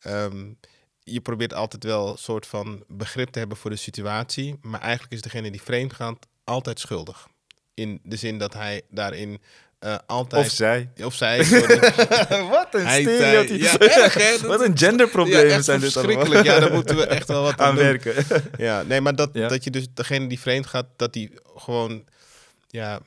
ehm, 0.00 0.46
je 1.02 1.20
probeert 1.20 1.54
altijd 1.54 1.84
wel 1.84 2.08
een 2.10 2.18
soort 2.18 2.46
van 2.46 2.84
begrip 2.88 3.28
te 3.28 3.38
hebben 3.38 3.56
voor 3.56 3.70
de 3.70 3.76
situatie. 3.76 4.58
Maar 4.62 4.80
eigenlijk 4.80 5.12
is 5.12 5.20
degene 5.20 5.50
die 5.50 5.62
vreemd 5.62 5.92
gaat 5.92 6.26
altijd 6.44 6.80
schuldig. 6.80 7.28
In 7.74 8.00
de 8.02 8.16
zin 8.16 8.38
dat 8.38 8.54
hij 8.54 8.82
daarin 8.90 9.40
eh, 9.78 9.96
altijd. 10.06 10.46
Of 10.46 10.52
zij. 10.52 10.90
of 11.04 11.14
zij. 11.14 11.38
Wat 12.50 12.74
een 12.74 12.86
Hij- 12.86 13.00
stereotype. 13.00 13.58
Ja, 13.62 13.78
erg, 13.78 14.14
hè? 14.14 14.30
Dat- 14.30 14.40
Wat 14.40 14.60
een 14.60 14.70
ja, 14.74 14.76
genderprobleem 14.86 15.48
echt 15.48 15.64
zijn 15.64 15.80
dit 15.80 15.96
allemaal. 15.96 16.42
Ja, 16.44 16.58
daar 16.60 16.72
moeten 16.72 16.96
we 16.96 17.06
echt 17.06 17.28
wel 17.28 17.42
wat 17.42 17.60
aan, 17.60 17.76
werken. 17.76 18.24
Ja, 18.58 18.82
nee, 18.82 19.00
maar 19.00 19.14
dat, 19.16 19.30
Ja. 19.32 19.48
dat 19.48 19.64
je 19.64 19.70
dus 19.70 19.86
degene 19.94 20.26
die 20.26 20.40
vreemd 20.40 20.66
gaat, 20.66 20.86
dat 20.96 21.12
die 21.12 21.30
gewoon, 21.56 22.04
ja, 22.68 23.00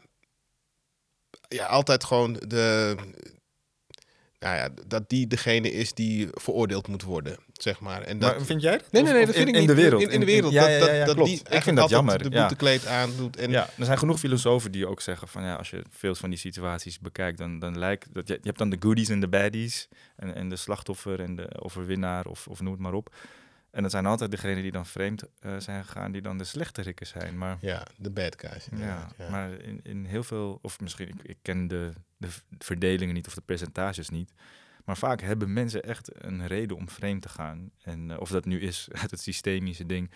ja, 1.47 1.65
altijd 1.65 2.03
gewoon 2.03 2.33
de, 2.47 2.95
nou 4.43 4.55
ja, 4.55 4.69
dat 4.87 5.09
die 5.09 5.27
degene 5.27 5.71
is 5.71 5.93
die 5.93 6.27
veroordeeld 6.31 6.87
moet 6.87 7.03
worden, 7.03 7.37
zeg 7.53 7.79
maar. 7.79 8.01
En 8.01 8.19
dat, 8.19 8.37
maar 8.37 8.45
vind 8.45 8.61
jij 8.61 8.77
dat? 8.77 8.91
nee, 8.91 9.03
nee, 9.03 9.13
nee, 9.13 9.25
dat 9.25 9.35
vind 9.35 9.47
in, 9.47 9.53
ik 9.53 9.61
in 9.61 9.67
niet. 9.67 9.75
de 9.75 9.81
wereld. 9.81 10.01
In, 10.01 10.09
in 10.09 10.19
de 10.19 10.25
wereld. 10.25 10.53
ja, 10.53 10.61
dat, 10.61 10.71
ja, 10.71 10.79
dat, 10.79 10.87
ja, 10.87 10.93
ja, 10.93 11.05
dat 11.05 11.15
klopt. 11.15 11.29
die 11.29 11.41
ik 11.49 11.63
vind 11.63 11.77
dat 11.77 11.89
jammer. 11.89 12.23
de 12.23 12.29
ja. 12.29 12.39
boetekleed 12.39 12.87
aandoet. 12.87 13.37
En, 13.37 13.51
Ja, 13.51 13.69
er 13.77 13.85
zijn 13.85 13.97
genoeg 13.97 14.19
filosofen 14.19 14.71
die 14.71 14.87
ook 14.87 15.01
zeggen 15.01 15.27
van 15.27 15.43
ja, 15.43 15.55
als 15.55 15.69
je 15.69 15.83
veel 15.89 16.15
van 16.15 16.29
die 16.29 16.39
situaties 16.39 16.99
bekijkt, 16.99 17.37
dan, 17.37 17.59
dan 17.59 17.77
lijkt 17.77 18.13
dat 18.13 18.27
je, 18.27 18.33
je 18.33 18.47
hebt 18.47 18.57
dan 18.57 18.69
de 18.69 18.77
goodies 18.79 19.09
en 19.09 19.19
de 19.19 19.27
baddies 19.27 19.87
en, 20.15 20.35
en 20.35 20.49
de 20.49 20.55
slachtoffer 20.55 21.19
en 21.19 21.35
de 21.35 21.61
overwinnaar 21.61 22.25
of, 22.25 22.47
of 22.47 22.61
noem 22.61 22.71
het 22.73 22.81
maar 22.81 22.93
op. 22.93 23.15
En 23.73 23.81
dat 23.81 23.91
zijn 23.91 24.05
altijd 24.05 24.31
degenen 24.31 24.61
die 24.61 24.71
dan 24.71 24.85
vreemd 24.85 25.23
eh, 25.39 25.59
zijn 25.59 25.85
gegaan, 25.85 26.11
die 26.11 26.21
dan 26.21 26.37
de 26.37 26.43
slechterikken 26.43 27.07
zijn. 27.07 27.37
Maar 27.37 27.57
ja, 27.61 27.85
de 27.97 28.11
bad 28.11 28.35
guys. 28.39 28.67
ja, 28.75 29.07
ja. 29.17 29.29
maar 29.29 29.51
in, 29.51 29.79
in 29.83 30.05
heel 30.05 30.23
veel, 30.23 30.59
of 30.61 30.79
misschien, 30.79 31.07
ik, 31.07 31.23
ik 31.23 31.37
ken 31.41 31.67
de, 31.67 31.91
de 32.17 32.27
verdelingen 32.57 33.13
niet 33.13 33.27
of 33.27 33.33
de 33.33 33.41
percentages 33.41 34.09
niet. 34.09 34.33
Maar 34.85 34.97
vaak 34.97 35.21
hebben 35.21 35.53
mensen 35.53 35.83
echt 35.83 36.23
een 36.23 36.47
reden 36.47 36.77
om 36.77 36.89
vreemd 36.89 37.21
te 37.21 37.29
gaan. 37.29 37.71
En 37.81 38.11
eh, 38.11 38.19
of 38.19 38.29
dat 38.29 38.45
nu 38.45 38.59
is 38.59 38.87
uit 38.91 39.11
het 39.15 39.21
systemische 39.21 39.85
ding 39.85 40.11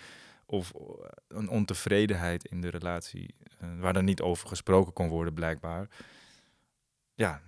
of 0.45 0.73
eh, 0.73 0.81
een 1.27 1.49
ontevredenheid 1.49 2.45
in 2.45 2.61
de 2.61 2.69
relatie, 2.69 3.35
waar 3.79 3.93
dan 3.93 4.05
niet 4.05 4.21
over 4.21 4.47
gesproken 4.47 4.93
kon 4.93 5.07
worden 5.07 5.33
blijkbaar. 5.33 5.87
Ja, 7.13 7.41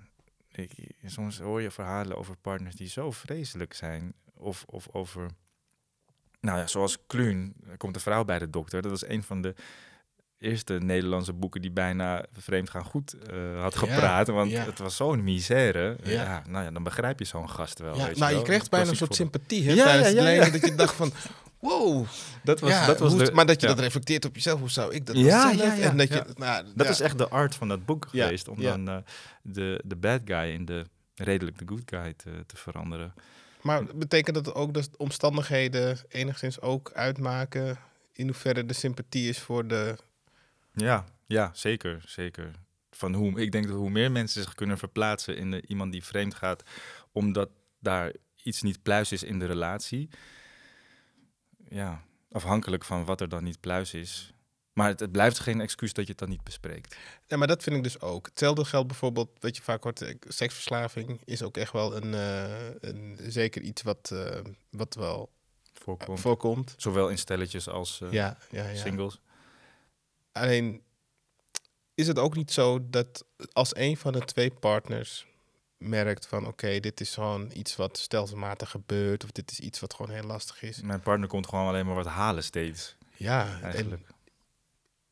ik, 0.51 0.71
soms 1.05 1.39
hoor 1.39 1.61
je 1.61 1.71
verhalen 1.71 2.17
over 2.17 2.37
partners 2.37 2.75
die 2.75 2.87
zo 2.87 3.11
vreselijk 3.11 3.73
zijn. 3.73 4.13
Of, 4.33 4.63
of 4.67 4.87
over, 4.91 5.29
nou 6.41 6.57
ja, 6.59 6.67
zoals 6.67 6.97
Kluun, 7.07 7.53
komt 7.77 7.95
een 7.95 8.01
vrouw 8.01 8.25
bij 8.25 8.39
de 8.39 8.49
dokter. 8.49 8.81
Dat 8.81 8.91
was 8.91 9.07
een 9.07 9.23
van 9.23 9.41
de 9.41 9.53
eerste 10.37 10.73
Nederlandse 10.73 11.33
boeken 11.33 11.61
die 11.61 11.71
bijna 11.71 12.25
vreemd 12.31 12.69
gaan 12.69 12.83
goed 12.83 13.13
eh, 13.13 13.61
had 13.61 13.73
Ja, 13.73 13.79
gepraat. 13.79 14.27
Want 14.27 14.51
ja. 14.51 14.65
het 14.65 14.79
was 14.79 14.95
zo'n 14.95 15.23
misère. 15.23 15.97
Ja. 16.03 16.11
Ja. 16.11 16.43
nou 16.47 16.63
ja, 16.63 16.71
dan 16.71 16.83
begrijp 16.83 17.19
je 17.19 17.25
zo'n 17.25 17.49
gast 17.49 17.79
wel. 17.79 17.97
Weet 18.05 18.17
nou, 18.17 18.35
je 18.35 18.41
kreeg 18.41 18.59
Dat 18.59 18.69
bijna 18.69 18.89
een 18.89 18.95
soort 18.95 19.15
sympathie 19.15 19.63
hè, 19.67 19.73
Ja, 19.73 19.83
tijdens 19.83 20.07
het 20.07 20.17
lezen. 20.19 20.51
Dat 20.51 20.65
je 20.65 20.75
dacht 20.75 20.93
van, 20.93 21.11
wow. 21.59 22.05
Dat 22.43 22.59
was, 22.59 22.85
dat 22.85 22.99
was 22.99 23.11
hoe- 23.13 23.23
de, 23.23 23.31
maar 23.31 23.45
dat 23.45 23.61
je 23.61 23.67
dat 23.67 23.79
reflecteert 23.79 24.25
op 24.25 24.35
jezelf, 24.35 24.59
hoe 24.59 24.69
zou 24.69 24.93
ik 24.93 25.05
dat 25.05 25.15
Ja, 25.17 25.51
ja, 25.51 25.73
ja, 25.73 25.89
en 25.89 25.97
dat 25.97 26.07
je, 26.07 26.25
nou, 26.35 26.65
Dat 26.75 26.89
is 26.89 26.99
echt 26.99 27.17
de 27.17 27.29
art 27.29 27.55
van 27.55 27.67
dat 27.67 27.85
boek 27.85 28.07
geweest. 28.09 28.47
Om 28.47 28.61
dan 28.61 28.89
eh, 28.89 28.97
de, 29.41 29.81
de 29.85 29.95
bad 29.95 30.21
guy 30.25 30.49
in 30.53 30.65
de 30.65 30.85
redelijk 31.15 31.57
de 31.57 31.65
good 31.67 31.81
guy 31.85 32.13
te, 32.13 32.29
te 32.45 32.57
veranderen. 32.57 33.13
Maar 33.61 33.85
betekent 33.95 34.35
dat 34.35 34.53
ook 34.53 34.73
dat 34.73 34.97
omstandigheden 34.97 35.97
enigszins 36.07 36.61
ook 36.61 36.91
uitmaken 36.93 37.79
in 38.11 38.25
hoeverre 38.25 38.65
de 38.65 38.73
sympathie 38.73 39.29
is 39.29 39.39
voor 39.39 39.67
de... 39.67 39.95
Ja, 40.73 41.05
ja, 41.25 41.51
zeker, 41.53 42.03
zeker. 42.05 42.51
Van 42.91 43.13
hoe, 43.13 43.41
ik 43.41 43.51
denk 43.51 43.67
dat 43.67 43.75
hoe 43.75 43.89
meer 43.89 44.11
mensen 44.11 44.41
zich 44.43 44.55
kunnen 44.55 44.77
verplaatsen 44.77 45.37
in 45.37 45.51
de, 45.51 45.63
iemand 45.67 45.91
die 45.91 46.03
vreemd 46.03 46.35
gaat, 46.35 46.63
omdat 47.11 47.49
daar 47.79 48.13
iets 48.43 48.61
niet 48.61 48.81
pluis 48.81 49.11
is 49.11 49.23
in 49.23 49.39
de 49.39 49.45
relatie. 49.45 50.09
Ja, 51.69 52.03
afhankelijk 52.31 52.83
van 52.83 53.05
wat 53.05 53.21
er 53.21 53.29
dan 53.29 53.43
niet 53.43 53.59
pluis 53.59 53.93
is. 53.93 54.33
Maar 54.73 54.87
het, 54.87 54.99
het 54.99 55.11
blijft 55.11 55.39
geen 55.39 55.61
excuus 55.61 55.93
dat 55.93 56.03
je 56.05 56.09
het 56.11 56.19
dan 56.19 56.29
niet 56.29 56.43
bespreekt. 56.43 56.95
Ja, 57.27 57.37
maar 57.37 57.47
dat 57.47 57.63
vind 57.63 57.75
ik 57.75 57.83
dus 57.83 58.01
ook. 58.01 58.25
Hetzelfde 58.25 58.65
geldt 58.65 58.87
bijvoorbeeld, 58.87 59.29
wat 59.39 59.55
je 59.57 59.61
vaak 59.63 59.83
hoort, 59.83 60.01
eh, 60.01 60.15
seksverslaving 60.27 61.21
is 61.25 61.43
ook 61.43 61.57
echt 61.57 61.71
wel 61.71 61.95
een, 61.95 62.13
eh, 62.13 62.89
een 62.89 63.17
zeker 63.27 63.61
iets 63.61 63.81
wat, 63.81 64.11
eh, 64.13 64.39
wat 64.69 64.95
wel 64.95 65.29
Voorkomt. 65.73 66.19
voorkomt. 66.19 66.73
Zowel 66.77 67.09
in 67.09 67.17
stelletjes 67.17 67.67
als 67.69 68.01
Ja, 68.11 68.37
ja, 68.51 68.67
ja. 68.67 68.75
singles. 68.75 69.19
Alleen 70.31 70.81
is 71.95 72.07
het 72.07 72.19
ook 72.19 72.35
niet 72.35 72.51
zo 72.51 72.89
dat 72.89 73.25
als 73.51 73.75
een 73.75 73.97
van 73.97 74.11
de 74.13 74.19
twee 74.19 74.51
partners 74.51 75.27
merkt 75.77 76.27
van 76.27 76.47
oké, 76.47 76.79
dit 76.79 76.99
is 77.01 77.13
gewoon 77.13 77.51
iets 77.53 77.75
wat 77.75 77.97
stelselmatig 77.97 78.69
gebeurt 78.69 79.23
of 79.23 79.31
dit 79.31 79.51
is 79.51 79.59
iets 79.59 79.79
wat 79.79 79.93
gewoon 79.93 80.11
heel 80.15 80.23
lastig 80.23 80.61
is. 80.61 80.81
Mijn 80.81 81.01
partner 81.01 81.27
komt 81.27 81.47
gewoon 81.47 81.67
alleen 81.67 81.85
maar 81.85 81.95
wat 81.95 82.05
halen 82.05 82.43
steeds, 82.43 82.95
Ja, 83.15 83.47
en 83.57 83.63
eigenlijk. 83.63 84.07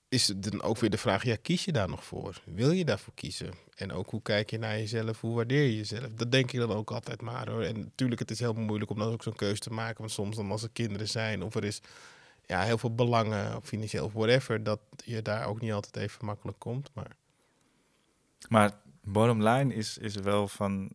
Is 0.09 0.27
het 0.27 0.51
dan 0.51 0.61
ook 0.61 0.77
weer 0.77 0.89
de 0.89 0.97
vraag, 0.97 1.23
ja, 1.23 1.35
kies 1.41 1.65
je 1.65 1.71
daar 1.71 1.89
nog 1.89 2.03
voor? 2.03 2.41
Wil 2.45 2.71
je 2.71 2.85
daarvoor 2.85 3.13
kiezen? 3.13 3.53
En 3.75 3.91
ook 3.91 4.09
hoe 4.09 4.21
kijk 4.21 4.49
je 4.49 4.57
naar 4.57 4.77
jezelf? 4.77 5.21
Hoe 5.21 5.35
waardeer 5.35 5.63
je 5.63 5.75
jezelf? 5.75 6.07
Dat 6.11 6.31
denk 6.31 6.51
ik 6.51 6.59
dan 6.59 6.71
ook 6.71 6.91
altijd 6.91 7.21
maar 7.21 7.49
hoor. 7.49 7.61
En 7.61 7.79
natuurlijk, 7.79 8.19
het 8.19 8.31
is 8.31 8.39
heel 8.39 8.53
moeilijk 8.53 8.91
om 8.91 8.97
dan 8.97 9.11
ook 9.11 9.23
zo'n 9.23 9.35
keuze 9.35 9.61
te 9.61 9.73
maken. 9.73 9.97
Want 9.97 10.11
soms 10.11 10.35
dan 10.35 10.51
als 10.51 10.63
er 10.63 10.69
kinderen 10.69 11.07
zijn 11.07 11.43
of 11.43 11.55
er 11.55 11.63
is 11.63 11.81
ja, 12.45 12.61
heel 12.61 12.77
veel 12.77 12.95
belangen, 12.95 13.55
of 13.55 13.65
financieel 13.65 14.05
of 14.05 14.13
whatever, 14.13 14.63
dat 14.63 14.79
je 15.03 15.21
daar 15.21 15.47
ook 15.47 15.61
niet 15.61 15.71
altijd 15.71 15.95
even 15.97 16.25
makkelijk 16.25 16.59
komt. 16.59 16.89
Maar 16.93 17.15
Maar 18.49 18.81
bottom 19.01 19.43
line 19.43 19.73
is, 19.73 19.97
is 19.97 20.15
wel 20.15 20.47
van... 20.47 20.91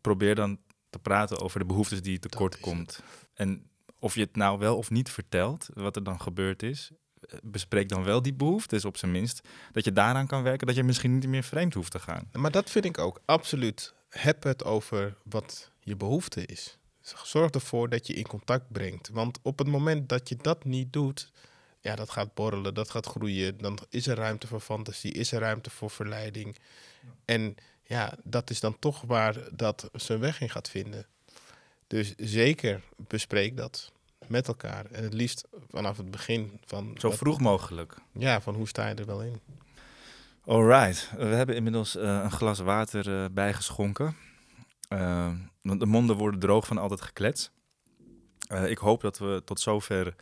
Probeer 0.00 0.34
dan 0.34 0.58
te 0.90 0.98
praten 0.98 1.40
over 1.40 1.58
de 1.58 1.66
behoeftes 1.66 2.02
die 2.02 2.12
je 2.12 2.18
tekort 2.18 2.60
komt. 2.60 3.02
En 3.34 3.70
of 3.98 4.14
je 4.14 4.20
het 4.20 4.36
nou 4.36 4.58
wel 4.58 4.76
of 4.76 4.90
niet 4.90 5.10
vertelt, 5.10 5.68
wat 5.74 5.96
er 5.96 6.04
dan 6.04 6.20
gebeurd 6.20 6.62
is... 6.62 6.90
eh, 7.20 7.38
Bespreek 7.42 7.88
dan 7.88 8.04
wel 8.04 8.22
die 8.22 8.34
behoeftes 8.34 8.84
op 8.84 8.96
zijn 8.96 9.10
minst. 9.10 9.48
Dat 9.72 9.84
je 9.84 9.92
daaraan 9.92 10.26
kan 10.26 10.42
werken, 10.42 10.66
dat 10.66 10.76
je 10.76 10.82
misschien 10.82 11.18
niet 11.18 11.28
meer 11.28 11.42
vreemd 11.42 11.74
hoeft 11.74 11.90
te 11.90 11.98
gaan. 11.98 12.28
Maar 12.32 12.50
dat 12.50 12.70
vind 12.70 12.84
ik 12.84 12.98
ook, 12.98 13.20
absoluut. 13.24 13.94
Heb 14.08 14.42
het 14.42 14.64
over 14.64 15.16
wat 15.24 15.70
je 15.80 15.96
behoefte 15.96 16.46
is. 16.46 16.78
Zorg 17.00 17.50
ervoor 17.50 17.88
dat 17.88 18.06
je 18.06 18.12
in 18.14 18.26
contact 18.26 18.72
brengt. 18.72 19.08
Want 19.08 19.38
op 19.42 19.58
het 19.58 19.66
moment 19.66 20.08
dat 20.08 20.28
je 20.28 20.36
dat 20.36 20.64
niet 20.64 20.92
doet, 20.92 21.30
ja, 21.80 21.96
dat 21.96 22.10
gaat 22.10 22.34
borrelen, 22.34 22.74
dat 22.74 22.90
gaat 22.90 23.06
groeien. 23.06 23.58
Dan 23.58 23.78
is 23.88 24.06
er 24.06 24.16
ruimte 24.16 24.46
voor 24.46 24.60
fantasie, 24.60 25.12
is 25.12 25.32
er 25.32 25.40
ruimte 25.40 25.70
voor 25.70 25.90
verleiding. 25.90 26.56
En 27.24 27.54
ja, 27.82 28.18
dat 28.24 28.50
is 28.50 28.60
dan 28.60 28.78
toch 28.78 29.00
waar 29.00 29.56
dat 29.56 29.88
zijn 29.92 30.18
weg 30.18 30.40
in 30.40 30.50
gaat 30.50 30.70
vinden. 30.70 31.06
Dus 31.86 32.14
zeker 32.16 32.82
bespreek 32.96 33.56
dat 33.56 33.92
met 34.26 34.48
elkaar. 34.48 34.86
En 34.86 35.02
het 35.02 35.14
liefst 35.14 35.48
vanaf 35.68 35.96
het 35.96 36.10
begin 36.10 36.60
van... 36.64 36.96
Zo 36.98 37.10
vroeg 37.10 37.40
mogelijk. 37.40 37.94
Ja, 38.12 38.40
van 38.40 38.54
hoe 38.54 38.68
sta 38.68 38.88
je 38.88 38.94
er 38.94 39.06
wel 39.06 39.22
in? 39.22 39.40
Alright, 40.44 41.10
we 41.16 41.24
hebben 41.24 41.56
inmiddels 41.56 41.96
eh, 41.96 42.20
een 42.22 42.30
glas 42.30 42.58
water 42.58 43.22
eh, 43.22 43.30
bijgeschonken. 43.30 44.16
Eh, 44.88 45.32
want 45.62 45.80
de 45.80 45.86
monden 45.86 46.16
worden 46.16 46.40
droog 46.40 46.66
van 46.66 46.78
altijd 46.78 47.00
geklets. 47.00 47.50
Ik 48.66 48.78
hoop 48.78 49.00
dat 49.00 49.18
we 49.18 49.42
tot 49.44 49.60
zover 49.60 50.14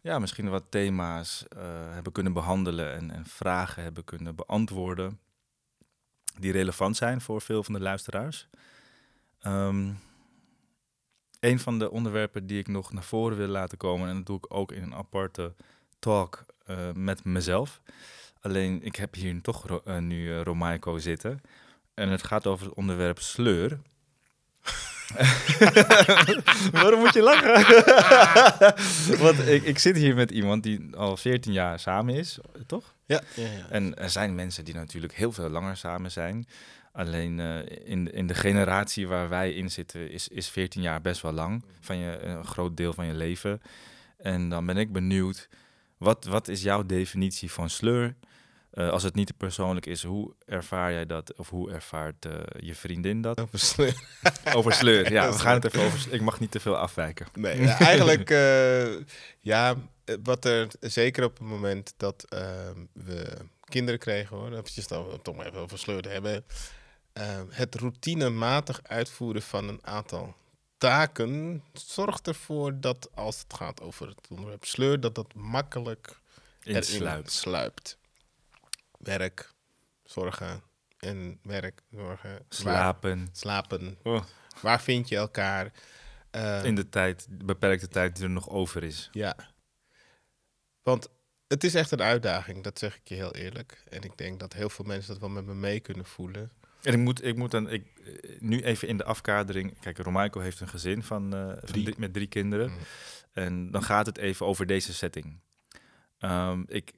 ja, 0.00 0.18
misschien 0.18 0.48
wat 0.48 0.64
thema's 0.68 1.44
hebben 1.92 2.12
kunnen 2.12 2.32
behandelen 2.32 2.94
en, 2.94 3.10
en 3.10 3.26
vragen 3.26 3.82
hebben 3.82 4.04
kunnen 4.04 4.34
beantwoorden 4.34 5.20
die 6.38 6.52
relevant 6.52 6.96
zijn 6.96 7.20
voor 7.20 7.40
veel 7.40 7.62
van 7.62 7.74
de 7.74 7.80
luisteraars. 7.80 8.48
Ehm, 9.40 9.92
een 11.46 11.58
van 11.58 11.78
de 11.78 11.90
onderwerpen 11.90 12.46
die 12.46 12.58
ik 12.58 12.68
nog 12.68 12.92
naar 12.92 13.02
voren 13.02 13.36
wil 13.36 13.48
laten 13.48 13.78
komen, 13.78 14.08
en 14.08 14.16
dat 14.16 14.26
doe 14.26 14.36
ik 14.36 14.54
ook 14.54 14.72
in 14.72 14.82
een 14.82 14.94
aparte 14.94 15.54
talk 15.98 16.44
eh, 16.66 16.76
met 16.94 17.24
mezelf. 17.24 17.80
Alleen 18.40 18.82
ik 18.82 18.96
heb 18.96 19.14
hier 19.14 19.40
toch 19.40 19.66
ro- 19.66 19.82
eh, 19.84 19.98
nu 19.98 20.36
Romaiko 20.38 20.98
zitten. 20.98 21.40
En 21.94 22.08
het 22.08 22.22
gaat 22.24 22.46
over 22.46 22.66
het 22.66 22.74
onderwerp 22.74 23.18
sleur. 23.18 23.78
Waarom 26.72 27.00
moet 27.00 27.14
je 27.14 27.22
lachen? 27.22 27.54
Want 29.24 29.38
ik, 29.48 29.62
ik 29.62 29.78
zit 29.78 29.96
hier 29.96 30.14
met 30.14 30.30
iemand 30.30 30.62
die 30.62 30.96
al 30.96 31.16
14 31.16 31.52
jaar 31.52 31.78
samen 31.80 32.14
is, 32.14 32.38
toch? 32.66 32.94
Ja, 33.04 33.20
ja, 33.34 33.42
ja. 33.42 33.66
En 33.70 33.96
er 33.98 34.10
zijn 34.10 34.34
mensen 34.34 34.64
die 34.64 34.74
natuurlijk 34.74 35.14
heel 35.14 35.32
veel 35.32 35.48
langer 35.48 35.76
samen 35.76 36.10
zijn. 36.10 36.46
Alleen 36.96 37.40
eh, 37.40 37.58
in, 37.84 38.12
in 38.12 38.26
de 38.26 38.34
generatie 38.34 39.08
waar 39.08 39.28
wij 39.28 39.52
in 39.52 39.70
zitten 39.70 40.10
is, 40.10 40.28
is 40.28 40.48
14 40.48 40.82
jaar 40.82 41.00
best 41.00 41.22
wel 41.22 41.32
lang. 41.32 41.64
Van 41.80 41.96
je, 41.96 42.18
een 42.22 42.44
groot 42.44 42.76
deel 42.76 42.92
van 42.92 43.06
je 43.06 43.14
leven. 43.14 43.62
En 44.16 44.48
dan 44.48 44.66
ben 44.66 44.76
ik 44.76 44.92
benieuwd, 44.92 45.48
wat, 45.96 46.24
wat 46.24 46.48
is 46.48 46.62
jouw 46.62 46.86
definitie 46.86 47.52
van 47.52 47.70
sleur? 47.70 48.14
Eh, 48.70 48.90
als 48.90 49.02
het 49.02 49.14
niet 49.14 49.26
te 49.26 49.32
persoonlijk 49.32 49.86
is, 49.86 50.02
hoe 50.02 50.34
ervaar 50.46 50.92
jij 50.92 51.06
dat? 51.06 51.34
Of 51.34 51.50
hoe 51.50 51.70
ervaart 51.70 52.24
eh, 52.24 52.32
je 52.58 52.74
vriendin 52.74 53.20
dat? 53.20 53.40
Over 53.40 53.58
sleur. 53.58 53.94
Over 54.56 54.72
sleur, 54.72 55.12
ja. 55.12 55.24
Dat 55.24 55.34
We 55.34 55.40
gaan 55.40 55.54
het 55.54 55.64
even 55.64 55.82
over... 55.82 56.14
Ik 56.14 56.20
mag 56.20 56.40
niet 56.40 56.50
te 56.50 56.60
veel 56.60 56.76
afwijken. 56.76 57.26
Nee, 57.34 57.68
eigenlijk, 57.68 58.28
ja, 59.40 59.76
wat 60.22 60.44
er 60.44 60.68
zeker 60.80 61.24
op 61.24 61.38
het 61.38 61.48
moment 61.48 61.94
dat 61.96 62.24
we 62.92 63.36
kinderen 63.64 64.00
kregen, 64.00 64.36
hoor, 64.36 64.52
eventjes 64.52 64.86
dan 64.86 65.06
om 65.06 65.22
toch 65.22 65.36
maar 65.36 65.46
even 65.46 65.60
over 65.60 65.78
sleur 65.78 66.02
te 66.02 66.08
hebben, 66.08 66.44
ehm, 67.16 67.46
het 67.50 67.74
routinematig 67.74 68.82
uitvoeren 68.82 69.42
van 69.42 69.68
een 69.68 69.86
aantal 69.86 70.34
taken 70.78 71.62
zorgt 71.72 72.26
ervoor 72.26 72.80
dat 72.80 73.08
als 73.14 73.38
het 73.40 73.54
gaat 73.54 73.80
over 73.80 74.08
het 74.08 74.20
onderwerp 74.28 74.64
sleur, 74.64 75.00
dat 75.00 75.14
dat 75.14 75.34
makkelijk 75.34 76.20
erin 76.60 76.76
Insluipt. 76.76 77.30
sluipt. 77.32 77.98
Werk, 78.98 79.52
zorgen 80.04 80.62
en 80.98 81.38
werk, 81.42 81.82
zorgen, 81.90 82.30
waar- 82.30 82.42
Slapen. 82.48 83.28
slapen. 83.32 83.98
Oh. 84.02 84.24
Waar 84.62 84.80
vind 84.80 85.08
je 85.08 85.16
elkaar? 85.16 85.72
Eh, 86.30 86.64
In 86.64 86.74
de 86.74 86.88
tijd, 86.88 87.26
de 87.30 87.44
beperkte 87.44 87.88
tijd 87.88 88.14
die 88.16 88.24
er 88.24 88.30
nog 88.30 88.48
over 88.48 88.82
is. 88.82 89.08
Ja. 89.12 89.36
Want 90.82 91.08
het 91.46 91.64
is 91.64 91.74
echt 91.74 91.90
een 91.90 92.02
uitdaging, 92.02 92.62
dat 92.64 92.78
zeg 92.78 92.96
ik 92.96 93.08
je 93.08 93.14
heel 93.14 93.34
eerlijk. 93.34 93.82
En 93.88 94.02
ik 94.02 94.16
denk 94.18 94.40
dat 94.40 94.52
heel 94.52 94.68
veel 94.70 94.84
mensen 94.84 95.12
dat 95.12 95.20
wel 95.20 95.28
met 95.30 95.44
me 95.44 95.54
mee 95.54 95.80
kunnen 95.80 96.04
voelen. 96.04 96.52
En 96.86 96.92
ik 96.92 96.98
moet, 96.98 97.24
ik 97.24 97.36
moet 97.36 97.50
dan, 97.50 97.70
ik, 97.70 97.84
eh, 98.04 98.30
nu 98.38 98.60
even 98.62 98.88
in 98.88 98.96
de 98.96 99.04
afkadering. 99.04 99.78
Kijk, 99.80 99.98
Romaiko 99.98 100.40
heeft 100.40 100.60
een 100.60 100.68
gezin 100.68 101.02
van, 101.02 101.34
eh, 101.34 101.46
van 101.46 101.56
Drie. 101.64 101.94
met 101.96 102.12
drie 102.12 102.26
kinderen. 102.26 102.70
Mm. 102.70 102.76
En 103.32 103.70
dan 103.70 103.82
gaat 103.82 104.06
het 104.06 104.18
even 104.18 104.46
over 104.46 104.66
deze 104.66 104.94
setting. 104.94 105.40
Ehm, 106.18 106.62
ik, 106.66 106.92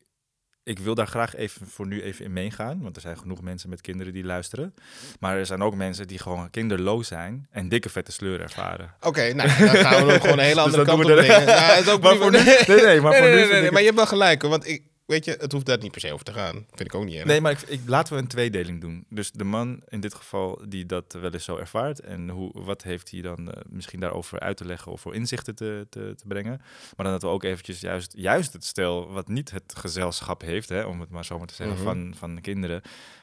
ik 0.62 0.78
wil 0.78 0.94
daar 0.94 1.06
graag 1.06 1.34
even 1.36 1.66
voor 1.66 1.86
nu 1.86 2.02
even 2.02 2.24
in 2.24 2.32
meegaan. 2.32 2.82
Want 2.82 2.96
er 2.96 3.02
zijn 3.02 3.18
genoeg 3.18 3.40
mensen 3.42 3.68
met 3.68 3.80
kinderen 3.80 4.12
die 4.12 4.24
luisteren. 4.24 4.74
Maar 5.20 5.36
er 5.36 5.46
zijn 5.46 5.62
ook 5.62 5.74
mensen 5.74 6.06
die 6.06 6.18
gewoon 6.18 6.50
kinderloos 6.50 7.06
zijn 7.08 7.46
en 7.50 7.68
dikke 7.68 7.88
vette 7.88 8.12
sleur 8.12 8.40
ervaren. 8.40 8.94
Oké, 9.00 9.32
nou, 9.32 9.48
dan 9.48 9.68
gaan 9.68 10.06
we 10.06 10.20
gewoon 10.20 10.38
een 10.38 10.44
hele 10.52 10.54
Dus 10.54 10.64
andere 10.64 10.84
dan 10.84 11.00
kant 11.00 11.18
op. 11.18 11.24
Ja, 11.24 11.72
is 11.74 11.88
ook 11.88 12.02
Maar 12.02 12.16
voor 12.16 12.30
nu- 12.30 12.38
nee, 12.44 12.84
nee, 12.84 13.00
maar 13.00 13.14
voor 13.14 13.26
nu 13.28 13.34
nee, 13.34 13.48
nee, 13.50 13.62
ik 13.64 13.70
maar 13.70 13.80
je 13.80 13.86
hebt 13.86 13.96
wel 13.98 14.06
gelijk. 14.06 14.42
Want 14.42 14.66
ik, 14.68 14.82
weet 15.08 15.24
je, 15.24 15.36
het 15.40 15.52
hoeft 15.52 15.66
daar 15.66 15.78
niet 15.78 15.90
per 15.90 16.00
se 16.00 16.12
over 16.12 16.24
te 16.24 16.32
gaan. 16.32 16.54
Vind 16.54 16.80
ik 16.80 16.94
ook 16.94 17.04
niet 17.04 17.14
erg. 17.14 17.24
Nee, 17.24 17.40
maar 17.40 17.52
ik, 17.52 17.60
ik, 17.60 17.80
laten 17.86 18.14
we 18.14 18.20
een 18.20 18.26
tweedeling 18.28 18.80
doen. 18.80 19.04
Dus 19.08 19.30
de 19.32 19.44
man 19.44 19.82
in 19.88 20.00
dit 20.00 20.14
geval 20.14 20.62
die 20.68 20.86
dat 20.86 21.12
wel 21.20 21.32
eens 21.32 21.44
zo 21.44 21.56
ervaart. 21.56 22.00
En 22.00 22.28
hoe, 22.28 22.50
wat 22.54 22.82
heeft 22.82 23.10
hij 23.10 23.20
dan 23.20 23.52
eh, 23.52 23.60
misschien 23.68 24.00
daarover 24.00 24.40
uit 24.40 24.56
te 24.56 24.64
leggen 24.64 24.92
of 24.92 25.00
voor 25.00 25.14
inzichten 25.14 25.54
te, 25.54 25.86
te, 25.90 26.12
te 26.16 26.26
brengen. 26.26 26.56
Maar 26.96 27.06
dan 27.06 27.12
dat 27.12 27.22
we 27.22 27.28
ook 27.28 27.42
eventjes 27.44 27.80
juist, 27.80 28.12
juist 28.16 28.52
het 28.52 28.64
stel 28.64 29.12
wat 29.12 29.28
niet 29.28 29.50
het 29.50 29.74
gezelschap 29.76 30.40
heeft, 30.40 30.68
hè, 30.68 30.82
om 30.82 31.00
het 31.00 31.10
maar 31.10 31.24
zo 31.24 31.38
maar 31.38 31.46
te 31.46 31.54
zeggen, 31.54 31.76
Mhm. 31.76 31.84
van, 31.84 32.14
van 32.18 32.34
de 32.34 32.40
kinderen. 32.40 32.82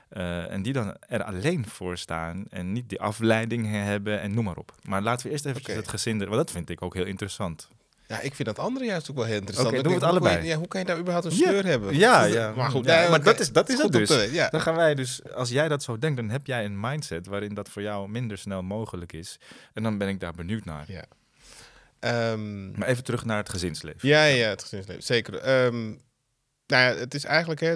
eh, 0.10 0.52
en 0.52 0.62
die 0.62 0.74
dan 0.74 0.96
er 1.08 1.24
alleen 1.24 1.68
voor 1.68 1.98
staan 1.98 2.46
en 2.50 2.72
niet 2.72 2.90
die 2.90 3.02
afleiding 3.02 3.72
hebben 3.72 4.20
en 4.22 4.34
noem 4.34 4.44
maar 4.44 4.58
op. 4.58 4.76
Maar 4.84 5.02
laten 5.02 5.26
we 5.26 5.32
eerst 5.32 5.46
Oké. 5.46 5.72
het 5.72 5.88
gezin, 5.88 6.18
want 6.18 6.32
dat 6.32 6.52
vind 6.52 6.70
ik 6.70 6.82
ook 6.82 6.94
heel 6.94 7.06
interessant. 7.06 7.70
Ja, 8.08 8.20
ik 8.22 8.36
vind 8.36 8.48
dat 8.48 8.60
andere 8.60 8.86
juist 8.86 9.10
ook 9.10 9.16
wel 9.16 9.26
heel 9.26 9.36
interessant. 9.36 9.68
Oké, 9.74 9.82
doen 9.82 9.92
we 9.92 9.98
het 9.98 10.04
hoe 10.04 10.14
kan 10.20 10.22
allebei. 10.22 10.46
je- 10.48 10.52
Ja, 10.54 10.58
hoe 10.60 10.68
kan 10.68 10.80
je 10.80 10.86
daar 10.86 10.98
überhaupt 11.00 11.26
een 11.26 11.36
Ja. 11.36 11.38
sleur 11.48 11.66
hebben? 11.66 11.96
Ja, 11.98 12.24
ja. 12.24 12.54
Maar 12.56 12.70
goed, 12.72 12.86
maar 12.86 13.24
dat 13.24 13.40
is- 13.40 13.52
dat 13.52 13.68
is 13.70 13.74
het 13.76 13.84
goed 13.84 13.92
dus. 13.94 14.08
te. 14.08 14.48
Dan 14.52 14.62
gaan 14.62 14.76
wij 14.76 14.96
dus, 14.96 15.34
als 15.34 15.50
jij 15.50 15.68
dat 15.68 15.84
zo 15.84 15.98
denkt, 16.00 16.18
dan 16.18 16.30
heb 16.30 16.46
jij 16.48 16.66
een 16.66 16.80
mindset 16.80 17.26
waarin 17.28 17.54
dat 17.54 17.70
voor 17.70 17.82
jou 17.82 18.10
minder 18.10 18.38
snel 18.38 18.62
mogelijk 18.64 19.14
is. 19.14 19.40
En 19.74 19.84
dan 19.84 19.98
ben 19.98 20.08
ik 20.08 20.20
daar 20.20 20.34
benieuwd 20.34 20.66
naar. 20.66 20.86
Ja. 20.88 21.04
Ehm, 22.00 22.72
Maar 22.72 22.88
even 22.88 23.04
terug 23.04 23.26
naar 23.26 23.38
het 23.38 23.50
gezinsleven. 23.50 24.08
Ja, 24.10 24.24
ja, 24.24 24.48
het 24.50 24.62
gezinsleven, 24.62 25.04
zeker. 25.04 25.36
Ehm, 25.38 25.84
nou 26.68 26.84
ja, 26.84 26.96
het 26.96 27.14
is 27.14 27.24
eigenlijk 27.24 27.62
hè, 27.62 27.76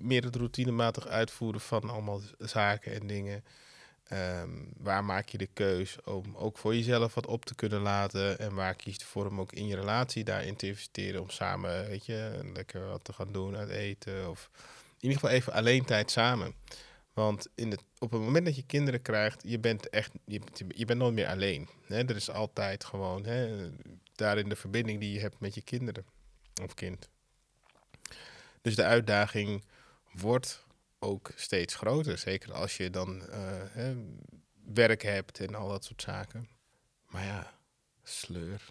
meer 0.00 0.24
het 0.24 0.36
routinematig 0.36 1.06
uitvoeren 1.06 1.60
van 1.60 1.90
allemaal 1.90 2.20
zaken 2.38 2.94
en 3.00 3.06
dingen. 3.06 3.44
Ehm, 4.08 4.50
waar 4.76 5.04
maak 5.04 5.28
je 5.28 5.38
de 5.38 5.48
keus 5.52 6.02
om 6.04 6.36
ook 6.36 6.58
voor 6.58 6.74
jezelf 6.74 7.14
wat 7.14 7.26
op 7.26 7.44
te 7.44 7.54
kunnen 7.54 7.80
laten? 7.80 8.38
En 8.38 8.54
waar 8.54 8.74
kies 8.74 8.94
je 8.94 9.00
ervoor 9.00 9.26
om 9.26 9.40
ook 9.40 9.52
in 9.52 9.66
je 9.66 9.76
relatie 9.76 10.24
daarin 10.24 10.56
te 10.56 10.66
investeren? 10.66 11.20
Om 11.20 11.30
samen, 11.30 11.88
weet 11.88 12.06
je, 12.06 12.50
lekker 12.54 12.86
wat 12.86 13.04
te 13.04 13.12
gaan 13.12 13.32
doen, 13.32 13.56
uit 13.56 13.68
eten. 13.68 14.30
Of 14.30 14.50
in 14.96 15.08
ieder 15.08 15.18
geval 15.18 15.34
even 15.34 15.52
alleen 15.52 15.84
tijd 15.84 16.10
samen. 16.10 16.54
Want 17.12 17.48
in 17.54 17.70
het, 17.70 17.82
op 17.98 18.10
het 18.10 18.20
moment 18.20 18.44
dat 18.44 18.56
je 18.56 18.66
kinderen 18.66 19.02
krijgt, 19.02 19.42
je 19.46 19.58
bent 19.58 19.88
echt, 19.88 20.10
je, 20.24 20.40
je 20.68 20.84
bent 20.84 20.98
nooit 20.98 21.14
meer 21.14 21.28
alleen. 21.28 21.68
Hè? 21.86 22.08
Er 22.08 22.16
is 22.16 22.30
altijd 22.30 22.84
gewoon 22.84 23.24
hè, 23.24 23.70
daarin 24.14 24.48
de 24.48 24.56
verbinding 24.56 25.00
die 25.00 25.12
je 25.12 25.20
hebt 25.20 25.40
met 25.40 25.54
je 25.54 25.62
kinderen. 25.62 26.04
of 26.62 26.74
kind. 26.74 27.08
Dus 28.62 28.76
de 28.76 28.84
uitdaging 28.84 29.64
wordt 30.12 30.65
ook 30.98 31.30
steeds 31.34 31.74
groter. 31.74 32.18
Zeker 32.18 32.52
als 32.52 32.76
je 32.76 32.90
dan 32.90 33.26
eh, 33.26 33.40
hè, 33.70 33.96
werk 34.74 35.02
hebt 35.02 35.40
en 35.40 35.54
al 35.54 35.68
dat 35.68 35.84
soort 35.84 36.02
zaken. 36.02 36.48
Maar 37.06 37.24
ja, 37.24 37.52
sleur. 38.02 38.64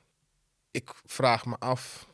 Ik 0.71 0.91
vraag 1.05 1.45
me 1.45 1.55
af 1.59 2.07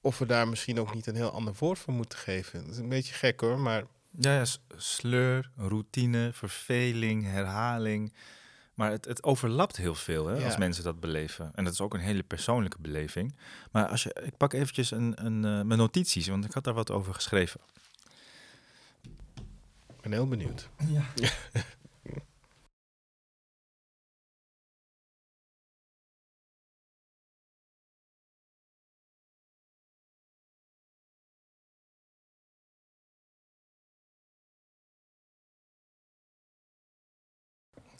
of 0.00 0.18
we 0.18 0.26
daar 0.26 0.48
misschien 0.48 0.80
ook 0.80 0.94
niet 0.94 1.06
een 1.06 1.14
heel 1.14 1.30
ander 1.30 1.54
woord 1.58 1.78
voor 1.78 1.92
moeten 1.94 2.18
geven. 2.18 2.60
Dat 2.60 2.72
is 2.72 2.78
een 2.78 2.88
beetje 2.88 3.14
gek 3.14 3.40
hoor, 3.40 3.58
maar... 3.58 3.84
Ja, 4.18 4.34
ja 4.34 4.44
sleur, 4.76 5.50
routine, 5.56 6.30
verveling, 6.32 7.24
herhaling. 7.24 8.12
Maar 8.74 8.90
het, 8.90 9.04
het 9.04 9.22
overlapt 9.22 9.76
heel 9.76 9.94
veel 9.94 10.26
hè, 10.26 10.44
als 10.44 10.56
mensen 10.56 10.84
dat 10.84 11.00
beleven. 11.00 11.50
En 11.54 11.64
dat 11.64 11.72
is 11.72 11.80
ook 11.80 11.94
een 11.94 12.00
hele 12.00 12.22
persoonlijke 12.22 12.80
beleving. 12.80 13.36
Maar 13.70 13.86
als 13.86 14.02
je, 14.02 14.16
ik 14.22 14.36
pak 14.36 14.52
eventjes 14.52 14.90
een, 14.90 15.24
een, 15.24 15.34
uh, 15.34 15.62
mijn 15.62 15.78
notities, 15.78 16.28
want 16.28 16.44
ik 16.44 16.52
had 16.52 16.64
daar 16.64 16.74
wat 16.74 16.90
over 16.90 17.14
geschreven. 17.14 17.60
Ik 20.02 20.10
ben 20.10 20.18
heel 20.18 20.28
benieuwd. 20.28 20.68
Ja. 20.88 21.04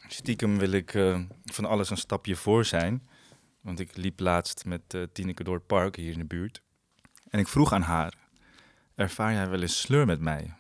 Stiekem 0.09 0.59
wil 0.59 0.71
ik 0.71 0.95
uh, 0.95 1.21
van 1.45 1.65
alles 1.65 1.91
een 1.91 1.97
stapje 1.97 2.37
voor 2.37 2.65
zijn. 2.65 3.09
Want 3.61 3.81
ik 3.81 3.97
liep 3.97 4.21
laatst 4.21 4.65
met 4.65 4.95
uh, 4.95 5.03
Tineke 5.13 5.45
door 5.45 5.55
het 5.55 5.67
park 5.67 5.97
hier 5.97 6.13
in 6.13 6.19
de 6.19 6.25
buurt. 6.25 6.63
En 7.29 7.39
ik 7.39 7.49
vroeg 7.49 7.73
aan 7.73 7.83
haar, 7.83 8.15
ervaar 8.95 9.33
jij 9.33 9.49
wel 9.49 9.63
eens 9.63 9.81
sleur 9.81 10.07
met 10.07 10.21
mij? 10.21 10.55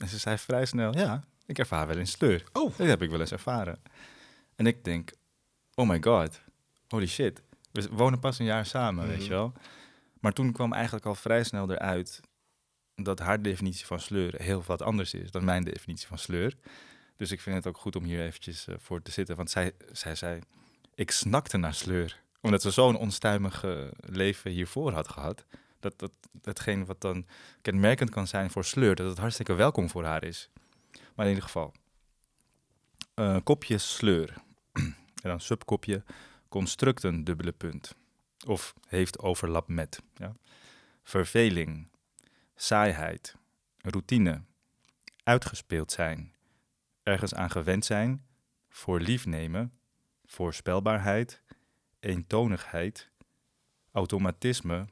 En 0.00 0.08
ze 0.08 0.18
zei 0.18 0.38
vrij 0.38 0.66
snel, 0.66 0.98
ja, 0.98 1.24
ik 1.46 1.58
ervaar 1.58 1.86
wel 1.86 1.96
eens 1.96 2.10
sleur. 2.10 2.44
Oh. 2.52 2.76
Dat 2.76 2.86
heb 2.86 3.02
ik 3.02 3.10
wel 3.10 3.20
eens 3.20 3.32
ervaren. 3.32 3.78
En 4.56 4.66
ik 4.66 4.84
denk, 4.84 5.12
oh 5.74 5.88
my 5.88 6.02
god, 6.02 6.40
holy 6.88 7.06
shit. 7.06 7.42
We 7.72 7.88
wonen 7.90 8.18
pas 8.18 8.38
een 8.38 8.44
jaar 8.44 8.66
samen, 8.66 9.06
weet 9.06 9.16
mhm. 9.16 9.24
je 9.24 9.30
wel. 9.30 9.52
Maar 10.20 10.32
toen 10.32 10.52
kwam 10.52 10.72
eigenlijk 10.72 11.06
al 11.06 11.14
vrij 11.14 11.44
snel 11.44 11.70
eruit 11.70 12.20
dat 12.94 13.18
haar 13.18 13.42
definitie 13.42 13.86
van 13.86 14.00
sleur 14.00 14.34
heel 14.42 14.62
wat 14.66 14.82
anders 14.82 15.14
is 15.14 15.30
dan 15.30 15.44
mijn 15.44 15.64
definitie 15.64 16.06
van 16.06 16.18
sleur. 16.18 16.56
Dus 17.16 17.30
ik 17.30 17.40
vind 17.40 17.56
het 17.56 17.66
ook 17.66 17.78
goed 17.78 17.96
om 17.96 18.04
hier 18.04 18.20
eventjes 18.20 18.66
uh, 18.66 18.74
voor 18.78 19.02
te 19.02 19.10
zitten. 19.10 19.36
Want 19.36 19.50
zij, 19.50 19.72
zij 19.92 20.14
zei, 20.14 20.40
ik 20.94 21.10
snakte 21.10 21.56
naar 21.56 21.74
sleur. 21.74 22.20
Omdat 22.40 22.62
ze 22.62 22.70
zo'n 22.70 22.96
onstuimig 22.96 23.64
leven 24.00 24.50
hiervoor 24.50 24.92
had 24.92 25.08
gehad. 25.08 25.44
Dat, 25.80 25.98
dat 25.98 26.12
datgene 26.32 26.84
wat 26.84 27.00
dan 27.00 27.26
kenmerkend 27.62 28.10
kan 28.10 28.26
zijn 28.26 28.50
voor 28.50 28.64
sleur, 28.64 28.94
dat 28.94 29.08
het 29.08 29.18
hartstikke 29.18 29.54
welkom 29.54 29.88
voor 29.88 30.04
haar 30.04 30.24
is. 30.24 30.50
Maar 31.14 31.26
in 31.26 31.32
ieder 31.32 31.44
geval, 31.44 31.72
uh, 33.14 33.36
kopje 33.44 33.78
sleur. 33.78 34.34
en 34.72 34.94
dan 35.22 35.40
subkopje 35.40 36.02
constructen, 36.48 37.24
dubbele 37.24 37.52
punt. 37.52 37.94
Of 38.46 38.74
heeft 38.86 39.18
overlap 39.18 39.68
met. 39.68 40.02
Ja. 40.14 40.32
Verveling, 41.02 41.88
saaiheid, 42.54 43.36
routine, 43.78 44.42
uitgespeeld 45.22 45.92
zijn, 45.92 46.34
ergens 47.02 47.34
aan 47.34 47.50
gewend 47.50 47.84
zijn, 47.84 48.24
voor 48.68 49.00
lief 49.00 49.26
nemen, 49.26 49.72
voorspelbaarheid, 50.26 51.42
eentonigheid, 52.00 53.10
automatisme, 53.92 54.86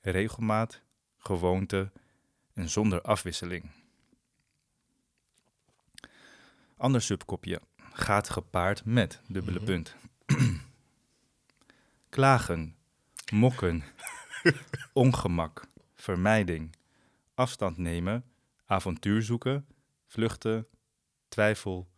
regelmaat, 0.00 0.82
gewoonte 1.18 1.92
en 2.54 2.68
zonder 2.68 3.02
afwisseling. 3.02 3.70
Ander 6.76 7.02
subkopje 7.02 7.60
gaat 7.92 8.30
gepaard 8.30 8.84
met 8.84 9.20
dubbele 9.26 9.58
mhm. 9.58 9.64
punt. 9.64 9.94
Klagen, 12.08 12.76
mokken, 13.32 13.84
ongemak, 14.92 15.66
vermijding, 15.94 16.76
afstand 17.34 17.76
nemen, 17.76 18.24
avontuur 18.66 19.22
zoeken, 19.22 19.66
vluchten, 20.06 20.66
twijfel, 21.28 21.88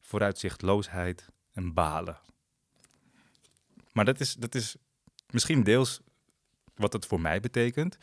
vooruitzichtloosheid 0.00 1.28
en 1.52 1.74
balen. 1.74 2.20
Maar 3.92 4.04
dat 4.04 4.20
is, 4.20 4.34
dat 4.34 4.54
is 4.54 4.76
misschien 5.30 5.62
deels 5.62 6.00
wat 6.76 6.92
het 6.92 7.06
voor 7.06 7.20
mij 7.20 7.40
betekent, 7.40 7.98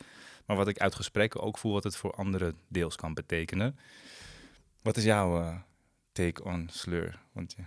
maar 0.46 0.56
wat 0.56 0.68
ik 0.68 0.78
uit 0.78 0.94
gesprekken 0.94 1.40
ook 1.40 1.58
voel 1.58 1.72
wat 1.72 1.84
het 1.84 1.96
voor 1.96 2.14
anderen 2.14 2.56
deels 2.68 2.96
kan 2.96 3.14
betekenen. 3.14 3.78
Wat 4.82 4.96
is 4.96 5.04
jouw 5.04 5.40
uh, 5.40 5.56
take 6.12 6.44
on 6.44 6.68
sleur? 6.72 7.20
Want, 7.32 7.54
ja. 7.56 7.64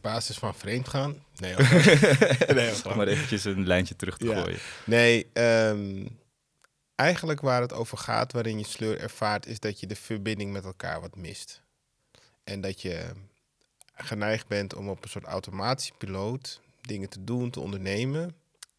Basis 0.00 0.38
van 0.38 0.54
vreemdgaan? 0.54 1.24
Nee, 1.36 1.54
nee 2.54 2.84
Om 2.84 2.96
maar 2.96 3.06
eventjes 3.06 3.44
een 3.44 3.66
lijntje 3.66 3.96
terug 3.96 4.16
te 4.16 4.26
gooien. 4.26 4.58
Nee, 4.84 5.30
um, 5.32 6.18
eigenlijk 6.94 7.40
waar 7.40 7.60
het 7.60 7.72
over 7.72 7.98
gaat, 7.98 8.32
waarin 8.32 8.58
je 8.58 8.64
sleur 8.64 9.00
ervaart, 9.00 9.46
is 9.46 9.60
dat 9.60 9.80
je 9.80 9.86
de 9.86 9.96
verbinding 9.96 10.52
met 10.52 10.64
elkaar 10.64 11.00
wat 11.00 11.16
mist. 11.16 11.62
En 12.44 12.60
dat 12.60 12.82
je 12.82 13.12
geneigd 13.94 14.46
bent 14.46 14.74
om 14.74 14.88
op 14.88 15.02
een 15.02 15.10
soort 15.10 15.24
automatische 15.24 15.92
piloot 15.98 16.60
dingen 16.80 17.08
te 17.08 17.24
doen, 17.24 17.50
te 17.50 17.60
ondernemen, 17.60 18.34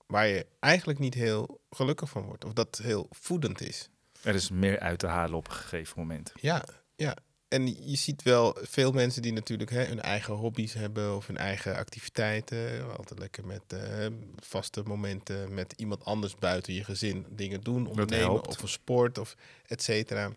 waar 0.08 0.28
je 0.28 0.46
eigenlijk 0.60 1.00
niet 1.00 1.14
heel 1.14 1.62
gelukkig 1.70 2.10
van 2.10 2.24
wordt. 2.24 2.46
Of 2.46 2.54
dat 2.54 2.80
heel 2.84 3.08
voedend 3.12 3.62
is. 3.62 3.90
Er 4.22 4.36
is 4.36 4.50
meer 4.50 4.80
uit 4.80 5.00
te 5.00 5.08
halen 5.08 5.38
op 5.38 5.48
een 5.48 5.54
gegeven 5.54 6.00
moment. 6.00 6.32
Ja, 6.42 6.66
ja. 6.96 7.16
En 7.48 7.90
je 7.90 7.98
ziet 7.98 8.24
wel 8.24 8.58
veel 8.62 8.92
mensen 8.92 9.22
die 9.22 9.34
natuurlijk 9.34 9.70
hè, 9.70 9.86
hun 9.86 10.02
eigen 10.02 10.34
hobby's 10.34 10.74
hebben 10.74 11.16
of 11.16 11.28
hun 11.28 11.38
eigen 11.38 11.76
activiteiten. 11.76 12.96
Altijd 12.98 13.20
lekker 13.20 13.46
met 13.46 13.62
uh, 13.74 14.06
vaste 14.36 14.84
momenten 14.84 15.54
met 15.54 15.74
iemand 15.78 16.06
anders 16.06 16.36
buiten 16.36 16.74
je 16.74 16.84
gezin 16.84 17.26
dingen 17.30 17.62
doen, 17.62 17.88
ondernemen 17.88 18.48
of 18.48 18.62
een 18.62 18.68
sport 18.68 19.18
of 19.18 19.36
et 19.68 19.84
cetera. 19.84 20.32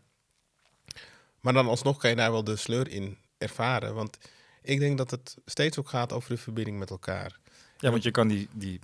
Maar 1.41 1.53
dan 1.53 1.69
alsnog 1.69 1.99
kan 1.99 2.11
je 2.11 2.17
daar 2.17 2.33
wel 2.33 2.45
de 2.45 2.57
sleur 2.57 2.89
in 2.89 3.19
ervaren. 3.39 3.95
Want 3.95 4.19
ik 4.63 4.79
denk 4.79 4.99
dat 4.99 5.11
het 5.11 5.37
steeds 5.45 5.79
ook 5.79 5.89
gaat 5.89 6.13
over 6.13 6.31
de 6.31 6.39
verbinding 6.39 6.79
met 6.79 6.91
elkaar. 6.91 7.39
Ja, 7.79 7.91
want 7.91 8.03
je 8.03 8.11
kan 8.11 8.29
die, 8.29 8.49
die 8.53 8.81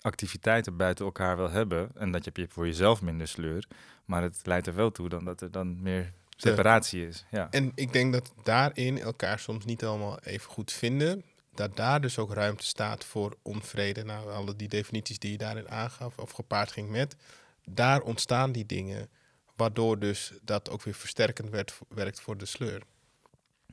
activiteiten 0.00 0.76
buiten 0.76 1.04
elkaar 1.04 1.36
wel 1.36 1.50
hebben. 1.50 1.90
En 1.94 2.10
dat 2.10 2.24
je 2.24 2.46
voor 2.48 2.66
jezelf 2.66 3.02
minder 3.02 3.28
sleur. 3.28 3.66
Maar 4.04 4.22
het 4.22 4.40
leidt 4.42 4.66
er 4.66 4.74
wel 4.74 4.90
toe 4.90 5.08
dan 5.08 5.24
dat 5.24 5.40
er 5.40 5.50
dan 5.50 5.82
meer 5.82 6.12
separatie 6.36 7.06
is. 7.06 7.24
Ja. 7.30 7.48
En 7.50 7.72
ik 7.74 7.92
denk 7.92 8.12
dat 8.12 8.32
daarin 8.42 8.98
elkaar 8.98 9.38
soms 9.38 9.64
niet 9.64 9.84
allemaal 9.84 10.18
even 10.20 10.50
goed 10.50 10.72
vinden. 10.72 11.22
Dat 11.54 11.76
daar 11.76 12.00
dus 12.00 12.18
ook 12.18 12.32
ruimte 12.32 12.66
staat 12.66 13.04
voor 13.04 13.36
onvrede. 13.42 14.04
Nou, 14.04 14.30
alle 14.30 14.56
die 14.56 14.68
definities 14.68 15.18
die 15.18 15.30
je 15.30 15.38
daarin 15.38 15.68
aangaf 15.68 16.18
of 16.18 16.30
gepaard 16.30 16.72
ging 16.72 16.90
met. 16.90 17.16
Daar 17.64 18.00
ontstaan 18.00 18.52
die 18.52 18.66
dingen 18.66 19.08
Waardoor 19.58 19.98
dus 19.98 20.32
dat 20.42 20.70
ook 20.70 20.82
weer 20.82 20.94
versterkend 20.94 21.50
werd, 21.50 21.78
werkt 21.88 22.20
voor 22.20 22.36
de 22.36 22.46
sleur. 22.46 22.82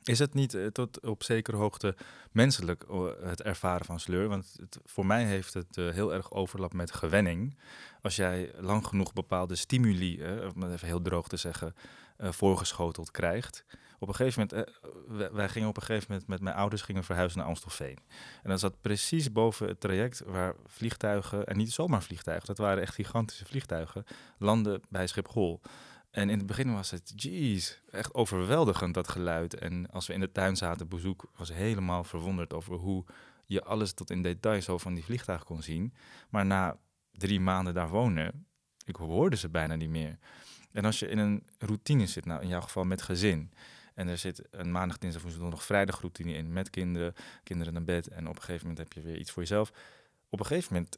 Is 0.05 0.19
het 0.19 0.33
niet 0.33 0.53
eh, 0.53 0.65
tot 0.65 0.99
op 0.99 1.23
zekere 1.23 1.57
hoogte 1.57 1.95
menselijk 2.31 2.83
eh, 2.83 3.05
het 3.21 3.41
ervaren 3.41 3.85
van 3.85 3.99
sleur? 3.99 4.27
Want 4.27 4.55
voor 4.85 5.05
mij 5.05 5.25
heeft 5.25 5.53
het 5.53 5.77
uh, 5.77 5.91
heel 5.91 6.13
erg 6.13 6.31
overlap 6.31 6.73
met 6.73 6.93
gewenning. 6.93 7.57
Als 8.01 8.15
jij 8.15 8.51
lang 8.59 8.87
genoeg 8.87 9.13
bepaalde 9.13 9.55
stimuli, 9.55 10.23
om 10.55 10.61
het 10.61 10.73
even 10.73 10.87
heel 10.87 11.01
droog 11.01 11.27
te 11.27 11.37
zeggen, 11.37 11.75
voorgeschoteld 12.19 13.11
krijgt, 13.11 13.65
op 13.99 14.07
een 14.07 14.15
gegeven 14.15 14.47
moment, 14.49 14.67
eh, 14.67 15.27
wij 15.31 15.49
gingen 15.49 15.69
op 15.69 15.77
een 15.77 15.83
gegeven 15.83 16.07
moment 16.09 16.27
met 16.27 16.41
mijn 16.41 16.55
ouders 16.55 16.81
gingen 16.81 17.03
verhuizen 17.03 17.39
naar 17.39 17.47
Amstelveen. 17.47 17.97
En 18.43 18.49
dan 18.49 18.59
zat 18.59 18.81
precies 18.81 19.31
boven 19.31 19.67
het 19.67 19.79
traject 19.79 20.23
waar 20.25 20.55
vliegtuigen, 20.65 21.45
en 21.45 21.57
niet 21.57 21.71
zomaar 21.71 22.03
vliegtuigen, 22.03 22.47
dat 22.47 22.57
waren 22.57 22.81
echt 22.81 22.93
gigantische 22.93 23.45
vliegtuigen, 23.45 24.05
landen 24.37 24.81
bij 24.89 25.07
Schiphol. 25.07 25.61
En 26.15 26.29
in 26.29 26.37
het 26.37 26.47
begin 26.47 26.73
was 26.73 26.91
het, 26.91 27.13
jeez, 27.15 27.79
echt 27.91 28.13
overweldigend 28.13 28.93
dat 28.93 29.07
geluid. 29.07 29.53
En 29.53 29.91
als 29.91 30.07
we 30.07 30.13
in 30.13 30.19
de 30.19 30.31
tuin 30.31 30.55
zaten, 30.55 30.87
bezoek 30.87 31.31
was 31.35 31.53
helemaal 31.53 32.03
verwonderd 32.03 32.53
over 32.53 32.75
hoe 32.75 33.05
je 33.45 33.63
alles 33.63 33.93
tot 33.93 34.09
in 34.09 34.21
detail 34.21 34.61
zo 34.61 34.77
van 34.77 34.93
die 34.93 35.03
vliegtuigen 35.03 35.47
kon 35.47 35.61
zien. 35.61 35.93
Maar 36.29 36.45
na 36.45 36.77
drie 37.11 37.39
maanden 37.39 37.73
daar 37.73 37.89
wonen, 37.89 38.45
ik 38.85 38.95
hoorde 38.95 39.35
ze 39.35 39.49
bijna 39.49 39.75
niet 39.75 39.89
meer. 39.89 40.17
En 40.71 40.85
als 40.85 40.99
je 40.99 41.07
in 41.07 41.17
een 41.17 41.43
routine 41.57 42.07
zit, 42.07 42.25
nou 42.25 42.41
in 42.41 42.47
jouw 42.47 42.61
geval 42.61 42.83
met 42.83 43.01
gezin, 43.01 43.51
en 43.93 44.07
er 44.07 44.17
zit 44.17 44.47
een 44.51 44.71
maandag, 44.71 44.97
dinsdag, 44.97 45.21
woensdag, 45.21 45.49
nog 45.49 45.63
vrijdag 45.63 45.99
routine 45.99 46.33
in 46.33 46.53
met 46.53 46.69
kinderen, 46.69 47.13
kinderen 47.43 47.73
naar 47.73 47.83
bed. 47.83 48.07
En 48.07 48.27
op 48.27 48.35
een 48.35 48.41
gegeven 48.41 48.67
moment 48.67 48.77
heb 48.77 48.93
je 48.93 49.09
weer 49.09 49.19
iets 49.19 49.31
voor 49.31 49.41
jezelf. 49.41 49.71
Op 50.29 50.39
een 50.39 50.45
gegeven 50.45 50.73
moment 50.73 50.97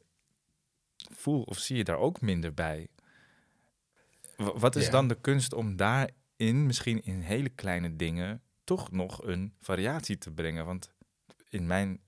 voel 1.12 1.42
of 1.42 1.58
zie 1.58 1.78
je 1.78 1.84
daar 1.84 1.98
ook 1.98 2.22
minder 2.22 2.54
bij. 2.54 2.88
Wat 4.38 4.76
is 4.76 4.90
dan 4.90 5.08
de 5.08 5.18
kunst 5.22 5.54
om 5.54 5.76
daarin, 5.76 6.66
misschien 6.66 7.04
in 7.04 7.22
hele 7.22 7.50
kleine 7.50 7.96
dingen, 7.96 8.42
toch 8.64 8.92
nog 8.92 9.24
een 9.24 9.54
variatie 9.62 10.18
te 10.18 10.32
brengen? 10.32 10.66
Want 10.66 10.90
in 11.50 11.68
mijn 11.68 12.00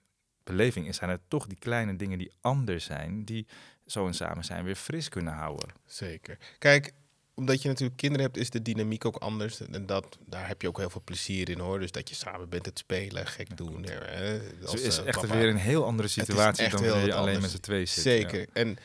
beleving 0.44 0.96
zijn 0.96 1.10
het 1.10 1.22
toch 1.28 1.48
die 1.48 1.58
kleine 1.58 1.96
dingen 1.96 2.18
die 2.18 2.32
anders 2.42 2.86
zijn, 2.86 3.26
die 3.26 3.48
zo 3.86 4.08
in 4.08 4.14
samen 4.14 4.44
zijn 4.44 4.64
weer 4.64 4.76
fris 4.76 5.10
kunnen 5.10 5.34
houden. 5.34 5.70
Zeker. 5.86 6.38
Kijk, 6.58 6.94
omdat 7.34 7.62
je 7.62 7.68
natuurlijk 7.68 7.98
kinderen 7.98 8.26
hebt, 8.26 8.38
is 8.38 8.50
de 8.50 8.62
dynamiek 8.62 9.06
ook 9.06 9.16
anders. 9.16 9.62
En 9.62 9.86
dat, 9.86 10.18
daar 10.26 10.48
heb 10.48 10.62
je 10.62 10.68
ook 10.68 10.78
heel 10.78 10.90
veel 10.90 11.02
plezier 11.04 11.50
in 11.50 11.60
hoor. 11.60 11.80
Dus 11.80 11.92
dat 11.92 12.10
je 12.10 12.16
samen 12.16 12.50
bent 12.50 12.66
het 12.66 12.78
spelen, 12.80 13.28
gek 13.28 13.58
doen. 13.58 13.84
Hè, 13.84 14.40
als, 14.62 14.72
het 14.72 14.82
is 14.82 14.98
eh, 14.98 15.08
echt 15.08 15.28
weer 15.28 15.50
een 15.50 15.58
heel 15.58 15.86
andere 15.86 16.08
situatie 16.08 16.70
dan 16.70 16.84
wanneer 16.84 17.06
je 17.06 17.14
alleen 17.14 17.42
met 17.42 17.52
z'n 17.52 17.60
twee 17.60 17.86
zit. 17.86 18.04
Zeker. 18.04 18.48
En, 18.54 18.78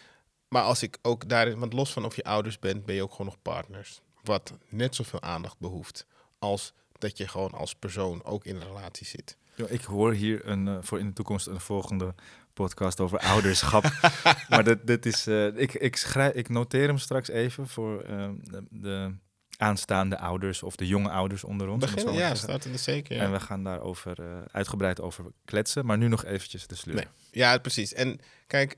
maar 0.55 0.63
als 0.63 0.83
ik 0.83 0.99
ook 1.03 1.29
daarin, 1.29 1.59
want 1.59 1.73
los 1.73 1.93
van 1.93 2.05
of 2.05 2.17
je 2.17 2.25
ouders 2.25 2.59
bent, 2.59 2.85
ben 2.85 2.95
je 2.95 3.03
ook 3.03 3.11
gewoon 3.11 3.27
nog 3.27 3.43
partners. 3.43 4.01
Wat 4.23 4.53
net 4.69 4.95
zoveel 4.95 5.23
aandacht 5.23 5.59
behoeft 5.59 6.07
als 6.39 6.73
dat 6.99 7.19
je 7.19 7.29
gewoon 7.29 7.53
als 7.53 7.75
persoon 7.75 8.25
ook 8.25 8.45
in 8.45 8.57
een 8.57 8.67
relatie 8.67 9.07
zit. 9.07 9.37
Ja, 9.55 9.67
ik 9.69 9.81
hoor 9.81 10.13
hier 10.13 10.49
een, 10.49 10.67
uh, 10.67 10.79
voor 10.81 10.99
in 10.99 11.07
de 11.07 11.13
toekomst 11.13 11.47
een 11.47 11.61
volgende 11.61 12.15
podcast 12.53 13.01
over 13.01 13.19
ouderschap. 13.19 13.85
maar 14.49 14.65
dit, 14.65 14.87
dit 14.87 15.07
is, 15.07 15.27
uh, 15.27 15.47
ik, 15.47 15.75
ik, 15.75 15.97
schrijf, 15.97 16.35
ik 16.35 16.49
noteer 16.49 16.87
hem 16.87 16.99
straks 16.99 17.29
even 17.29 17.69
voor 17.69 18.05
uh, 18.09 18.29
de, 18.43 18.65
de, 18.71 19.15
aanstaande 19.57 20.19
ouders 20.19 20.63
of 20.63 20.77
de 20.77 20.87
jonge 20.87 21.11
ouders 21.11 21.45
onder 21.45 21.69
ons. 21.69 21.81
Beginnen, 21.81 22.15
ja, 22.15 22.35
starten 22.35 22.73
er 22.73 22.79
zeker. 22.79 23.17
Ja. 23.17 23.23
En 23.23 23.33
we 23.33 23.41
gaan 23.41 23.65
daarover 23.65 24.21
uh, 24.21 24.27
uitgebreid 24.53 25.01
over 25.01 25.25
kletsen. 25.45 25.87
Maar 25.87 25.99
nu 25.99 26.09
nog 26.09 26.25
eventjes 26.25 26.67
de 26.67 26.75
sleur. 26.75 26.95
Nee. 26.95 27.07
Ja, 27.31 27.59
precies. 27.59 27.93
En 27.93 28.21
kijk, 28.47 28.77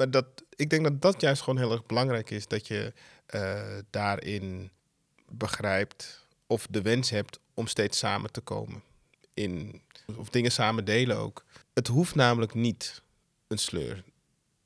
maar 0.00 0.10
dat, 0.10 0.26
ik 0.56 0.70
denk 0.70 0.82
dat 0.84 1.02
dat 1.02 1.20
juist 1.20 1.42
gewoon 1.42 1.58
heel 1.58 1.72
erg 1.72 1.86
belangrijk 1.86 2.30
is. 2.30 2.46
Dat 2.46 2.66
je 2.66 2.92
daarin 3.90 4.70
begrijpt 5.28 6.26
of 6.46 6.66
de 6.70 6.82
wens 6.82 7.10
hebt 7.10 7.40
om 7.54 7.66
steeds 7.66 7.98
samen 7.98 8.32
te 8.32 8.40
komen. 8.40 8.82
In, 9.34 9.82
of 10.16 10.28
dingen 10.28 10.52
samen 10.52 10.84
delen 10.84 11.16
ook. 11.16 11.44
Het 11.74 11.86
hoeft 11.86 12.14
namelijk 12.14 12.54
niet 12.54 13.02
een 13.48 13.58
sleur. 13.58 14.04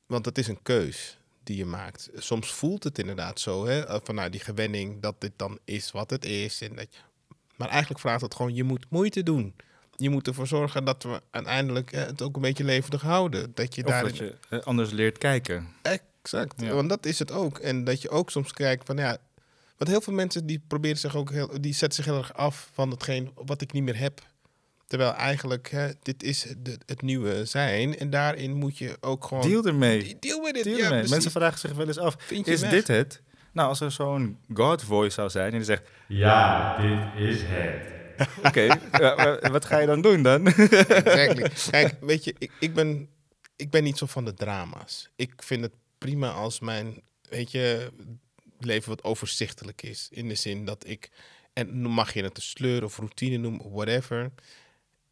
Want 0.06 0.24
het 0.24 0.38
is 0.38 0.48
een 0.48 0.62
keus 0.62 1.18
die 1.42 1.56
je 1.56 1.64
maakt. 1.64 2.10
Soms 2.14 2.52
voelt 2.52 2.84
het 2.84 2.98
inderdaad 2.98 3.40
zo, 3.40 3.66
hè? 3.66 3.82
vanuit 3.82 4.12
nou, 4.12 4.30
die 4.30 4.40
gewenning, 4.40 5.02
dat 5.02 5.20
dit 5.20 5.32
dan 5.36 5.58
is 5.64 5.90
wat 5.90 6.10
het 6.10 6.24
is. 6.24 6.60
En 6.60 6.76
dat. 6.76 6.88
Maar 7.56 7.68
eigenlijk 7.68 8.00
vraagt 8.00 8.22
het 8.22 8.34
gewoon, 8.34 8.54
je 8.54 8.64
moet 8.64 8.86
moeite 8.90 9.22
doen. 9.22 9.54
Je 9.96 10.10
moet 10.10 10.26
ervoor 10.26 10.46
zorgen 10.46 10.84
dat 10.84 11.02
we 11.02 11.22
uiteindelijk 11.30 11.92
het 11.92 12.22
ook 12.22 12.36
een 12.36 12.42
beetje 12.42 12.64
levendig 12.64 13.02
houden. 13.02 13.50
Dat 13.54 13.74
je 13.74 13.86
of 13.86 14.00
dat 14.00 14.16
je 14.16 14.34
anders 14.64 14.90
leert 14.90 15.18
kijken. 15.18 15.68
Exact, 15.82 16.68
want 16.68 16.88
dat 16.88 17.06
is 17.06 17.18
het 17.18 17.32
ook. 17.32 17.58
En 17.58 17.84
dat 17.84 18.02
je 18.02 18.10
ook 18.10 18.30
soms 18.30 18.52
kijkt 18.52 18.86
van, 18.86 18.96
ja, 18.96 19.18
want 19.76 19.90
heel 19.90 20.00
veel 20.00 20.12
mensen 20.12 20.46
die 20.46 20.62
proberen 20.66 20.98
zich 20.98 21.16
ook 21.16 21.30
heel, 21.30 21.60
die 21.60 21.74
zetten 21.74 22.04
zich 22.04 22.12
heel 22.12 22.22
erg 22.22 22.34
af 22.34 22.70
van 22.72 22.90
hetgeen 22.90 23.30
wat 23.34 23.60
ik 23.60 23.72
niet 23.72 23.82
meer 23.82 23.98
heb. 23.98 24.20
Terwijl 24.86 25.12
eigenlijk, 25.12 25.70
hè, 25.70 25.90
dit 26.02 26.22
is 26.22 26.46
de, 26.58 26.78
het 26.86 27.02
nieuwe 27.02 27.44
zijn. 27.44 27.98
En 27.98 28.10
daarin 28.10 28.54
moet 28.54 28.78
je 28.78 28.96
ook 29.00 29.24
gewoon... 29.24 29.48
Deal 29.48 29.66
ermee. 29.66 30.16
Deal 30.20 30.42
with 30.42 30.56
it. 30.56 30.64
Deal 30.64 30.76
ja, 30.76 30.84
ermee. 30.84 31.08
Mensen 31.08 31.30
vragen 31.30 31.58
zich 31.58 31.72
wel 31.72 31.86
eens 31.86 31.98
af, 31.98 32.30
is 32.30 32.60
dit 32.60 32.86
het? 32.86 33.20
Nou, 33.52 33.68
als 33.68 33.80
er 33.80 33.90
zo'n 33.90 34.38
God 34.54 34.82
voice 34.82 35.14
zou 35.14 35.30
zijn 35.30 35.50
en 35.50 35.56
die 35.56 35.64
zegt... 35.64 35.82
Ja, 36.06 36.76
dit 36.76 37.28
is 37.28 37.40
het. 37.42 37.93
Oké, 38.46 38.80
wat 39.50 39.64
ga 39.64 39.78
je 39.78 39.86
dan 39.86 40.00
doen 40.00 40.22
dan? 40.22 40.46
exactly. 40.46 41.50
Kijk, 41.70 41.94
weet 42.00 42.24
je, 42.24 42.34
ik, 42.38 42.50
ik, 42.60 42.74
ben, 42.74 43.08
ik 43.56 43.70
ben 43.70 43.82
niet 43.82 43.98
zo 43.98 44.06
van 44.06 44.24
de 44.24 44.34
drama's. 44.34 45.10
Ik 45.16 45.32
vind 45.36 45.62
het 45.62 45.72
prima 45.98 46.30
als 46.30 46.60
mijn, 46.60 47.02
weet 47.28 47.50
je, 47.50 47.92
leven 48.58 48.88
wat 48.88 49.04
overzichtelijk 49.04 49.82
is. 49.82 50.08
In 50.10 50.28
de 50.28 50.34
zin 50.34 50.64
dat 50.64 50.86
ik, 50.86 51.10
en 51.52 51.82
mag 51.82 52.14
je 52.14 52.22
het 52.22 52.36
een 52.36 52.42
sleur 52.42 52.84
of 52.84 52.96
routine 52.96 53.36
noemen, 53.36 53.72
whatever. 53.72 54.30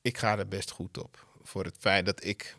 Ik 0.03 0.19
ga 0.19 0.39
er 0.39 0.49
best 0.49 0.71
goed 0.71 0.99
op. 0.99 1.27
Voor 1.43 1.65
het 1.65 1.77
feit 1.79 2.07
dat 2.07 2.25
ik 2.25 2.57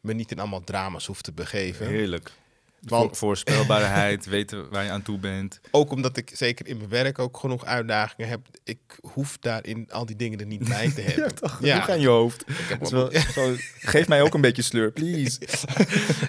me 0.00 0.12
niet 0.12 0.30
in 0.30 0.38
allemaal 0.38 0.64
drama's 0.64 1.06
hoef 1.06 1.22
te 1.22 1.32
begeven. 1.32 1.86
Heerlijk. 1.86 2.32
Want, 2.80 3.16
voorspelbaarheid, 3.16 4.26
weten 4.36 4.70
waar 4.70 4.84
je 4.84 4.90
aan 4.90 5.02
toe 5.02 5.18
bent. 5.18 5.60
Ook 5.70 5.90
omdat 5.90 6.16
ik 6.16 6.30
zeker 6.34 6.66
in 6.66 6.76
mijn 6.76 6.88
werk 6.88 7.18
ook 7.18 7.36
genoeg 7.36 7.64
uitdagingen 7.64 8.28
heb. 8.28 8.40
Ik 8.64 8.78
hoef 9.12 9.38
daarin 9.38 9.90
al 9.90 10.06
die 10.06 10.16
dingen 10.16 10.40
er 10.40 10.46
niet 10.46 10.68
bij 10.68 10.90
te 10.90 11.00
hebben. 11.10 11.24
ja, 11.24 11.30
toch? 11.30 11.58
Ja. 11.60 11.88
aan 11.88 12.00
je 12.00 12.08
hoofd. 12.08 12.44
Wel, 12.90 13.10
zo, 13.34 13.56
geef 13.94 14.08
mij 14.08 14.22
ook 14.22 14.34
een 14.34 14.40
beetje 14.40 14.62
sleur, 14.62 14.92
please. 14.92 15.38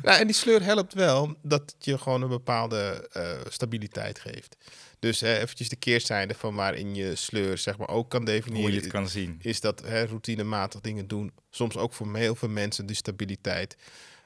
nou, 0.02 0.20
en 0.20 0.28
die 0.28 0.36
sleur 0.36 0.64
helpt 0.64 0.94
wel 0.94 1.36
dat 1.42 1.62
het 1.62 1.86
je 1.86 1.98
gewoon 1.98 2.22
een 2.22 2.30
bepaalde 2.30 3.10
uh, 3.18 3.30
stabiliteit 3.50 4.20
geeft. 4.20 4.58
Dus 5.00 5.20
hè, 5.20 5.40
eventjes 5.40 5.70
de 5.70 5.76
keerzijde 5.76 6.34
van 6.34 6.56
waarin 6.56 6.96
je 6.96 7.16
sleur 7.16 7.58
zeg 7.58 7.78
maar 7.78 7.90
ook 7.90 8.10
kan 8.10 8.26
definiëren. 8.26 8.62
Hoe 8.62 8.74
je 8.74 8.80
het 8.80 8.92
kan 8.92 9.10
zien. 9.10 9.40
Is 9.42 9.62
dat 9.62 9.82
hè, 9.86 10.06
routinematig 10.06 10.82
dingen 10.82 11.08
doen. 11.08 11.32
Soms 11.50 11.78
ook 11.78 11.94
voor 11.94 12.18
heel 12.18 12.36
veel 12.36 12.50
mensen 12.50 12.86
de 12.86 12.94
stabiliteit. 12.94 13.78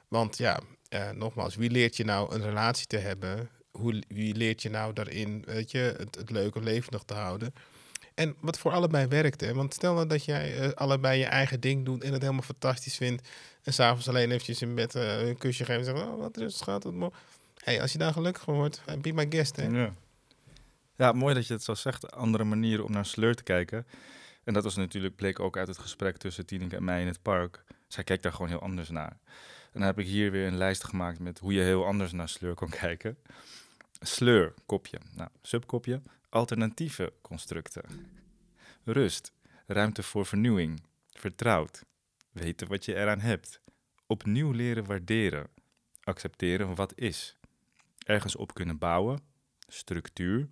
Want 0.08 0.38
ja, 0.38 0.60
uh, 0.94 1.10
nogmaals, 1.10 1.54
wie 1.54 1.70
leert 1.70 1.96
je 1.96 2.04
nou 2.04 2.34
een 2.34 2.42
relatie 2.42 2.86
te 2.86 2.96
hebben? 2.96 3.50
Hoe, 3.70 4.02
wie 4.08 4.34
leert 4.34 4.62
je 4.62 4.70
nou 4.70 4.92
daarin, 4.92 5.42
weet 5.46 5.70
je, 5.70 5.94
het, 5.98 6.14
het 6.14 6.30
leuke 6.30 6.60
levendig 6.60 7.02
te 7.02 7.14
houden? 7.14 7.54
En 8.14 8.36
wat 8.40 8.58
voor 8.58 8.72
allebei 8.72 9.06
werkt? 9.06 9.52
Want 9.52 9.74
stel 9.74 9.94
nou 9.94 10.06
dat 10.06 10.24
jij 10.24 10.66
uh, 10.66 10.72
allebei 10.72 11.18
je 11.18 11.24
eigen 11.24 11.60
ding 11.60 11.84
doet 11.84 12.02
en 12.02 12.12
het 12.12 12.20
helemaal 12.20 12.42
fantastisch 12.42 12.96
vindt. 12.96 13.28
En 13.62 13.72
s'avonds 13.72 14.08
alleen 14.08 14.30
eventjes 14.30 14.62
in 14.62 14.74
bed 14.74 14.94
uh, 14.94 15.26
een 15.26 15.38
kusje 15.38 15.64
geven 15.64 15.80
en 15.80 15.84
zeggen, 15.84 16.12
oh, 16.12 16.18
wat 16.18 16.36
rust 16.36 16.62
gaat 16.62 16.82
het 16.82 16.94
mooi. 16.94 17.10
hey, 17.64 17.80
als 17.80 17.92
je 17.92 17.98
daar 17.98 18.12
gelukkig 18.12 18.42
van 18.42 18.54
wordt, 18.54 18.82
be 19.00 19.12
my 19.12 19.26
guest, 19.28 19.56
hè? 19.56 19.66
Ja. 19.66 19.94
ja, 20.96 21.12
mooi 21.12 21.34
dat 21.34 21.46
je 21.46 21.52
het 21.52 21.62
zo 21.62 21.74
zegt. 21.74 22.12
Andere 22.12 22.44
manieren 22.44 22.84
om 22.84 22.92
naar 22.92 23.06
sleur 23.06 23.34
te 23.34 23.42
kijken. 23.42 23.86
En 24.44 24.54
dat 24.54 24.64
was 24.64 24.76
natuurlijk, 24.76 25.16
bleek 25.16 25.40
ook 25.40 25.56
uit 25.56 25.68
het 25.68 25.78
gesprek 25.78 26.16
tussen 26.16 26.46
Tineke 26.46 26.76
en 26.76 26.84
mij 26.84 27.00
in 27.00 27.06
het 27.06 27.22
park. 27.22 27.64
Zij 27.88 28.04
kijkt 28.04 28.22
daar 28.22 28.32
gewoon 28.32 28.48
heel 28.48 28.60
anders 28.60 28.90
naar 28.90 29.18
dan 29.74 29.82
heb 29.82 29.98
ik 29.98 30.06
hier 30.06 30.30
weer 30.30 30.46
een 30.46 30.56
lijst 30.56 30.84
gemaakt 30.84 31.18
met 31.18 31.38
hoe 31.38 31.52
je 31.52 31.60
heel 31.60 31.86
anders 31.86 32.12
naar 32.12 32.28
sleur 32.28 32.54
kan 32.54 32.68
kijken. 32.84 33.18
Sleur, 34.00 34.54
kopje. 34.66 34.98
Nou, 35.14 35.28
subkopje, 35.42 36.00
alternatieve 36.28 37.12
constructen. 37.22 37.82
Rust, 38.84 39.32
ruimte 39.66 40.02
voor 40.02 40.26
vernieuwing. 40.26 40.82
Vertrouwd, 41.10 41.84
weten 42.32 42.68
wat 42.68 42.84
je 42.84 42.94
eraan 42.94 43.20
hebt. 43.20 43.60
Opnieuw 44.06 44.50
leren 44.50 44.84
waarderen. 44.84 45.46
Accepteren 46.04 46.74
wat 46.74 46.92
is. 46.98 47.36
Ergens 48.06 48.36
op 48.36 48.54
kunnen 48.54 48.78
bouwen. 48.78 49.18
Structuur. 49.66 50.48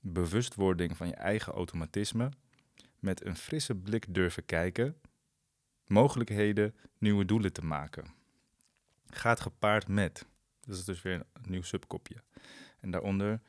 Bewustwording 0.00 0.96
van 0.96 1.06
je 1.06 1.14
eigen 1.14 1.52
automatisme. 1.52 2.28
Met 2.98 3.24
een 3.24 3.36
frisse 3.36 3.74
blik 3.74 4.14
durven 4.14 4.44
kijken. 4.44 5.00
Mogelijkheden 5.86 6.74
nieuwe 6.98 7.24
doelen 7.24 7.52
te 7.52 7.64
maken 7.64 8.18
gaat 9.10 9.40
gepaard 9.40 9.88
met. 9.88 10.26
Dat 10.60 10.76
is 10.76 10.84
dus 10.84 11.02
weer 11.02 11.14
een 11.14 11.50
nieuw 11.50 11.62
subkopje. 11.62 12.22
En 12.80 12.90
daaronder 12.90 13.40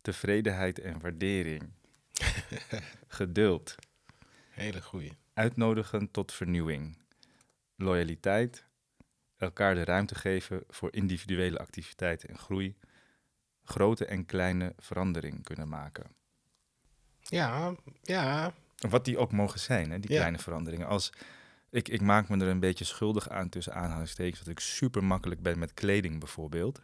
tevredenheid 0.00 0.78
en 0.78 1.00
waardering. 1.00 1.70
Geduld. 3.08 3.74
Hele 4.50 4.82
goede. 4.82 5.10
Uitnodigen 5.34 6.10
tot 6.10 6.32
vernieuwing. 6.32 6.98
Loyaliteit. 7.76 8.64
Elkaar 9.36 9.74
de 9.74 9.84
ruimte 9.84 10.14
geven 10.14 10.64
voor 10.68 10.92
individuele 10.92 11.58
activiteiten 11.58 12.28
en 12.28 12.38
groei. 12.38 12.76
Grote 13.64 14.06
en 14.06 14.26
kleine 14.26 14.72
verandering 14.78 15.44
kunnen 15.44 15.68
maken. 15.68 16.14
Ja, 17.20 17.74
ja. 18.02 18.54
Wat 18.76 19.04
die 19.04 19.18
ook 19.18 19.32
mogen 19.32 19.60
zijn, 19.60 19.90
hè, 19.90 20.00
die 20.00 20.16
kleine 20.16 20.38
veranderingen. 20.38 20.86
Als 20.86 21.12
ik, 21.70 21.88
ik 21.88 22.00
maak 22.00 22.28
me 22.28 22.36
er 22.36 22.48
een 22.48 22.60
beetje 22.60 22.84
schuldig 22.84 23.28
aan 23.28 23.48
tussen 23.48 23.74
aanhalingstekens 23.74 24.38
dat 24.38 24.48
ik 24.48 24.60
super 24.60 25.04
makkelijk 25.04 25.42
ben 25.42 25.58
met 25.58 25.74
kleding 25.74 26.18
bijvoorbeeld. 26.18 26.82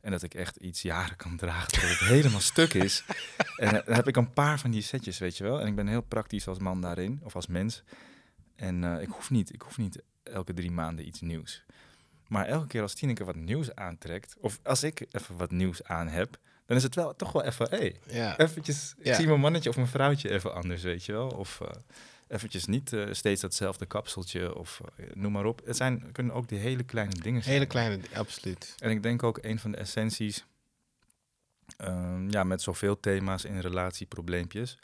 En 0.00 0.10
dat 0.10 0.22
ik 0.22 0.34
echt 0.34 0.56
iets 0.56 0.82
jaren 0.82 1.16
kan 1.16 1.36
dragen 1.36 1.80
dat 1.80 1.90
het 1.90 1.98
helemaal 1.98 2.40
stuk 2.40 2.74
is. 2.74 3.04
En 3.56 3.82
dan 3.84 3.94
heb 3.94 4.08
ik 4.08 4.16
een 4.16 4.32
paar 4.32 4.58
van 4.58 4.70
die 4.70 4.82
setjes, 4.82 5.18
weet 5.18 5.36
je 5.36 5.44
wel. 5.44 5.60
En 5.60 5.66
ik 5.66 5.74
ben 5.74 5.86
heel 5.86 6.02
praktisch 6.02 6.48
als 6.48 6.58
man 6.58 6.80
daarin, 6.80 7.20
of 7.22 7.34
als 7.34 7.46
mens. 7.46 7.82
En 8.56 8.82
uh, 8.82 9.02
ik, 9.02 9.08
hoef 9.08 9.30
niet, 9.30 9.52
ik 9.54 9.62
hoef 9.62 9.78
niet 9.78 10.02
elke 10.22 10.54
drie 10.54 10.70
maanden 10.70 11.06
iets 11.06 11.20
nieuws. 11.20 11.64
Maar 12.26 12.46
elke 12.46 12.66
keer 12.66 12.82
als 12.82 12.94
Tineke 12.94 13.24
wat 13.24 13.36
nieuws 13.36 13.74
aantrekt, 13.74 14.36
of 14.40 14.60
als 14.62 14.82
ik 14.82 15.06
even 15.10 15.36
wat 15.36 15.50
nieuws 15.50 15.84
aan 15.84 16.08
heb, 16.08 16.38
dan 16.66 16.76
is 16.76 16.82
het 16.82 16.94
wel 16.94 17.16
toch 17.16 17.32
wel 17.32 17.44
even, 17.44 17.66
hé, 17.70 17.76
hey, 17.76 18.00
ja. 18.08 18.38
eventjes, 18.38 18.94
ik 18.98 19.14
zie 19.14 19.26
mijn 19.26 19.40
mannetje 19.40 19.68
of 19.68 19.76
mijn 19.76 19.88
vrouwtje 19.88 20.30
even 20.30 20.54
anders, 20.54 20.82
weet 20.82 21.04
je 21.04 21.12
wel. 21.12 21.28
Of... 21.28 21.60
Uh, 21.62 21.68
eventjes 22.28 22.66
niet 22.66 22.92
uh, 22.92 23.12
steeds 23.12 23.40
datzelfde 23.40 23.86
kapseltje 23.86 24.54
of 24.54 24.80
uh, 25.00 25.06
noem 25.14 25.32
maar 25.32 25.44
op. 25.44 25.62
Het 25.64 25.76
zijn, 25.76 26.12
kunnen 26.12 26.34
ook 26.34 26.48
die 26.48 26.58
hele 26.58 26.84
kleine 26.84 27.14
dingen 27.14 27.42
zijn. 27.42 27.54
Hele 27.54 27.66
kleine, 27.66 28.02
absoluut. 28.14 28.74
En 28.78 28.90
ik 28.90 29.02
denk 29.02 29.22
ook 29.22 29.38
een 29.42 29.58
van 29.58 29.70
de 29.70 29.76
essenties, 29.76 30.44
uh, 31.80 32.24
ja, 32.28 32.44
met 32.44 32.62
zoveel 32.62 33.00
thema's 33.00 33.44
in 33.44 33.60
relatieprobleempjes, 33.60 34.78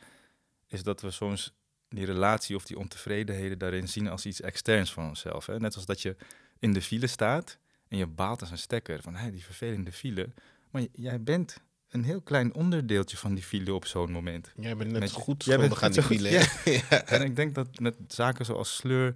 is 0.66 0.82
dat 0.82 1.00
we 1.00 1.10
soms 1.10 1.54
die 1.88 2.04
relatie 2.04 2.56
of 2.56 2.64
die 2.64 2.78
ontevredenheden 2.78 3.58
daarin 3.58 3.88
zien 3.88 4.08
als 4.08 4.26
iets 4.26 4.40
externs 4.40 4.92
van 4.92 5.08
onszelf. 5.08 5.46
Hè? 5.46 5.58
Net 5.58 5.74
als 5.74 5.86
dat 5.86 6.02
je 6.02 6.16
in 6.58 6.72
de 6.72 6.82
file 6.82 7.06
staat 7.06 7.58
en 7.88 7.98
je 7.98 8.06
baalt 8.06 8.40
als 8.40 8.50
een 8.50 8.58
stekker 8.58 9.02
van 9.02 9.14
hey, 9.14 9.30
die 9.30 9.44
vervelende 9.44 9.92
file. 9.92 10.28
Maar 10.70 10.82
jij 10.92 11.22
bent 11.22 11.56
een 11.92 12.04
heel 12.04 12.20
klein 12.20 12.54
onderdeeltje 12.54 13.16
van 13.16 13.34
die 13.34 13.44
file 13.44 13.74
op 13.74 13.86
zo'n 13.86 14.12
moment. 14.12 14.52
Jij 14.56 14.76
bent 14.76 14.90
net 14.90 15.00
met, 15.00 15.10
goed 15.10 15.42
schuldig 15.42 15.82
aan 15.82 15.92
die 15.92 16.02
file. 16.02 16.28
Ja. 16.64 17.04
En 17.04 17.22
ik 17.22 17.36
denk 17.36 17.54
dat 17.54 17.78
met 17.78 17.94
zaken 18.08 18.44
zoals 18.44 18.76
sleur, 18.76 19.14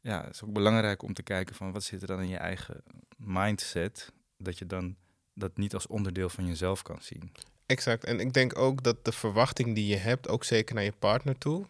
ja, 0.00 0.24
het 0.24 0.34
is 0.34 0.44
ook 0.44 0.52
belangrijk 0.52 1.02
om 1.02 1.14
te 1.14 1.22
kijken 1.22 1.54
van 1.54 1.72
wat 1.72 1.82
zit 1.82 2.00
er 2.00 2.06
dan 2.06 2.20
in 2.20 2.28
je 2.28 2.36
eigen 2.36 2.82
mindset, 3.16 4.12
dat 4.38 4.58
je 4.58 4.66
dan 4.66 4.96
dat 5.34 5.56
niet 5.56 5.74
als 5.74 5.86
onderdeel 5.86 6.28
van 6.28 6.46
jezelf 6.46 6.82
kan 6.82 6.98
zien. 7.00 7.32
Exact. 7.66 8.04
En 8.04 8.20
ik 8.20 8.32
denk 8.32 8.58
ook 8.58 8.82
dat 8.82 9.04
de 9.04 9.12
verwachting 9.12 9.74
die 9.74 9.86
je 9.86 9.96
hebt, 9.96 10.28
ook 10.28 10.44
zeker 10.44 10.74
naar 10.74 10.84
je 10.84 10.92
partner 10.98 11.38
toe, 11.38 11.66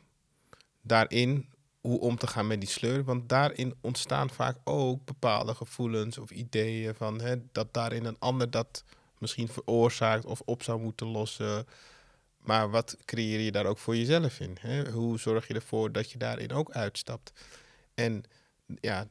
daarin 0.82 1.46
hoe 1.80 2.00
om 2.00 2.16
te 2.16 2.26
gaan 2.26 2.46
met 2.46 2.60
die 2.60 2.68
sleur. 2.68 3.04
Want 3.04 3.28
daarin 3.28 3.74
ontstaan 3.80 4.30
vaak 4.30 4.56
ook 4.64 5.04
bepaalde 5.04 5.54
gevoelens 5.54 6.18
of 6.18 6.30
ideeën 6.30 6.94
van 6.94 7.20
hè, 7.20 7.36
dat 7.52 7.74
daarin 7.74 8.04
een 8.04 8.18
ander 8.18 8.50
dat 8.50 8.84
misschien 9.20 9.48
veroorzaakt 9.48 10.24
of 10.24 10.40
op 10.44 10.62
zou 10.62 10.80
moeten 10.80 11.06
lossen. 11.06 11.66
Maar 12.38 12.70
wat 12.70 12.96
creëer 13.04 13.40
je 13.40 13.52
daar 13.52 13.66
ook 13.66 13.78
voor 13.78 13.96
jezelf 13.96 14.40
in? 14.40 14.56
Hè? 14.60 14.90
Hoe 14.90 15.18
zorg 15.18 15.48
je 15.48 15.54
ervoor 15.54 15.92
dat 15.92 16.10
je 16.10 16.18
daarin 16.18 16.52
ook 16.52 16.70
uitstapt? 16.70 17.32
En 17.94 18.24
ja, 18.80 19.08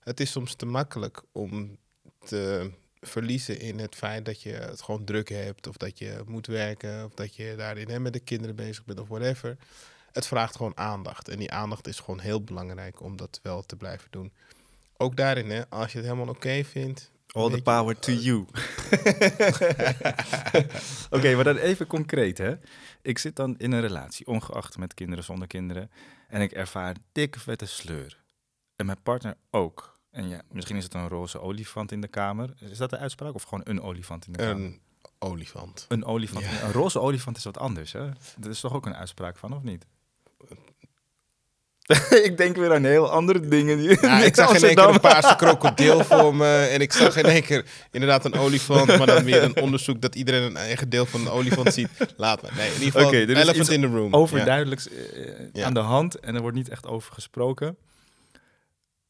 het 0.00 0.20
is 0.20 0.30
soms 0.30 0.54
te 0.54 0.66
makkelijk 0.66 1.22
om 1.32 1.78
te 2.18 2.70
verliezen 3.00 3.60
in 3.60 3.78
het 3.78 3.94
feit 3.94 4.24
dat 4.24 4.42
je 4.42 4.50
het 4.50 4.82
gewoon 4.82 5.04
druk 5.04 5.28
hebt, 5.28 5.66
of 5.66 5.76
dat 5.76 5.98
je 5.98 6.22
moet 6.26 6.46
werken, 6.46 7.04
of 7.04 7.14
dat 7.14 7.36
je 7.36 7.54
daarin 7.56 7.88
hè, 7.88 8.00
met 8.00 8.12
de 8.12 8.20
kinderen 8.20 8.56
bezig 8.56 8.84
bent 8.84 9.00
of 9.00 9.08
whatever. 9.08 9.56
Het 10.12 10.26
vraagt 10.26 10.56
gewoon 10.56 10.76
aandacht. 10.76 11.28
En 11.28 11.38
die 11.38 11.52
aandacht 11.52 11.86
is 11.86 12.00
gewoon 12.00 12.20
heel 12.20 12.42
belangrijk 12.42 13.00
om 13.00 13.16
dat 13.16 13.40
wel 13.42 13.62
te 13.62 13.76
blijven 13.76 14.10
doen. 14.10 14.32
Ook 14.96 15.16
daarin, 15.16 15.50
hè, 15.50 15.68
als 15.68 15.92
je 15.92 15.98
het 15.98 16.06
helemaal 16.06 16.34
oké 16.34 16.64
vindt. 16.64 17.10
All 17.38 17.50
the 17.50 17.62
power 17.62 17.98
to 17.98 18.12
you. 18.12 18.46
Oké, 21.16 21.34
maar 21.34 21.44
dan 21.44 21.56
even 21.56 21.86
concreet, 21.86 22.38
hè. 22.38 22.54
Ik 23.02 23.18
zit 23.18 23.36
dan 23.36 23.58
in 23.58 23.72
een 23.72 23.80
relatie, 23.80 24.26
ongeacht 24.26 24.78
met 24.78 24.94
kinderen, 24.94 25.24
zonder 25.24 25.46
kinderen. 25.46 25.90
En 26.28 26.40
ik 26.40 26.52
ervaar 26.52 26.96
dikke 27.12 27.40
vette 27.40 27.66
sleur. 27.66 28.22
En 28.76 28.86
mijn 28.86 29.02
partner 29.02 29.36
ook. 29.50 30.00
En 30.10 30.28
ja, 30.28 30.42
misschien 30.50 30.76
is 30.76 30.84
het 30.84 30.94
een 30.94 31.08
roze 31.08 31.40
olifant 31.40 31.92
in 31.92 32.00
de 32.00 32.08
kamer. 32.08 32.54
Is 32.58 32.78
dat 32.78 32.90
de 32.90 32.98
uitspraak? 32.98 33.34
Of 33.34 33.42
gewoon 33.42 33.60
een 33.64 33.82
olifant 33.82 34.26
in 34.26 34.32
de 34.32 34.38
kamer? 34.38 34.64
Een 34.64 34.80
olifant. 35.18 35.86
Een 35.88 36.04
olifant. 36.04 36.44
Een 36.44 36.72
roze 36.72 37.00
olifant 37.00 37.36
is 37.36 37.44
wat 37.44 37.58
anders, 37.58 37.92
hè? 37.92 38.08
Dat 38.38 38.52
is 38.52 38.60
toch 38.60 38.74
ook 38.74 38.86
een 38.86 38.94
uitspraak 38.94 39.36
van, 39.36 39.52
of 39.52 39.62
niet? 39.62 39.86
ik 42.28 42.36
denk 42.36 42.56
weer 42.56 42.74
aan 42.74 42.84
heel 42.84 43.10
andere 43.10 43.48
dingen. 43.48 43.78
Die, 43.78 43.98
ja, 44.00 44.22
ik 44.22 44.34
zag 44.34 44.56
in 44.56 44.64
één 44.64 44.74
keer 44.74 44.88
een 44.88 45.00
paarse 45.00 45.36
krokodil 45.42 46.04
voor 46.04 46.34
me. 46.34 46.68
En 46.72 46.80
ik 46.80 46.92
zag 46.92 47.16
in 47.16 47.24
één 47.24 47.42
keer 47.42 47.64
inderdaad 47.90 48.24
een 48.24 48.34
olifant. 48.34 48.98
Maar 48.98 49.06
dan 49.06 49.24
weer 49.24 49.42
een 49.42 49.56
onderzoek 49.60 50.00
dat 50.00 50.14
iedereen 50.14 50.42
een 50.42 50.56
eigen 50.56 50.88
deel 50.88 51.06
van 51.06 51.20
een 51.20 51.28
olifant 51.28 51.72
ziet. 51.72 51.88
Laat 52.16 52.42
me. 52.42 52.48
Nee, 52.56 52.66
in 52.66 52.82
ieder 52.82 53.00
geval 53.00 53.06
okay, 53.06 53.24
elephant 53.24 53.70
in 53.70 53.80
the 53.80 53.86
room. 53.86 54.14
Overduidelijks 54.14 54.88
ja. 55.52 55.64
aan 55.64 55.74
de 55.74 55.80
hand. 55.80 56.20
En 56.20 56.34
er 56.34 56.40
wordt 56.40 56.56
niet 56.56 56.68
echt 56.68 56.86
over 56.86 57.12
gesproken. 57.12 57.76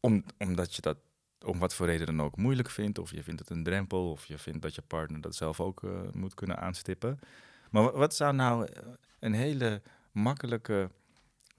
Om, 0.01 0.25
omdat 0.39 0.75
je 0.75 0.83
dat 0.83 0.97
om 1.45 1.59
wat 1.59 1.75
voor 1.75 1.87
reden 1.87 2.07
dan 2.07 2.23
ook 2.23 2.37
moeilijk 2.37 2.71
vindt. 2.71 2.99
Of 2.99 3.11
je 3.11 3.23
vindt 3.23 3.41
het 3.41 3.51
een 3.51 3.63
drempel. 3.63 4.11
Of 4.11 4.27
je 4.27 4.39
vindt 4.39 4.63
dat 4.63 4.75
je 4.75 4.83
partner 4.83 5.21
dat 5.21 5.35
zelf 5.35 5.61
ook 5.61 5.83
uh, 5.83 5.91
moet 6.13 6.35
kunnen 6.35 6.59
aanstippen. 6.59 7.19
Maar 7.71 7.93
wat 7.93 8.15
zou 8.15 8.35
nou 8.35 8.69
een 9.19 9.35
hele 9.35 9.83
makkelijke 10.13 10.91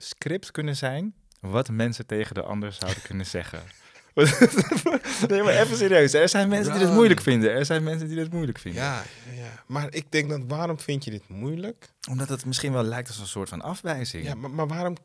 script 0.01 0.51
kunnen 0.51 0.75
zijn 0.75 1.13
wat 1.39 1.69
mensen 1.69 2.05
tegen 2.05 2.35
de 2.35 2.41
ander 2.41 2.73
zouden 2.73 3.01
kunnen 3.01 3.25
zeggen. 3.25 3.61
nee, 5.29 5.43
maar 5.43 5.53
even 5.53 5.77
serieus. 5.77 6.13
Er 6.13 6.29
zijn 6.29 6.49
mensen 6.49 6.73
die 6.73 6.81
dit 6.81 6.93
moeilijk 6.93 7.21
vinden. 7.21 7.51
Er 7.51 7.65
zijn 7.65 7.83
mensen 7.83 8.07
die 8.07 8.15
dit 8.15 8.31
moeilijk 8.31 8.59
vinden. 8.59 8.83
Ja, 8.83 9.03
ja. 9.35 9.63
maar 9.67 9.93
ik 9.93 10.11
denk 10.11 10.29
dat 10.29 10.41
waarom 10.47 10.79
vind 10.79 11.03
je 11.03 11.11
dit 11.11 11.27
moeilijk? 11.27 11.89
Omdat 12.09 12.29
het 12.29 12.45
misschien 12.45 12.73
wel 12.73 12.83
lijkt 12.83 13.07
als 13.07 13.19
een 13.19 13.27
soort 13.27 13.49
van 13.49 13.61
afwijzing. 13.61 14.23
Ja, 14.25 14.35
maar, 14.35 14.49
maar 14.49 14.67
waarom 14.67 14.95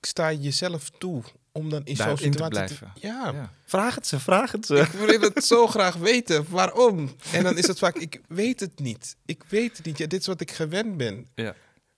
sta 0.00 0.28
je 0.28 0.40
jezelf 0.40 0.90
toe 0.98 1.22
om 1.52 1.70
dan 1.70 1.84
in 1.84 1.96
zo'n 1.96 2.16
situatie 2.16 2.30
te 2.30 2.48
blijven? 2.48 2.92
ja. 2.94 3.30
ja. 3.34 3.52
Vraag 3.64 3.94
het 3.94 4.06
ze, 4.06 4.20
vraag 4.20 4.52
het 4.52 4.66
ze. 4.66 4.76
Ik 4.76 4.88
wil 4.88 5.20
het 5.20 5.44
zo 5.44 5.66
graag 5.66 5.94
weten. 5.94 6.46
Waarom? 6.48 7.16
En 7.32 7.42
dan 7.42 7.58
is 7.58 7.66
het 7.66 7.78
vaak, 7.78 7.96
ik 7.96 8.20
weet 8.28 8.60
het 8.60 8.78
niet. 8.78 9.16
Ik 9.26 9.42
weet 9.48 9.76
het 9.76 9.86
niet. 9.86 9.98
Ja, 9.98 10.06
dit 10.06 10.20
is 10.20 10.26
wat 10.26 10.40
ik 10.40 10.50
gewend 10.50 10.96
ben. 10.96 11.26
Ja. 11.34 11.54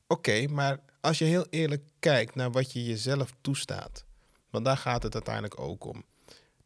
Oké, 0.06 0.46
maar 0.48 0.78
als 1.00 1.18
je 1.18 1.24
heel 1.24 1.46
eerlijk 1.50 1.82
kijkt 1.98 2.34
naar 2.34 2.50
wat 2.50 2.72
je 2.72 2.84
jezelf 2.84 3.32
toestaat, 3.40 4.04
want 4.50 4.64
daar 4.64 4.76
gaat 4.76 5.02
het 5.02 5.14
uiteindelijk 5.14 5.60
ook 5.60 5.84
om. 5.84 6.04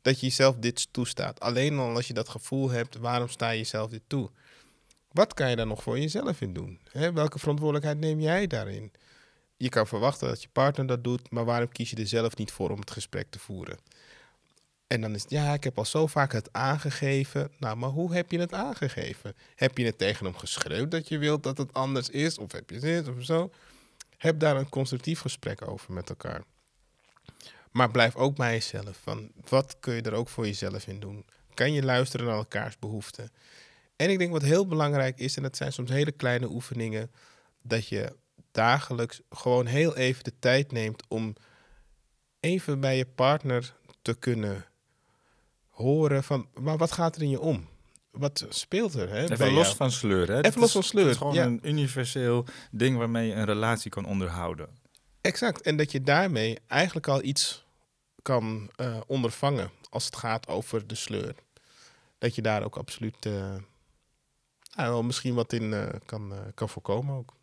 Dat 0.02 0.20
je 0.20 0.26
jezelf 0.26 0.56
dit 0.56 0.92
toestaat. 0.92 1.40
Alleen 1.40 1.78
al 1.78 1.94
als 1.94 2.06
je 2.06 2.14
dat 2.14 2.28
gevoel 2.28 2.70
hebt, 2.70 2.96
waarom 2.96 3.28
sta 3.28 3.50
je 3.50 3.58
jezelf 3.58 3.90
dit 3.90 4.02
toe? 4.06 4.30
Wat 5.12 5.34
kan 5.34 5.50
je 5.50 5.56
daar 5.56 5.66
nog 5.66 5.82
voor 5.82 5.98
jezelf 5.98 6.40
in 6.40 6.52
doen? 6.52 6.80
welke 6.92 7.38
verantwoordelijkheid 7.38 7.98
neem 7.98 8.20
jij 8.20 8.46
daarin? 8.46 8.92
Je 9.56 9.68
kan 9.68 9.86
verwachten 9.86 10.28
dat 10.28 10.42
je 10.42 10.48
partner 10.52 10.86
dat 10.86 11.04
doet, 11.04 11.30
maar 11.30 11.44
waarom 11.44 11.68
kies 11.68 11.90
je 11.90 11.96
er 11.96 12.06
zelf 12.06 12.36
niet 12.36 12.52
voor 12.52 12.70
om 12.70 12.80
het 12.80 12.90
gesprek 12.90 13.26
te 13.30 13.38
voeren? 13.38 13.78
En 14.86 15.00
dan 15.00 15.14
is 15.14 15.22
het, 15.22 15.30
ja, 15.30 15.52
ik 15.52 15.64
heb 15.64 15.78
al 15.78 15.84
zo 15.84 16.06
vaak 16.06 16.32
het 16.32 16.52
aangegeven. 16.52 17.50
Nou, 17.58 17.76
maar 17.76 17.88
hoe 17.88 18.14
heb 18.14 18.30
je 18.30 18.38
het 18.38 18.52
aangegeven? 18.52 19.34
Heb 19.54 19.78
je 19.78 19.84
het 19.84 19.98
tegen 19.98 20.24
hem 20.24 20.36
geschreeuwd 20.36 20.90
dat 20.90 21.08
je 21.08 21.18
wilt 21.18 21.42
dat 21.42 21.58
het 21.58 21.72
anders 21.72 22.08
is? 22.08 22.38
Of 22.38 22.52
heb 22.52 22.70
je 22.70 22.80
dit 22.80 23.08
of 23.08 23.24
zo? 23.24 23.50
Heb 24.18 24.38
daar 24.38 24.56
een 24.56 24.68
constructief 24.68 25.20
gesprek 25.20 25.68
over 25.68 25.92
met 25.92 26.08
elkaar. 26.08 26.42
Maar 27.70 27.90
blijf 27.90 28.16
ook 28.16 28.36
bij 28.36 28.52
jezelf. 28.52 28.98
Van 29.02 29.30
wat 29.48 29.76
kun 29.80 29.94
je 29.94 30.02
er 30.02 30.12
ook 30.12 30.28
voor 30.28 30.46
jezelf 30.46 30.86
in 30.86 31.00
doen? 31.00 31.24
Kan 31.54 31.72
je 31.72 31.82
luisteren 31.82 32.26
naar 32.26 32.36
elkaars 32.36 32.78
behoeften? 32.78 33.30
En 33.96 34.10
ik 34.10 34.18
denk 34.18 34.32
wat 34.32 34.42
heel 34.42 34.66
belangrijk 34.66 35.18
is, 35.18 35.36
en 35.36 35.42
dat 35.42 35.56
zijn 35.56 35.72
soms 35.72 35.90
hele 35.90 36.12
kleine 36.12 36.50
oefeningen, 36.50 37.10
dat 37.62 37.88
je 37.88 38.16
dagelijks 38.52 39.20
gewoon 39.30 39.66
heel 39.66 39.96
even 39.96 40.24
de 40.24 40.38
tijd 40.38 40.72
neemt 40.72 41.02
om 41.08 41.34
even 42.40 42.80
bij 42.80 42.96
je 42.96 43.06
partner 43.06 43.76
te 44.02 44.14
kunnen 44.14 44.64
horen 45.68 46.24
van, 46.24 46.48
maar 46.60 46.76
wat 46.76 46.92
gaat 46.92 47.16
er 47.16 47.22
in 47.22 47.30
je 47.30 47.40
om? 47.40 47.68
Wat 48.16 48.46
speelt 48.48 48.94
er? 48.94 49.08
Hè, 49.08 49.30
Even 49.30 49.52
los 49.52 49.74
van 49.74 49.90
sleur. 49.90 50.28
Hè? 50.28 50.42
Even 50.42 50.60
los 50.60 50.72
van 50.72 50.82
sleur. 50.82 51.04
Het 51.04 51.12
is 51.12 51.18
gewoon 51.18 51.36
een 51.36 51.60
universeel 51.62 52.44
ding 52.70 52.96
waarmee 52.96 53.28
je 53.28 53.34
een 53.34 53.44
relatie 53.44 53.90
kan 53.90 54.04
onderhouden. 54.04 54.68
Exact. 55.20 55.60
En 55.60 55.76
dat 55.76 55.92
je 55.92 56.02
daarmee 56.02 56.58
eigenlijk 56.66 57.08
al 57.08 57.22
iets 57.22 57.64
kan 58.22 58.70
uh, 58.76 59.00
ondervangen 59.06 59.70
als 59.90 60.04
het 60.04 60.16
gaat 60.16 60.48
over 60.48 60.86
de 60.86 60.94
sleur. 60.94 61.34
Dat 62.18 62.34
je 62.34 62.42
daar 62.42 62.62
ook 62.62 62.76
absoluut 62.76 63.26
uh, 63.26 63.54
nou, 64.74 65.04
misschien 65.04 65.34
wat 65.34 65.52
in 65.52 65.62
uh, 65.62 65.88
kan, 66.06 66.32
kan 66.54 66.68
voorkomen 66.68 67.16
ook. 67.16 67.34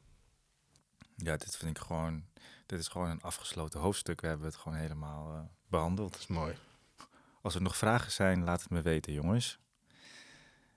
Ja, 1.15 1.38
dit 1.38 1.57
vind 1.57 1.78
ik 1.78 1.84
gewoon. 1.84 2.24
Dit 2.65 2.80
is 2.80 2.88
gewoon 2.88 3.09
een 3.09 3.22
afgesloten 3.22 3.80
hoofdstuk. 3.80 4.22
We 4.22 4.28
hebben 4.28 4.45
het 4.45 4.55
gewoon 4.55 4.78
helemaal 4.78 5.49
behandeld. 5.67 6.11
Dat 6.11 6.22
is 6.22 6.28
mooi. 6.28 6.55
Als 7.41 7.55
er 7.55 7.61
nog 7.61 7.78
vragen 7.78 8.11
zijn, 8.11 8.43
laat 8.43 8.61
het 8.61 8.69
me 8.69 8.82
weten, 8.82 9.13
jongens. 9.13 9.59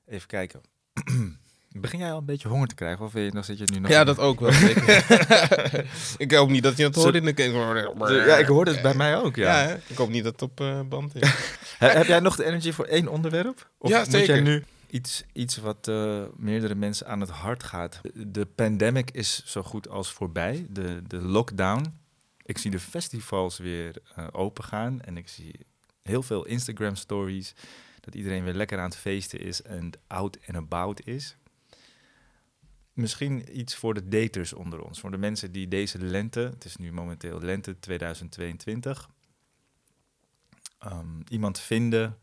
Even 0.07 0.28
kijken. 0.28 0.61
Begin 1.80 1.98
jij 1.98 2.12
al 2.12 2.18
een 2.18 2.24
beetje 2.24 2.48
honger 2.48 2.68
te 2.68 2.74
krijgen? 2.74 3.05
Of 3.05 3.12
dan 3.12 3.44
zit 3.44 3.59
je 3.59 3.64
nu 3.72 3.78
nog... 3.78 3.90
Ja, 3.90 4.05
dat 4.05 4.18
ook 4.18 4.40
wel. 4.40 4.50
ik 6.24 6.32
hoop 6.32 6.48
niet 6.48 6.62
dat 6.62 6.76
je 6.76 6.84
het 6.84 6.94
hoort 6.94 7.14
in 7.14 7.24
de... 7.24 8.24
Ja, 8.26 8.36
ik 8.36 8.46
hoor 8.46 8.66
het 8.66 8.82
bij 8.82 8.94
mij 8.94 9.16
ook, 9.16 9.36
ja. 9.36 9.62
ja 9.62 9.78
ik 9.86 9.96
hoop 9.96 10.09
niet 10.09 10.24
dat 10.24 10.32
het 10.32 10.42
op 10.42 10.61
uh, 10.61 10.80
band 10.80 11.14
is. 11.14 11.34
Heb 11.78 12.07
jij 12.07 12.20
nog 12.20 12.36
de 12.36 12.44
energie 12.44 12.72
voor 12.72 12.84
één 12.84 13.09
onderwerp? 13.09 13.70
Of 13.78 13.90
ja, 13.90 14.05
zeker. 14.05 14.18
moet 14.18 14.26
jij 14.26 14.40
nu 14.40 14.64
iets, 14.90 15.24
iets 15.32 15.57
wat 15.57 15.88
uh, 15.88 16.22
meerdere 16.36 16.74
mensen 16.74 17.07
aan 17.07 17.20
het 17.20 17.30
hart 17.30 17.62
gaat? 17.62 18.00
De 18.14 18.46
pandemic 18.46 19.11
is 19.11 19.42
zo 19.44 19.62
goed 19.62 19.88
als 19.88 20.12
voorbij. 20.12 20.66
De, 20.70 21.02
de 21.07 21.22
lockdown. 21.22 21.98
Ik 22.42 22.59
zie 22.59 22.70
de 22.70 22.80
festivals 22.80 23.59
weer 23.59 23.96
uh, 24.18 24.26
open 24.32 24.64
gaan. 24.64 25.00
En 25.00 25.16
ik 25.16 25.28
zie 25.28 25.66
heel 26.02 26.22
veel 26.22 26.44
Instagram 26.44 26.96
stories 26.96 27.55
dat 28.05 28.14
iedereen 28.14 28.44
weer 28.44 28.55
lekker 28.55 28.78
aan 28.78 28.84
het 28.84 28.96
feesten 28.96 29.40
is 29.40 29.62
en 29.62 29.90
out 30.07 30.38
and 30.46 30.57
about 30.57 31.07
is. 31.07 31.36
Misschien 32.92 33.59
iets 33.59 33.74
voor 33.74 33.94
de 33.94 34.09
daters 34.09 34.52
onder 34.52 34.82
ons, 34.82 35.00
voor 35.00 35.11
de 35.11 35.16
mensen 35.16 35.52
die 35.52 35.68
deze 35.68 35.98
lente, 35.98 36.40
het 36.40 36.64
is 36.64 36.76
nu 36.76 36.92
momenteel 36.92 37.40
lente 37.40 37.78
2022, 37.78 39.11
um, 40.86 41.22
iemand 41.28 41.61
vinden 41.61 42.18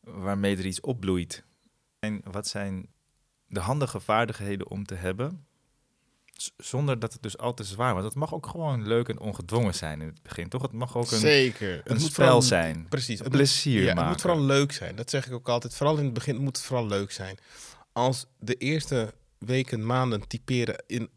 waarmee 0.00 0.56
er 0.56 0.66
iets 0.66 0.80
opbloeit. 0.80 1.44
En 1.98 2.20
wat 2.24 2.46
zijn 2.46 2.86
de 3.46 3.60
handige 3.60 4.00
vaardigheden 4.00 4.70
om 4.70 4.84
te 4.84 4.94
hebben 4.94 5.46
zonder 6.56 6.98
dat 6.98 7.12
het 7.12 7.22
dus 7.22 7.38
al 7.38 7.54
te 7.54 7.64
zwaar 7.64 7.92
wordt. 7.92 8.06
Het 8.06 8.16
mag 8.16 8.34
ook 8.34 8.46
gewoon 8.46 8.86
leuk 8.86 9.08
en 9.08 9.20
ongedwongen 9.20 9.74
zijn 9.74 10.00
in 10.00 10.06
het 10.06 10.22
begin, 10.22 10.48
toch? 10.48 10.62
Het 10.62 10.72
mag 10.72 10.96
ook 10.96 11.10
een, 11.10 11.18
Zeker. 11.18 11.72
een 11.72 11.76
het 11.76 11.92
moet 11.92 12.00
spel 12.00 12.12
vooral, 12.12 12.42
zijn. 12.42 12.86
Precies. 12.88 13.20
Een 13.20 13.30
plezier 13.30 13.82
ja, 13.82 13.86
maken. 13.86 14.00
Het 14.00 14.08
moet 14.08 14.20
vooral 14.20 14.40
leuk 14.40 14.72
zijn. 14.72 14.96
Dat 14.96 15.10
zeg 15.10 15.26
ik 15.26 15.32
ook 15.32 15.48
altijd. 15.48 15.74
Vooral 15.74 15.98
in 15.98 16.04
het 16.04 16.14
begin 16.14 16.36
moet 16.36 16.56
het 16.56 16.66
vooral 16.66 16.86
leuk 16.86 17.12
zijn. 17.12 17.38
Als 17.92 18.26
de 18.38 18.54
eerste 18.54 19.14
weken, 19.38 19.86
maanden 19.86 20.26
typeren 20.26 20.84
in 20.86 21.10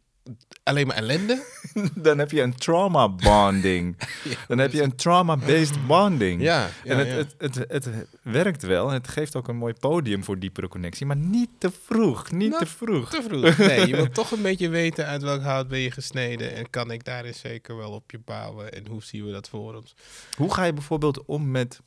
alleen 0.63 0.88
maar 0.88 0.95
ellende. 0.95 1.43
dan 1.95 2.17
heb 2.17 2.32
je 2.32 2.41
een 2.41 2.55
trauma 2.55 3.09
bonding. 3.09 3.97
dan 4.47 4.57
heb 4.57 4.71
je 4.71 4.82
een 4.82 4.95
trauma-based 4.95 5.88
bonding. 5.88 6.41
Ja, 6.41 6.69
ja, 6.84 6.91
en 6.91 6.97
het, 6.97 7.07
ja. 7.07 7.15
Het, 7.38 7.55
het, 7.55 7.86
het, 7.86 7.89
werkt 8.21 8.63
wel. 8.63 8.89
Het 8.89 9.07
geeft 9.07 9.36
ook 9.36 9.47
een 9.47 9.55
mooi 9.55 9.73
podium 9.73 10.23
voor 10.23 10.39
diepere 10.39 10.67
connectie. 10.67 11.05
Maar 11.05 11.15
niet 11.15 11.49
te 11.57 11.71
vroeg. 11.71 12.32
Niet 12.32 12.49
Nou, 12.49 12.63
te 12.63 12.69
vroeg. 12.69 13.09
te 13.09 13.23
vroeg. 13.23 13.57
Nee, 13.57 13.88
je 13.88 13.95
wilt 13.95 14.13
toch 14.21 14.32
een 14.32 14.41
beetje 14.41 14.69
weten 14.69 15.05
uit 15.05 15.21
welk 15.21 15.41
hout 15.41 15.67
ben 15.67 15.80
je 15.80 15.91
gesneden. 15.91 16.55
En 16.55 16.69
kan 16.69 16.91
ik 16.91 17.03
daarin 17.03 17.34
zeker 17.34 17.78
wel 17.78 17.91
op 17.91 18.11
je 18.11 18.19
bouwen. 18.19 18.71
En 18.71 18.88
hoe 18.88 19.03
zien 19.03 19.26
we 19.26 19.32
dat 19.32 19.49
voor 19.49 19.76
ons? 19.76 19.95
Hoe 20.36 20.53
ga 20.53 20.63
je 20.63 20.73
bijvoorbeeld 20.73 21.26
om 21.26 21.51
met... 21.51 21.80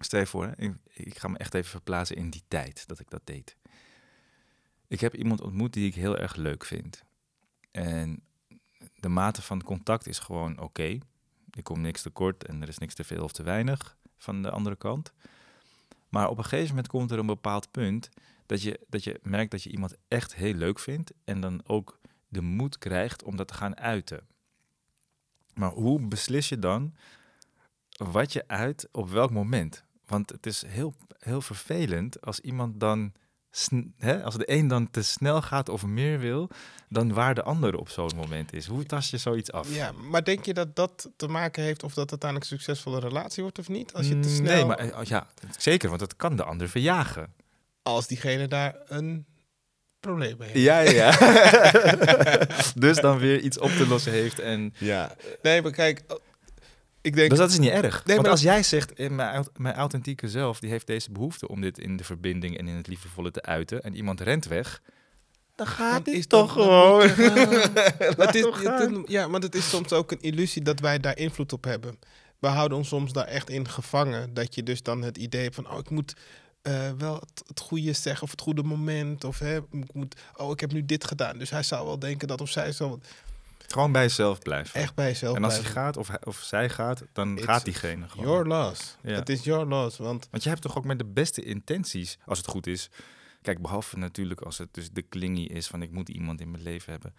Stel 0.00 0.20
je 0.20 0.26
voor, 0.26 0.44
hè, 0.44 0.64
ik, 0.64 0.72
ik 0.94 1.18
ga 1.18 1.28
me 1.28 1.38
echt 1.38 1.54
even 1.54 1.70
verplaatsen 1.70 2.16
in 2.16 2.30
die 2.30 2.42
tijd 2.48 2.84
dat 2.86 3.00
ik 3.00 3.10
dat 3.10 3.20
deed. 3.24 3.56
Ik 4.88 5.00
heb 5.00 5.14
iemand 5.14 5.40
ontmoet 5.40 5.72
die 5.72 5.86
ik 5.86 5.94
heel 5.94 6.16
erg 6.18 6.36
leuk 6.36 6.64
vind. 6.64 7.04
En 7.70 8.22
de 8.94 9.08
mate 9.08 9.42
van 9.42 9.62
contact 9.62 10.06
is 10.06 10.18
gewoon 10.18 10.60
oké. 10.60 10.98
Ik 11.50 11.64
kom 11.64 11.80
niks 11.80 12.02
tekort 12.02 12.44
en 12.44 12.62
er 12.62 12.68
is 12.68 12.78
niks 12.78 12.94
te 12.94 13.04
veel 13.04 13.22
of 13.22 13.32
te 13.32 13.42
weinig 13.42 13.96
van 14.16 14.42
de 14.42 14.50
andere 14.50 14.76
kant. 14.76 15.12
Maar 16.08 16.28
op 16.28 16.38
een 16.38 16.44
gegeven 16.44 16.68
moment 16.68 16.88
komt 16.88 17.10
er 17.10 17.18
een 17.18 17.26
bepaald 17.26 17.70
punt 17.70 18.08
dat 18.46 18.62
je, 18.62 18.80
dat 18.88 19.04
je 19.04 19.20
merkt 19.22 19.50
dat 19.50 19.62
je 19.62 19.70
iemand 19.70 19.96
echt 20.08 20.34
heel 20.34 20.54
leuk 20.54 20.78
vindt 20.78 21.12
en 21.24 21.40
dan 21.40 21.60
ook 21.66 21.98
de 22.28 22.40
moed 22.40 22.78
krijgt 22.78 23.22
om 23.22 23.36
dat 23.36 23.48
te 23.48 23.54
gaan 23.54 23.76
uiten. 23.76 24.26
Maar 25.54 25.70
hoe 25.70 26.00
beslis 26.00 26.48
je 26.48 26.58
dan 26.58 26.94
wat 27.96 28.32
je 28.32 28.48
uit 28.48 28.88
op 28.92 29.08
welk 29.08 29.30
moment? 29.30 29.84
Want 30.06 30.30
het 30.30 30.46
is 30.46 30.66
heel, 30.66 30.94
heel 31.18 31.40
vervelend 31.40 32.20
als 32.20 32.40
iemand 32.40 32.80
dan, 32.80 33.12
hè, 33.98 34.22
als 34.22 34.36
de 34.36 34.50
een 34.52 34.68
dan 34.68 34.90
te 34.90 35.02
snel 35.02 35.42
gaat 35.42 35.68
of 35.68 35.86
meer 35.86 36.18
wil 36.18 36.48
dan 36.88 37.12
waar 37.12 37.34
de 37.34 37.42
ander 37.42 37.76
op 37.76 37.88
zo'n 37.88 38.10
moment 38.16 38.52
is. 38.52 38.66
Hoe 38.66 38.84
tas 38.84 39.10
je 39.10 39.16
zoiets 39.18 39.52
af? 39.52 39.74
Ja, 39.74 39.92
maar 39.92 40.24
denk 40.24 40.44
je 40.44 40.54
dat 40.54 40.76
dat 40.76 41.10
te 41.16 41.28
maken 41.28 41.62
heeft 41.62 41.82
of 41.82 41.94
dat 41.94 42.10
uiteindelijk 42.10 42.50
een 42.50 42.56
succesvolle 42.58 43.00
relatie 43.00 43.42
wordt 43.42 43.58
of 43.58 43.68
niet? 43.68 43.92
Als 43.94 44.06
je 44.08 44.20
te 44.20 44.28
Mm, 44.28 44.34
snel, 44.34 44.54
Nee, 44.54 44.64
maar 44.64 44.78
eh, 44.78 45.02
ja, 45.04 45.26
zeker, 45.58 45.88
want 45.88 46.00
dat 46.00 46.16
kan 46.16 46.36
de 46.36 46.44
ander 46.44 46.68
verjagen. 46.68 47.32
als 47.82 48.06
diegene 48.06 48.48
daar 48.48 48.76
een 48.86 49.26
probleem 50.00 50.36
mee 50.38 50.48
heeft. 50.48 50.64
Ja, 50.64 50.78
ja. 50.80 51.10
dus 52.86 52.96
dan 52.96 53.18
weer 53.18 53.40
iets 53.40 53.58
op 53.58 53.70
te 53.70 53.86
lossen 53.88 54.12
heeft. 54.12 54.38
En... 54.38 54.74
Ja. 54.78 55.14
Nee, 55.42 55.62
maar 55.62 55.70
kijk, 55.72 56.02
ik 57.00 57.14
denk... 57.14 57.30
Dus 57.30 57.38
dat 57.38 57.50
is 57.50 57.58
niet 57.58 57.70
erg. 57.70 57.94
Nee, 58.04 58.14
Want 58.16 58.20
maar 58.22 58.30
als 58.30 58.42
jij 58.42 58.62
zegt, 58.62 58.92
eh, 58.92 59.10
mijn, 59.10 59.46
mijn 59.56 59.74
authentieke 59.74 60.28
zelf, 60.28 60.60
die 60.60 60.70
heeft 60.70 60.86
deze 60.86 61.10
behoefte 61.12 61.48
om 61.48 61.60
dit 61.60 61.78
in 61.78 61.96
de 61.96 62.04
verbinding 62.04 62.58
en 62.58 62.68
in 62.68 62.76
het 62.76 62.86
liefdevolle 62.86 63.30
te 63.30 63.42
uiten. 63.42 63.82
En 63.82 63.94
iemand 63.96 64.20
rent 64.20 64.46
weg. 64.46 64.80
Dan 65.54 65.66
gaat 65.66 65.92
Dan 65.94 66.02
dit 66.02 66.14
is 66.14 66.26
toch 66.26 66.52
gewoon. 66.52 67.00
Het 67.08 68.34
is, 68.34 68.42
toch 68.42 68.62
gaan. 68.62 68.94
het- 68.94 69.10
ja, 69.10 69.30
want 69.30 69.42
het 69.42 69.54
is 69.54 69.68
soms 69.68 69.92
ook 69.92 70.10
een 70.12 70.20
illusie 70.20 70.62
dat 70.62 70.80
wij 70.80 70.98
daar 70.98 71.18
invloed 71.18 71.52
op 71.52 71.64
hebben. 71.64 71.98
We 72.38 72.46
houden 72.48 72.78
ons 72.78 72.88
soms 72.88 73.12
daar 73.12 73.24
echt 73.26 73.50
in 73.50 73.68
gevangen. 73.68 74.34
Dat 74.34 74.54
je 74.54 74.62
dus 74.62 74.82
dan 74.82 75.02
het 75.02 75.18
idee 75.18 75.42
hebt 75.42 75.54
van, 75.54 75.70
oh, 75.70 75.78
ik 75.78 75.90
moet 75.90 76.14
eh, 76.62 76.90
wel 76.98 77.14
het, 77.14 77.42
het 77.46 77.60
goede 77.60 77.92
zeggen 77.92 78.22
of 78.22 78.30
het 78.30 78.40
goede 78.40 78.62
moment. 78.62 79.24
Of 79.24 79.38
hè, 79.38 79.56
ik 79.56 79.94
moet, 79.94 80.20
oh, 80.36 80.50
ik 80.50 80.60
heb 80.60 80.72
nu 80.72 80.84
dit 80.84 81.04
gedaan. 81.04 81.38
Dus 81.38 81.50
hij 81.50 81.62
zou 81.62 81.86
wel 81.86 81.98
denken 81.98 82.28
dat 82.28 82.40
of 82.40 82.50
zij 82.50 82.72
zal 82.72 83.00
Gewoon 83.72 83.92
bij 83.92 84.02
jezelf 84.02 84.38
blijven. 84.38 84.80
echt 84.80 84.94
bij 84.94 85.06
jezelf 85.06 85.36
en 85.36 85.44
als 85.44 85.54
hij 85.54 85.64
gaat 85.64 85.96
of, 85.96 86.08
hij, 86.08 86.24
of 86.24 86.38
zij 86.38 86.68
gaat, 86.68 87.04
dan 87.12 87.36
It's 87.36 87.44
gaat 87.44 87.64
diegene 87.64 88.08
gewoon. 88.08 88.26
Your 88.26 88.46
loss. 88.46 88.96
Ja. 89.02 89.14
Het 89.14 89.28
is 89.28 89.44
your 89.44 89.66
loss. 89.66 89.96
Want 89.96 90.28
Want 90.30 90.42
je 90.42 90.48
hebt 90.48 90.62
toch 90.62 90.76
ook 90.76 90.84
met 90.84 90.98
de 90.98 91.04
beste 91.04 91.42
intenties, 91.42 92.18
als 92.24 92.38
het 92.38 92.46
goed 92.46 92.66
is. 92.66 92.90
Kijk, 93.42 93.62
behalve 93.62 93.98
natuurlijk 93.98 94.40
als 94.40 94.58
het 94.58 94.74
dus 94.74 94.90
de 94.90 95.02
klingie 95.02 95.48
is 95.48 95.66
van 95.66 95.82
ik 95.82 95.90
moet 95.90 96.08
iemand 96.08 96.40
in 96.40 96.50
mijn 96.50 96.62
leven 96.62 96.92
hebben. 96.92 97.14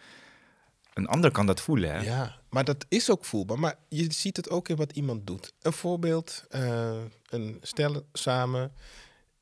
Een 0.94 1.08
ander 1.08 1.32
kan 1.32 1.46
dat 1.46 1.62
voelen, 1.62 1.92
hè? 1.92 2.00
Ja, 2.00 2.40
maar 2.50 2.64
dat 2.64 2.86
is 2.88 3.10
ook 3.10 3.26
voelbaar. 3.26 3.60
Maar 3.60 3.76
je 3.90 4.14
ziet 4.14 4.38
het 4.38 4.50
ook 4.50 4.70
in 4.70 4.76
wat 4.76 4.92
iemand 4.92 5.28
doet. 5.28 5.54
Een 5.62 5.74
voorbeeld, 5.74 6.46
eh, 6.50 7.02
een 7.30 7.58
stel 7.62 8.06
samen. 8.14 8.74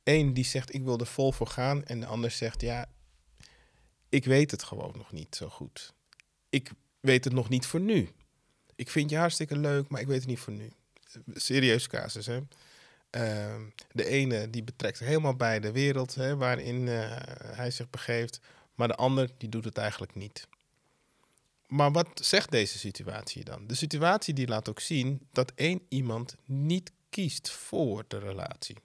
Eén 0.03 0.34
die 0.34 0.45
zegt 0.45 0.74
ik 0.74 0.84
wil 0.84 0.99
er 0.99 1.05
vol 1.05 1.32
voor 1.32 1.47
gaan. 1.47 1.86
En 1.86 1.99
de 1.99 2.05
ander 2.05 2.32
zegt 2.32 2.62
ja, 2.62 2.86
ik 4.10 4.26
weet 4.26 4.51
het 4.51 4.64
gewoon 4.64 4.93
nog 4.97 5.12
niet 5.12 5.36
zo 5.36 5.49
goed. 5.49 5.93
Ik 6.49 6.72
weet 7.08 7.24
het 7.24 7.34
nog 7.34 7.49
niet 7.49 7.66
voor 7.66 7.80
nu. 7.80 8.10
Ik 8.76 8.89
vind 8.89 9.10
je 9.10 9.18
hartstikke 9.18 9.58
leuk, 9.58 9.89
maar 9.89 10.01
ik 10.01 10.08
weet 10.08 10.20
het 10.20 10.28
niet 10.28 10.39
voor 10.39 10.53
nu. 10.53 10.72
Serieus 11.34 11.88
casus, 11.88 12.26
hè. 12.26 12.39
Ehm, 13.10 13.62
de 13.91 14.05
ene 14.05 14.49
die 14.49 14.64
betrekt 14.64 14.99
helemaal 14.99 15.36
bij 15.36 15.60
de 15.60 15.72
wereld 15.72 16.16
hè, 16.16 16.36
waarin 16.36 16.88
eh, 16.88 17.16
hij 17.55 17.72
zich 17.72 17.89
begeeft. 17.89 18.39
Maar 18.76 18.88
de 18.88 18.95
ander 18.95 19.30
die 19.38 19.49
doet 19.49 19.66
het 19.66 19.78
eigenlijk 19.78 20.16
niet. 20.16 20.47
Maar 21.68 21.91
wat 21.91 22.08
zegt 22.14 22.51
deze 22.51 22.78
situatie 22.78 23.43
dan? 23.43 23.68
De 23.68 23.76
situatie 23.76 24.34
die 24.34 24.47
laat 24.47 24.70
ook 24.70 24.80
zien 24.80 25.28
dat 25.32 25.51
één 25.55 25.82
iemand 25.89 26.36
niet 26.45 26.91
kiest 27.10 27.49
voor 27.49 28.05
de 28.08 28.20
relatie. 28.20 28.76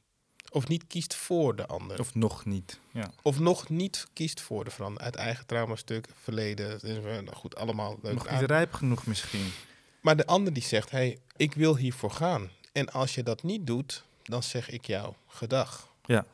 Of 0.52 0.68
niet 0.68 0.86
kiest 0.86 1.14
voor 1.14 1.56
de 1.56 1.66
ander. 1.66 1.98
Of, 2.00 2.06
Of 2.08 2.14
nog 2.14 2.44
niet. 2.44 2.78
Ja. 2.90 3.10
nog 3.38 3.68
niet 3.68 4.06
kiest 4.12 4.40
voor 4.40 4.64
de 4.64 4.70
verander. 4.70 5.02
Uit 5.02 5.14
eigen 5.16 5.46
traumastuk, 5.46 6.08
verleden. 6.22 6.80
eh, 6.80 7.02
nou 7.02 7.32
goed, 7.34 7.56
allemaal 7.56 7.98
leuk. 8.02 8.14
Nog 8.14 8.26
aan. 8.26 8.40
niet 8.40 8.50
rijp 8.50 8.72
genoeg 8.72 9.06
misschien. 9.06 9.52
Maar 10.00 10.16
de 10.16 10.26
ander 10.26 10.52
die 10.52 10.62
zegt, 10.62 10.90
hey, 10.90 11.18
ik 11.36 11.54
wil 11.54 11.76
hiervoor 11.76 12.10
gaan. 12.10 12.50
En 12.72 12.88
als 12.92 13.14
je 13.14 13.22
dat 13.22 13.42
niet 13.42 13.66
doet, 13.66 14.04
dan 14.22 14.42
zeg 14.42 14.70
ik 14.70 14.86
jou 14.86 15.14
gedag. 15.26 15.88
Ja. 16.04 16.26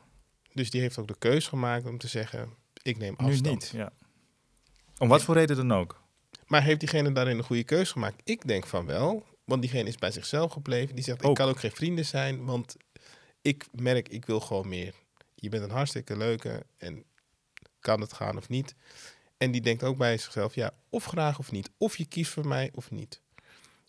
Dus 0.53 0.69
die 0.69 0.81
heeft 0.81 0.97
ook 0.97 1.07
de 1.07 1.15
keus 1.19 1.47
gemaakt 1.47 1.85
om 1.85 1.97
te 1.97 2.07
zeggen, 2.07 2.53
ik 2.81 2.97
neem 2.97 3.15
Nu 3.17 3.25
afstand. 3.25 3.45
niet. 3.59 3.69
Ja. 3.73 3.91
Om 4.97 5.07
wat 5.07 5.23
voor 5.23 5.35
reden 5.35 5.55
dan 5.55 5.73
ook. 5.73 6.01
Maar 6.47 6.63
heeft 6.63 6.79
diegene 6.79 7.11
daarin 7.11 7.37
een 7.37 7.43
goede 7.43 7.63
keuze 7.63 7.91
gemaakt? 7.91 8.21
Ik 8.23 8.47
denk 8.47 8.65
van 8.67 8.85
wel, 8.85 9.25
want 9.45 9.61
diegene 9.61 9.87
is 9.89 9.95
bij 9.95 10.11
zichzelf 10.11 10.51
gebleven. 10.51 10.95
Die 10.95 11.03
zegt, 11.03 11.23
ik 11.23 11.33
kan 11.33 11.49
ook 11.49 11.59
geen 11.59 11.71
vrienden 11.71 12.05
zijn, 12.05 12.45
want 12.45 12.75
ik 13.41 13.67
merk, 13.71 14.09
ik 14.09 14.25
wil 14.25 14.39
gewoon 14.39 14.67
meer. 14.67 14.93
Je 15.35 15.49
bent 15.49 15.63
een 15.63 15.69
hartstikke 15.69 16.17
leuke 16.17 16.65
en 16.77 17.03
kan 17.79 18.01
het 18.01 18.13
gaan 18.13 18.37
of 18.37 18.49
niet. 18.49 18.75
En 19.37 19.51
die 19.51 19.61
denkt 19.61 19.83
ook 19.83 19.97
bij 19.97 20.17
zichzelf, 20.17 20.55
ja, 20.55 20.73
of 20.89 21.05
graag 21.05 21.39
of 21.39 21.51
niet. 21.51 21.69
Of 21.77 21.97
je 21.97 22.05
kiest 22.05 22.31
voor 22.31 22.47
mij 22.47 22.69
of 22.73 22.91
niet. 22.91 23.21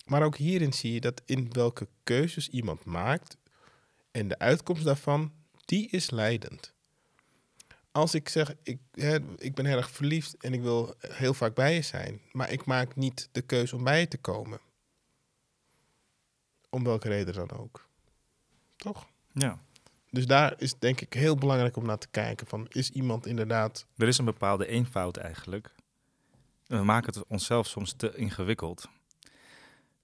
Maar 0.05 0.23
ook 0.23 0.37
hierin 0.37 0.73
zie 0.73 0.93
je 0.93 1.01
dat 1.01 1.23
in 1.25 1.53
welke 1.53 1.89
keuzes 2.03 2.49
iemand 2.49 2.85
maakt 2.85 3.37
en 4.11 4.29
de 4.29 4.39
uitkomst 4.39 4.85
daarvan, 4.85 5.33
die 5.65 5.89
is 5.89 6.11
leidend. 6.11 6.75
Als 7.93 8.15
ik 8.15 8.29
zeg, 8.29 8.55
ik, 8.63 8.81
hè, 8.93 9.19
ik 9.37 9.55
ben 9.55 9.67
erg 9.67 9.91
verliefd 9.91 10.37
en 10.37 10.53
ik 10.55 10.63
wil 10.63 10.95
heel 10.99 11.35
vaak 11.35 11.55
bij 11.55 11.75
je 11.75 11.83
zijn, 11.83 12.21
maar 12.33 12.51
ik 12.51 12.65
maak 12.65 12.97
niet 12.97 13.29
de 13.33 13.43
keuze 13.43 13.77
om 13.77 13.85
bij 13.85 14.01
je 14.01 14.09
te 14.09 14.19
komen. 14.19 14.61
Om 16.71 16.85
welke 16.85 17.09
reden 17.09 17.35
dan 17.35 17.51
ook. 17.51 17.89
Toch? 18.77 19.10
Ja. 19.33 19.59
Dus 20.11 20.27
daar 20.27 20.55
is 20.59 20.79
denk 20.79 21.01
ik 21.01 21.13
heel 21.13 21.37
belangrijk 21.37 21.77
om 21.77 21.87
naar 21.87 21.99
te 21.99 22.09
kijken. 22.11 22.47
Van, 22.47 22.67
is 22.69 22.91
iemand 22.91 23.27
inderdaad... 23.27 23.87
Er 23.97 24.09
is 24.09 24.19
een 24.19 24.25
bepaalde 24.25 24.67
eenvoud 24.67 25.17
eigenlijk. 25.17 25.75
En 26.67 26.79
We 26.79 26.85
maken 26.85 27.15
het 27.15 27.27
onszelf 27.27 27.67
soms 27.67 27.93
te 27.93 28.17
ingewikkeld. 28.17 28.89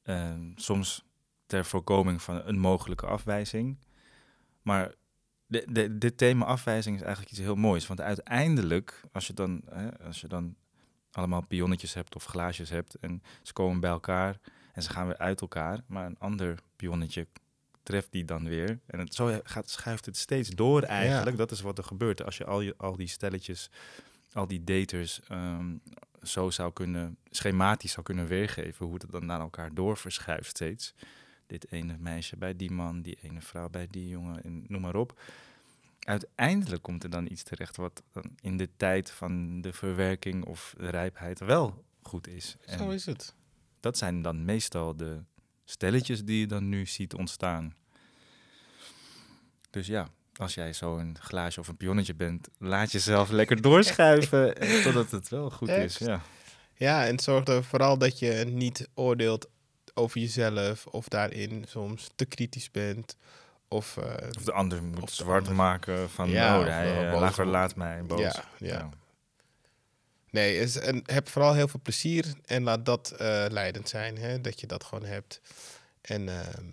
Ehm, 0.02 0.50
soms 0.54 1.04
ter 1.46 1.64
voorkoming 1.64 2.22
van 2.22 2.42
een 2.44 2.58
mogelijke 2.58 3.06
afwijzing. 3.06 3.78
Maar 4.62 4.94
de, 5.46 5.64
de, 5.68 5.98
dit 5.98 6.18
thema 6.18 6.44
afwijzing 6.44 6.96
is 6.96 7.02
eigenlijk 7.02 7.32
iets 7.32 7.40
heel 7.40 7.54
moois. 7.54 7.86
Want 7.86 8.00
uiteindelijk, 8.00 9.00
als 9.12 9.26
je 9.26 9.32
dan, 9.32 9.62
hè, 9.70 9.98
als 9.98 10.20
je 10.20 10.28
dan 10.28 10.56
allemaal 11.10 11.46
pionnetjes 11.46 11.94
hebt 11.94 12.14
of 12.14 12.24
glaasjes 12.24 12.70
hebt... 12.70 12.94
en 12.94 13.22
ze 13.42 13.52
komen 13.52 13.80
bij 13.80 13.90
elkaar 13.90 14.40
en 14.72 14.82
ze 14.82 14.90
gaan 14.90 15.06
weer 15.06 15.18
uit 15.18 15.40
elkaar... 15.40 15.80
maar 15.86 16.06
een 16.06 16.18
ander 16.18 16.58
pionnetje 16.76 17.26
treft 17.86 18.12
die 18.12 18.24
dan 18.24 18.48
weer. 18.48 18.78
En 18.86 18.98
het, 18.98 19.14
zo 19.14 19.40
gaat, 19.42 19.70
schuift 19.70 20.06
het 20.06 20.16
steeds 20.16 20.48
door 20.48 20.82
eigenlijk. 20.82 21.36
Dat 21.36 21.50
is 21.50 21.60
wat 21.60 21.78
er 21.78 21.84
gebeurt 21.84 22.24
als 22.24 22.36
je 22.36 22.44
al, 22.44 22.60
je, 22.60 22.74
al 22.76 22.96
die 22.96 23.06
stelletjes, 23.06 23.70
al 24.32 24.46
die 24.46 24.64
daters 24.64 25.20
ehm, 25.28 25.76
zo 26.22 26.50
zou 26.50 26.72
kunnen, 26.72 27.16
schematisch 27.30 27.92
zou 27.92 28.06
kunnen 28.06 28.26
weergeven, 28.26 28.86
hoe 28.86 28.94
het 28.94 29.10
dan 29.10 29.26
naar 29.26 29.40
elkaar 29.40 29.74
door 29.74 29.96
verschuift 29.96 30.48
steeds. 30.48 30.94
Dit 31.46 31.72
ene 31.72 31.96
meisje 31.98 32.36
bij 32.36 32.56
die 32.56 32.70
man, 32.70 33.02
die 33.02 33.18
ene 33.22 33.40
vrouw 33.40 33.68
bij 33.68 33.86
die 33.90 34.08
jongen, 34.08 34.42
en 34.42 34.64
noem 34.68 34.80
maar 34.80 34.96
op. 34.96 35.20
Uiteindelijk 36.00 36.82
komt 36.82 37.04
er 37.04 37.10
dan 37.10 37.30
iets 37.30 37.42
terecht 37.42 37.76
wat 37.76 38.02
dan 38.12 38.24
in 38.40 38.56
de 38.56 38.68
tijd 38.76 39.10
van 39.10 39.60
de 39.60 39.72
verwerking 39.72 40.44
of 40.44 40.74
de 40.78 40.88
rijpheid 40.88 41.38
wel 41.38 41.84
goed 42.02 42.28
is. 42.28 42.56
En 42.64 42.78
Zo 42.78 42.90
is 42.90 43.06
het. 43.06 43.34
dat 43.80 43.98
zijn 43.98 44.22
dan 44.22 44.44
meestal 44.44 44.96
de 44.96 45.22
stelletjes 45.66 46.24
die 46.24 46.40
je 46.40 46.46
dan 46.46 46.68
nu 46.68 46.86
ziet 46.86 47.14
ontstaan. 47.14 47.74
Dus 49.70 49.86
ja, 49.86 50.08
als 50.36 50.54
jij 50.54 50.72
zo 50.72 50.96
een 50.96 51.16
glaasje 51.20 51.60
of 51.60 51.68
een 51.68 51.76
pionnetje 51.76 52.14
bent, 52.14 52.48
laat 52.58 52.92
jezelf 52.92 53.30
lekker 53.30 53.60
doorschuiven 53.66 54.56
eh, 54.56 54.82
totdat 54.82 55.10
het 55.10 55.28
wel 55.28 55.50
goed 55.50 55.68
is. 55.68 55.98
Ja. 55.98 56.20
Ja, 56.78 57.06
en 57.06 57.18
zorg 57.18 57.46
er 57.46 57.64
vooral 57.64 57.98
dat 57.98 58.18
je 58.18 58.44
niet 58.48 58.88
oordeelt 58.94 59.48
over 59.94 60.20
jezelf 60.20 60.86
of 60.86 61.08
daarin 61.08 61.64
soms 61.68 62.10
te 62.14 62.24
kritisch 62.24 62.70
bent. 62.70 63.16
Of, 63.68 63.96
eh, 63.96 64.28
Of 64.36 64.44
de 64.44 64.52
ander 64.52 64.82
moet 64.82 65.10
zwart 65.10 65.40
ander. 65.40 65.54
maken 65.54 66.10
van, 66.10 66.30
Ja, 66.30 66.58
oh, 66.60 66.66
hij 66.66 67.10
eh, 67.12 67.46
laat 67.46 67.76
mij, 67.76 68.02
boos. 68.02 68.20
Ja, 68.20 68.44
ja. 68.58 68.88
Nee, 70.36 70.58
is, 70.58 70.76
en 70.76 71.02
heb 71.06 71.28
vooral 71.28 71.54
heel 71.54 71.68
veel 71.68 71.80
plezier 71.82 72.24
en 72.44 72.62
laat 72.62 72.86
dat 72.86 73.10
eh, 73.10 73.44
leidend 73.48 73.88
zijn. 73.88 74.18
Hè? 74.18 74.40
Dat 74.40 74.60
je 74.60 74.66
dat 74.66 74.84
gewoon 74.84 75.04
hebt. 75.04 75.40
En, 76.00 76.28
ehm, 76.28 76.64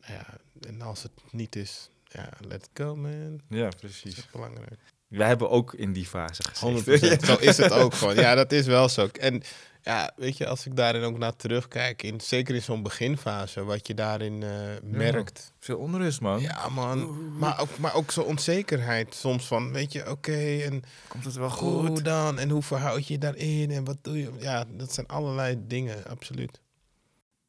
nou 0.00 0.12
ja, 0.12 0.26
en 0.60 0.82
als 0.82 1.02
het 1.02 1.12
niet 1.30 1.56
is, 1.56 1.90
ja, 2.04 2.28
let 2.40 2.62
it 2.62 2.70
go, 2.74 2.96
man. 2.96 3.40
Ja, 3.48 3.64
Dat 3.64 3.76
precies. 3.80 4.16
is 4.16 4.30
belangrijk. 4.30 4.80
Wij 5.08 5.26
hebben 5.26 5.50
ook 5.50 5.74
in 5.74 5.92
die 5.92 6.06
fase 6.06 6.42
100 6.60 6.84
gezeten. 6.84 7.26
Zo 7.26 7.34
is 7.36 7.56
het 7.56 7.72
ook 7.72 7.94
gewoon. 7.94 8.14
Ja, 8.14 8.34
dat 8.34 8.52
is 8.52 8.66
wel 8.66 8.88
zo. 8.88 9.06
En 9.06 9.42
ja, 9.84 10.12
weet 10.16 10.36
je, 10.36 10.46
als 10.46 10.66
ik 10.66 10.76
daarin 10.76 11.02
ook 11.02 11.18
naar 11.18 11.36
terugkijk, 11.36 12.02
in, 12.02 12.20
zeker 12.20 12.54
in 12.54 12.62
zo'n 12.62 12.82
beginfase, 12.82 13.64
wat 13.64 13.86
je 13.86 13.94
daarin 13.94 14.42
eh, 14.42 14.50
merkt. 14.82 15.52
Veel 15.58 15.78
onrust, 15.78 16.20
man. 16.20 16.40
Ja, 16.40 16.68
man. 16.68 17.38
Maar 17.38 17.60
ook, 17.60 17.78
maar 17.78 17.94
ook 17.94 18.10
zo'n 18.10 18.24
onzekerheid 18.24 19.14
soms 19.14 19.46
van, 19.46 19.72
weet 19.72 19.92
je, 19.92 20.10
oké, 20.10 20.58
en 20.62 20.82
Komt 21.08 21.24
het 21.24 21.34
wel 21.34 21.50
hoe 21.50 21.86
goed? 21.86 22.04
dan? 22.04 22.38
En 22.38 22.50
hoe 22.50 22.62
verhoud 22.62 23.06
je 23.06 23.12
je 23.12 23.18
daarin? 23.18 23.70
En 23.70 23.84
wat 23.84 23.96
doe 24.02 24.18
je? 24.18 24.30
Ja, 24.38 24.64
dat 24.68 24.92
zijn 24.92 25.06
allerlei 25.06 25.56
dingen, 25.66 26.06
absoluut. 26.06 26.60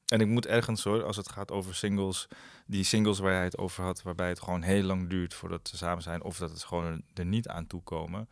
En 0.05 0.21
ik 0.21 0.27
moet 0.27 0.45
ergens 0.45 0.83
hoor, 0.83 1.03
als 1.03 1.17
het 1.17 1.31
gaat 1.31 1.51
over 1.51 1.75
singles, 1.75 2.27
die 2.65 2.83
singles 2.83 3.19
waar 3.19 3.31
jij 3.31 3.43
het 3.43 3.57
over 3.57 3.83
had, 3.83 4.01
waarbij 4.01 4.29
het 4.29 4.39
gewoon 4.39 4.61
heel 4.61 4.83
lang 4.83 5.09
duurt 5.09 5.33
voordat 5.33 5.67
ze 5.67 5.77
samen 5.77 6.03
zijn, 6.03 6.23
of 6.23 6.37
dat 6.37 6.49
het 6.49 6.63
gewoon 6.63 7.01
er 7.13 7.25
niet 7.25 7.47
aan 7.47 7.67
toe 7.67 7.81
komen. 7.83 8.29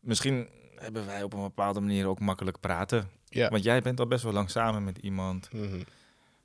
Misschien 0.00 0.48
hebben 0.78 1.06
wij 1.06 1.22
op 1.22 1.32
een 1.32 1.42
bepaalde 1.42 1.80
manier 1.80 2.06
ook 2.06 2.20
makkelijk 2.20 2.60
praten. 2.60 3.10
Ja. 3.28 3.48
Want 3.48 3.64
jij 3.64 3.82
bent 3.82 4.00
al 4.00 4.06
best 4.06 4.22
wel 4.24 4.32
lang 4.32 4.50
samen 4.50 4.84
met 4.84 4.98
iemand. 4.98 5.48
Mhm. 5.52 5.80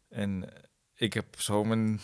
En 0.09 0.45
ik 0.95 1.13
heb 1.13 1.25
zo 1.37 1.63
mijn 1.63 1.99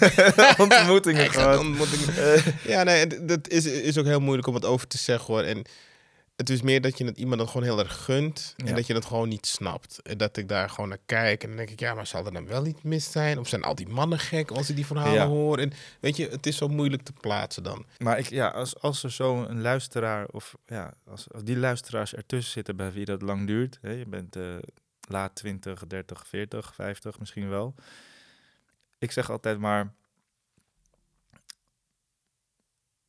ontmoetingen 0.58 1.30
gehad. 1.30 1.58
ontmoetingen. 1.58 2.16
Eh, 2.34 2.46
Ja, 2.64 2.82
nee, 2.82 3.24
dat 3.24 3.48
is, 3.48 3.66
is 3.66 3.98
ook 3.98 4.04
heel 4.04 4.20
moeilijk 4.20 4.46
om 4.48 4.54
het 4.54 4.64
over 4.64 4.86
te 4.86 4.98
zeggen 4.98 5.34
hoor. 5.34 5.42
En 5.42 5.62
het 6.42 6.50
is 6.50 6.62
meer 6.62 6.80
dat 6.80 6.98
je 6.98 7.04
het 7.04 7.16
iemand 7.18 7.38
dan 7.38 7.48
gewoon 7.48 7.62
heel 7.62 7.78
erg 7.78 8.04
gunt. 8.04 8.54
En 8.56 8.66
Ja. 8.66 8.74
dat 8.74 8.86
je 8.86 8.94
het 8.94 9.04
gewoon 9.04 9.28
niet 9.28 9.46
snapt. 9.46 10.02
En 10.02 10.18
dat 10.18 10.36
ik 10.36 10.48
daar 10.48 10.70
gewoon 10.70 10.88
naar 10.88 10.98
kijk. 11.06 11.42
En 11.42 11.48
dan 11.48 11.56
denk 11.56 11.70
ik, 11.70 11.80
ja, 11.80 11.94
maar 11.94 12.06
zal 12.06 12.26
er 12.26 12.32
dan 12.32 12.46
wel 12.46 12.66
iets 12.66 12.82
mis 12.82 13.10
zijn? 13.10 13.38
Of 13.38 13.48
zijn 13.48 13.62
al 13.62 13.74
die 13.74 13.88
mannen 13.88 14.18
gek 14.18 14.50
als 14.50 14.68
ik 14.70 14.76
die 14.76 14.86
verhalen 14.86 15.12
Ja. 15.14 15.26
hoor? 15.26 15.58
En 15.58 15.72
weet 16.00 16.16
je, 16.16 16.28
het 16.28 16.46
is 16.46 16.56
zo 16.56 16.68
moeilijk 16.68 17.02
te 17.02 17.12
plaatsen 17.12 17.62
dan. 17.62 17.86
Maar 17.98 18.18
ik, 18.18 18.26
ja, 18.30 18.48
als, 18.48 18.80
als 18.80 19.02
er 19.02 19.12
zo 19.12 19.42
een 19.44 19.60
luisteraar, 19.60 20.26
of 20.26 20.54
ja, 20.66 20.94
als, 21.06 21.26
als 21.32 21.42
die 21.44 21.56
luisteraars 21.56 22.14
ertussen 22.14 22.52
zitten 22.52 22.76
bij 22.76 22.92
wie 22.92 23.04
dat 23.04 23.22
lang 23.22 23.46
duurt, 23.46 23.78
hè, 23.82 23.90
je 23.90 24.06
bent 24.06 24.36
eh, 24.36 24.42
laat 25.08 25.34
20, 25.34 25.86
30, 25.86 26.26
40, 26.26 26.74
50 26.74 27.18
misschien 27.18 27.48
wel. 27.48 27.74
Ik 28.98 29.12
zeg 29.12 29.30
altijd 29.30 29.58
maar, 29.58 29.92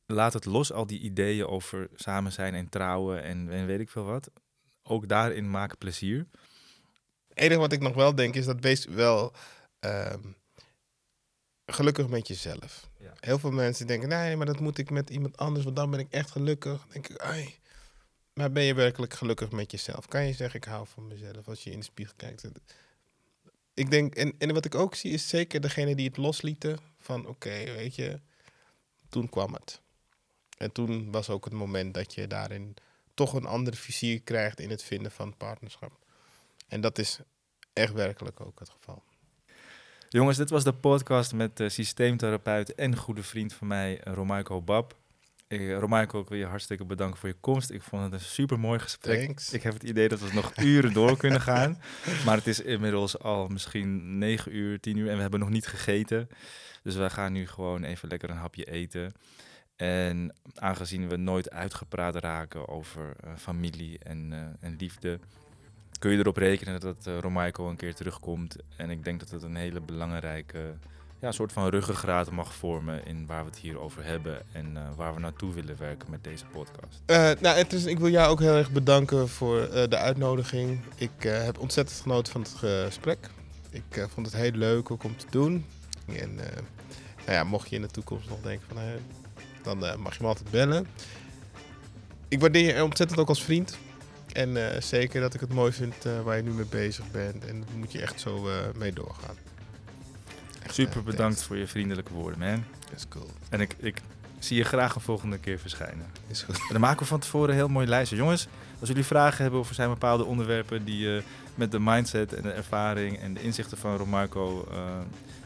laat 0.06 0.32
het 0.32 0.44
los, 0.44 0.72
al 0.72 0.86
die 0.86 1.00
ideeën 1.00 1.46
over 1.46 1.88
samen 1.94 2.32
zijn 2.32 2.54
en 2.54 2.68
trouwen 2.68 3.22
en, 3.22 3.50
en 3.50 3.66
weet 3.66 3.80
ik 3.80 3.90
veel 3.90 4.04
wat. 4.04 4.30
Ook 4.82 5.08
daarin 5.08 5.50
maak 5.50 5.78
plezier. 5.78 6.26
Het 7.28 7.38
enige 7.38 7.60
wat 7.60 7.72
ik 7.72 7.80
nog 7.80 7.94
wel 7.94 8.14
denk 8.14 8.34
is 8.34 8.44
dat 8.44 8.60
wees 8.60 8.84
wel 8.84 9.32
ehm, 9.80 10.20
gelukkig 11.66 12.08
met 12.08 12.28
jezelf. 12.28 12.90
Ja. 12.98 13.12
Heel 13.20 13.38
veel 13.38 13.50
mensen 13.50 13.86
denken, 13.86 14.08
nee, 14.08 14.36
maar 14.36 14.46
dat 14.46 14.60
moet 14.60 14.78
ik 14.78 14.90
met 14.90 15.10
iemand 15.10 15.36
anders, 15.36 15.64
want 15.64 15.76
dan 15.76 15.90
ben 15.90 16.00
ik 16.00 16.10
echt 16.10 16.30
gelukkig. 16.30 16.78
Dan 16.78 16.88
denk 16.92 17.08
ik, 17.08 17.18
ai, 17.18 17.58
maar 18.34 18.52
ben 18.52 18.62
je 18.62 18.74
werkelijk 18.74 19.14
gelukkig 19.14 19.50
met 19.50 19.70
jezelf? 19.70 20.06
Kan 20.06 20.26
je 20.26 20.32
zeggen, 20.32 20.60
ik 20.60 20.64
hou 20.64 20.86
van 20.86 21.06
mezelf 21.06 21.48
als 21.48 21.64
je 21.64 21.70
in 21.70 21.78
de 21.78 21.84
spiegel 21.84 22.14
kijkt? 22.16 22.48
Ik 23.74 23.90
denk, 23.90 24.14
en, 24.14 24.34
en 24.38 24.54
wat 24.54 24.64
ik 24.64 24.74
ook 24.74 24.94
zie, 24.94 25.12
is 25.12 25.28
zeker 25.28 25.60
degene 25.60 25.94
die 25.94 26.06
het 26.06 26.16
loslieten 26.16 26.78
van, 26.98 27.26
oké, 27.26 27.64
weet 27.64 27.94
je, 27.94 28.20
toen 29.08 29.28
kwam 29.28 29.52
het. 29.54 29.82
En 30.58 30.72
toen 30.72 31.10
was 31.10 31.30
ook 31.30 31.44
het 31.44 31.54
moment 31.54 31.94
dat 31.94 32.14
je 32.14 32.26
daarin 32.26 32.74
toch 33.14 33.32
een 33.32 33.46
andere 33.46 33.76
vizier 33.76 34.20
krijgt 34.20 34.60
in 34.60 34.70
het 34.70 34.82
vinden 34.82 35.10
van 35.10 35.36
partnerschap. 35.36 35.92
En 36.68 36.80
dat 36.80 36.98
is 36.98 37.18
echt 37.72 37.92
werkelijk 37.92 38.40
ook 38.40 38.58
het 38.58 38.70
geval. 38.70 39.02
Jongens, 40.08 40.36
dit 40.36 40.50
was 40.50 40.64
de 40.64 40.72
podcast 40.72 41.32
met 41.32 41.56
de 41.56 41.68
systeemtherapeut 41.68 42.74
en 42.74 42.96
goede 42.96 43.22
vriend 43.22 43.52
van 43.52 43.66
mij, 43.66 44.00
Romaiko 44.04 44.62
Bab. 44.62 44.96
Eh, 45.48 45.78
Romaiko, 45.78 46.20
ik 46.20 46.28
wil 46.28 46.38
je 46.38 46.44
hartstikke 46.44 46.84
bedanken 46.84 47.18
voor 47.18 47.28
je 47.28 47.36
komst. 47.40 47.70
Ik 47.70 47.82
vond 47.82 48.02
het 48.02 48.12
een 48.12 48.20
super 48.20 48.58
mooi 48.58 48.78
gesprek. 48.78 49.24
Thanks. 49.24 49.52
Ik 49.52 49.62
heb 49.62 49.72
het 49.72 49.82
idee 49.82 50.08
dat 50.08 50.20
we 50.20 50.34
nog 50.34 50.56
uren 50.56 50.92
door 50.92 51.16
kunnen 51.16 51.40
gaan. 51.40 51.80
Maar 52.24 52.36
het 52.36 52.46
is 52.46 52.60
inmiddels 52.60 53.18
al 53.18 53.48
misschien 53.48 54.18
9 54.18 54.56
uur, 54.56 54.80
10 54.80 54.96
uur 54.96 55.08
en 55.08 55.14
we 55.14 55.22
hebben 55.22 55.40
nog 55.40 55.50
niet 55.50 55.66
gegeten. 55.66 56.28
Dus 56.82 56.94
wij 56.94 57.10
gaan 57.10 57.32
nu 57.32 57.46
gewoon 57.46 57.84
even 57.84 58.08
lekker 58.08 58.30
een 58.30 58.36
hapje 58.36 58.64
eten. 58.64 59.12
En 59.76 60.34
aangezien 60.54 61.08
we 61.08 61.16
nooit 61.16 61.50
uitgepraat 61.50 62.16
raken 62.16 62.68
over 62.68 63.16
eh, 63.20 63.30
familie 63.36 63.98
en, 63.98 64.32
eh, 64.32 64.68
en 64.68 64.76
liefde, 64.78 65.18
kun 65.98 66.10
je 66.10 66.18
erop 66.18 66.36
rekenen 66.36 66.80
dat 66.80 67.06
uh, 67.08 67.18
Romaiko 67.18 67.68
een 67.68 67.76
keer 67.76 67.94
terugkomt. 67.94 68.56
En 68.76 68.90
ik 68.90 69.04
denk 69.04 69.20
dat 69.20 69.30
het 69.30 69.42
een 69.42 69.56
hele 69.56 69.80
belangrijke 69.80 70.74
ja, 71.20 71.32
soort 71.32 71.52
van 71.52 71.68
ruggengraat 71.68 72.30
mag 72.30 72.54
vormen 72.54 73.06
in 73.06 73.26
waar 73.26 73.44
we 73.44 73.50
het 73.50 73.58
hier 73.58 73.78
over 73.78 74.04
hebben 74.04 74.42
en 74.52 74.96
waar 74.96 75.14
we 75.14 75.20
naartoe 75.20 75.54
willen 75.54 75.76
werken 75.78 76.10
met 76.10 76.24
deze 76.24 76.44
podcast. 76.44 77.02
Nou, 77.40 77.56
het 77.56 77.86
ik 77.86 77.98
wil 77.98 78.10
jou 78.10 78.30
ook 78.30 78.40
heel 78.40 78.54
erg 78.54 78.70
bedanken 78.70 79.28
voor 79.28 79.68
de 79.88 79.96
uitnodiging. 79.96 80.80
Ik 80.96 81.22
heb 81.22 81.58
ontzettend 81.58 82.00
genoten 82.00 82.32
van 82.32 82.40
het 82.40 82.50
gesprek. 82.50 83.30
Ik 83.70 84.06
vond 84.10 84.26
het 84.26 84.36
heel 84.36 84.50
leuk 84.50 84.90
ook 84.90 85.04
om 85.04 85.16
te 85.16 85.26
doen. 85.30 85.66
En 86.06 86.34
nou 86.34 86.46
ja, 87.26 87.44
mocht 87.44 87.68
je 87.68 87.76
in 87.76 87.82
de 87.82 87.88
toekomst 87.88 88.28
nog 88.28 88.40
denken 88.40 88.66
van, 88.68 88.78
dan 89.64 89.78
mag 89.78 90.12
je 90.16 90.22
me 90.22 90.26
altijd 90.26 90.50
bellen. 90.50 90.86
Ik 92.28 92.40
waardeer 92.40 92.76
je 92.76 92.84
ontzettend 92.84 93.20
ook 93.20 93.28
als 93.28 93.42
vriend. 93.42 93.78
En 94.32 94.56
uh, 94.56 94.66
zeker 94.80 95.20
dat 95.20 95.34
ik 95.34 95.40
het 95.40 95.52
mooi 95.52 95.72
vind 95.72 95.94
uh, 96.06 96.20
waar 96.20 96.36
je 96.36 96.42
nu 96.42 96.50
mee 96.50 96.64
bezig 96.64 97.10
bent. 97.10 97.44
En 97.44 97.60
daar 97.60 97.76
moet 97.76 97.92
je 97.92 98.00
echt 98.00 98.20
zo 98.20 98.48
uh, 98.48 98.54
mee 98.76 98.92
doorgaan. 98.92 99.36
Echt, 100.62 100.74
Super 100.74 101.02
bedankt 101.02 101.18
thanks. 101.18 101.44
voor 101.44 101.56
je 101.56 101.66
vriendelijke 101.66 102.12
woorden, 102.12 102.38
man. 102.38 102.64
Is 102.94 103.08
cool. 103.08 103.30
En 103.48 103.60
ik, 103.60 103.74
ik 103.78 104.00
zie 104.38 104.56
je 104.56 104.64
graag 104.64 104.94
een 104.94 105.00
volgende 105.00 105.38
keer 105.38 105.58
verschijnen. 105.58 106.06
Is 106.26 106.42
goed. 106.42 106.56
En 106.56 106.66
dan 106.68 106.80
maken 106.80 106.98
we 106.98 107.04
van 107.04 107.20
tevoren 107.20 107.48
een 107.48 107.54
heel 107.54 107.68
mooi 107.68 107.86
lijstje. 107.86 108.16
Jongens, 108.16 108.48
als 108.80 108.88
jullie 108.88 109.04
vragen 109.04 109.42
hebben 109.42 109.60
of 109.60 109.68
er 109.68 109.74
zijn 109.74 109.88
bepaalde 109.88 110.24
onderwerpen 110.24 110.84
die 110.84 110.98
je 110.98 111.22
met 111.54 111.70
de 111.70 111.80
mindset 111.80 112.32
en 112.32 112.42
de 112.42 112.50
ervaring 112.50 113.18
en 113.18 113.34
de 113.34 113.42
inzichten 113.42 113.78
van 113.78 113.96
Romarco 113.96 114.68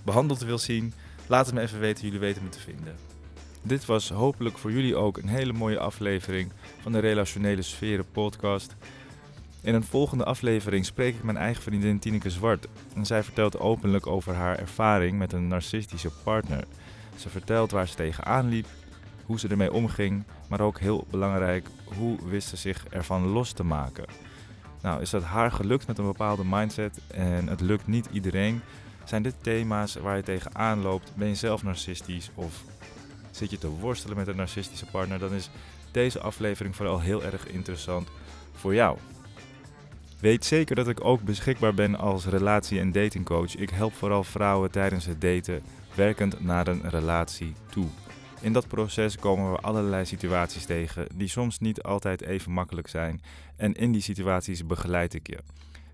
behandeld 0.04 0.40
wil 0.40 0.58
zien, 0.58 0.94
laat 1.26 1.46
het 1.46 1.54
me 1.54 1.60
even 1.60 1.80
weten. 1.80 2.04
Jullie 2.04 2.20
weten 2.20 2.42
me 2.42 2.48
te 2.48 2.60
vinden. 2.60 2.96
Dit 3.68 3.86
was 3.86 4.10
hopelijk 4.10 4.58
voor 4.58 4.72
jullie 4.72 4.96
ook 4.96 5.16
een 5.18 5.28
hele 5.28 5.52
mooie 5.52 5.78
aflevering 5.78 6.50
van 6.80 6.92
de 6.92 6.98
Relationele 6.98 7.62
Sferen 7.62 8.10
podcast. 8.12 8.76
In 9.60 9.74
een 9.74 9.84
volgende 9.84 10.24
aflevering 10.24 10.84
spreek 10.84 11.14
ik 11.14 11.22
mijn 11.22 11.36
eigen 11.36 11.62
vriendin 11.62 11.98
Tineke 11.98 12.30
Zwart. 12.30 12.66
En 12.94 13.06
zij 13.06 13.22
vertelt 13.22 13.58
openlijk 13.58 14.06
over 14.06 14.34
haar 14.34 14.58
ervaring 14.58 15.18
met 15.18 15.32
een 15.32 15.48
narcistische 15.48 16.10
partner. 16.22 16.64
Ze 17.16 17.28
vertelt 17.28 17.70
waar 17.70 17.88
ze 17.88 17.94
tegenaan 17.94 18.48
liep, 18.48 18.66
hoe 19.26 19.38
ze 19.38 19.48
ermee 19.48 19.72
omging, 19.72 20.24
maar 20.48 20.60
ook 20.60 20.78
heel 20.78 21.06
belangrijk, 21.10 21.66
hoe 21.84 22.18
wist 22.28 22.48
ze 22.48 22.56
zich 22.56 22.86
ervan 22.90 23.26
los 23.26 23.52
te 23.52 23.64
maken. 23.64 24.04
Nou, 24.82 25.00
is 25.00 25.10
dat 25.10 25.22
haar 25.22 25.52
gelukt 25.52 25.86
met 25.86 25.98
een 25.98 26.06
bepaalde 26.06 26.44
mindset 26.44 27.00
en 27.06 27.48
het 27.48 27.60
lukt 27.60 27.86
niet 27.86 28.08
iedereen? 28.12 28.60
Zijn 29.04 29.22
dit 29.22 29.34
thema's 29.40 29.94
waar 29.94 30.16
je 30.16 30.22
tegenaan 30.22 30.82
loopt? 30.82 31.12
Ben 31.14 31.28
je 31.28 31.34
zelf 31.34 31.62
narcistisch 31.62 32.30
of 32.34 32.64
zit 33.30 33.50
je 33.50 33.58
te 33.58 33.68
worstelen 33.68 34.16
met 34.16 34.28
een 34.28 34.36
narcistische 34.36 34.86
partner, 34.86 35.18
dan 35.18 35.32
is 35.32 35.50
deze 35.90 36.20
aflevering 36.20 36.76
vooral 36.76 37.00
heel 37.00 37.24
erg 37.24 37.46
interessant 37.46 38.08
voor 38.52 38.74
jou. 38.74 38.98
Weet 40.20 40.44
zeker 40.44 40.76
dat 40.76 40.88
ik 40.88 41.04
ook 41.04 41.22
beschikbaar 41.22 41.74
ben 41.74 41.96
als 41.96 42.26
relatie- 42.26 42.80
en 42.80 42.92
datingcoach. 42.92 43.56
Ik 43.56 43.70
help 43.70 43.94
vooral 43.94 44.24
vrouwen 44.24 44.70
tijdens 44.70 45.06
het 45.06 45.20
daten 45.20 45.62
werkend 45.94 46.40
naar 46.40 46.66
een 46.66 46.90
relatie 46.90 47.54
toe. 47.70 47.86
In 48.40 48.52
dat 48.52 48.68
proces 48.68 49.16
komen 49.16 49.52
we 49.52 49.58
allerlei 49.58 50.04
situaties 50.04 50.64
tegen 50.64 51.06
die 51.14 51.28
soms 51.28 51.58
niet 51.58 51.82
altijd 51.82 52.20
even 52.22 52.52
makkelijk 52.52 52.88
zijn 52.88 53.22
en 53.56 53.74
in 53.74 53.92
die 53.92 54.02
situaties 54.02 54.66
begeleid 54.66 55.14
ik 55.14 55.26
je. 55.26 55.38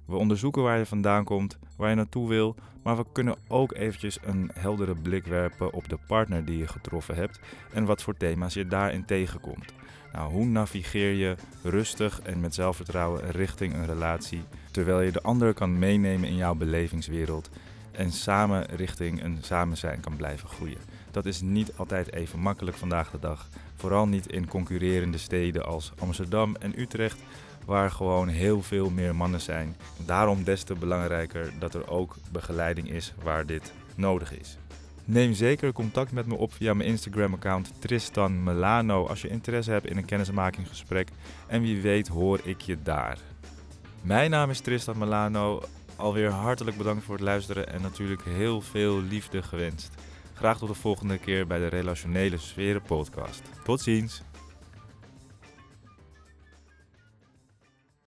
We 0.07 0.17
onderzoeken 0.17 0.63
waar 0.63 0.79
je 0.79 0.87
vandaan 0.87 1.25
komt, 1.25 1.59
waar 1.77 1.89
je 1.89 1.95
naartoe 1.95 2.29
wil, 2.29 2.55
maar 2.83 2.97
we 2.97 3.05
kunnen 3.13 3.37
ook 3.49 3.75
eventjes 3.75 4.19
een 4.23 4.51
heldere 4.55 4.95
blik 4.95 5.27
werpen 5.27 5.73
op 5.73 5.89
de 5.89 5.99
partner 6.07 6.45
die 6.45 6.59
je 6.59 6.67
getroffen 6.67 7.15
hebt 7.15 7.41
en 7.73 7.85
wat 7.85 8.03
voor 8.03 8.17
thema's 8.17 8.55
je 8.55 8.67
daarin 8.67 9.05
tegenkomt. 9.05 9.73
Nou, 10.13 10.33
hoe 10.33 10.45
navigeer 10.45 11.13
je 11.13 11.37
rustig 11.63 12.21
en 12.21 12.41
met 12.41 12.55
zelfvertrouwen 12.55 13.31
richting 13.31 13.75
een 13.75 13.87
relatie, 13.87 14.43
terwijl 14.71 15.01
je 15.01 15.13
de 15.13 15.23
ander 15.23 15.55
kan 15.55 15.79
meenemen 15.79 16.29
in 16.29 16.37
jouw 16.37 16.55
belevingswereld 16.55 17.51
en 17.93 18.13
samen 18.13 18.67
richting 18.77 19.23
een 19.23 19.39
samen 19.41 19.77
zijn 19.77 20.01
kan 20.01 20.17
blijven 20.17 20.49
groeien. 20.49 20.79
Dat 21.11 21.27
is 21.27 21.41
niet 21.41 21.73
altijd 21.77 22.13
even 22.13 22.39
makkelijk 22.39 22.77
vandaag 22.77 23.11
de 23.11 23.19
dag, 23.19 23.49
vooral 23.77 24.07
niet 24.07 24.27
in 24.27 24.49
concurrerende 24.49 25.19
steden 25.19 25.67
als 25.67 25.93
Amsterdam 25.99 26.57
en 26.57 26.81
Utrecht, 26.81 27.21
waar 27.65 27.91
gewoon 27.91 28.29
heel 28.29 28.63
veel 28.63 28.91
meer 28.91 29.15
mannen 29.15 29.41
zijn. 29.41 29.77
Daarom 30.07 30.45
des 30.45 30.63
te 30.63 30.75
belangrijker 30.75 31.53
dat 31.59 31.75
er 31.75 31.91
ook 31.91 32.17
begeleiding 32.33 32.91
is 32.91 33.15
waar 33.23 33.47
dit 33.47 33.73
nodig 33.97 34.39
is. 34.39 34.59
Neem 35.05 35.33
zeker 35.33 35.73
contact 35.73 36.13
met 36.13 36.27
me 36.27 36.35
op 36.35 36.53
via 36.53 36.75
mijn 36.75 36.89
Instagram-account 36.89 37.73
Tristan 37.79 38.43
Melano 38.43 39.07
als 39.07 39.23
je 39.23 39.29
interesse 39.29 39.71
hebt 39.71 39.87
in 39.87 39.97
een 39.97 40.05
kennismakinggesprek. 40.05 41.09
En 41.47 41.63
wie 41.63 41.81
weet 41.81 42.09
hoor 42.09 42.41
ik 42.45 42.61
je 42.61 42.83
daar. 42.83 43.19
Mijn 44.03 44.31
naam 44.31 44.51
is 44.51 44.61
Tristan 44.61 44.99
Melano. 44.99 45.63
Alweer 45.97 46.31
hartelijk 46.31 46.77
bedankt 46.77 47.05
voor 47.05 47.15
het 47.15 47.25
luisteren 47.25 47.69
en 47.69 47.83
natuurlijk 47.83 48.23
heel 48.25 48.61
veel 48.61 49.01
liefde 49.01 49.43
gewenst. 49.43 49.95
Graag 50.35 50.59
tot 50.59 50.69
de 50.69 50.75
volgende 50.75 51.19
keer 51.19 51.47
bij 51.47 51.59
de 51.59 51.67
Relationele 51.67 52.39
Sferen 52.39 52.83
Podcast. 52.83 53.43
Tot 53.65 53.81
ziens! 53.81 54.34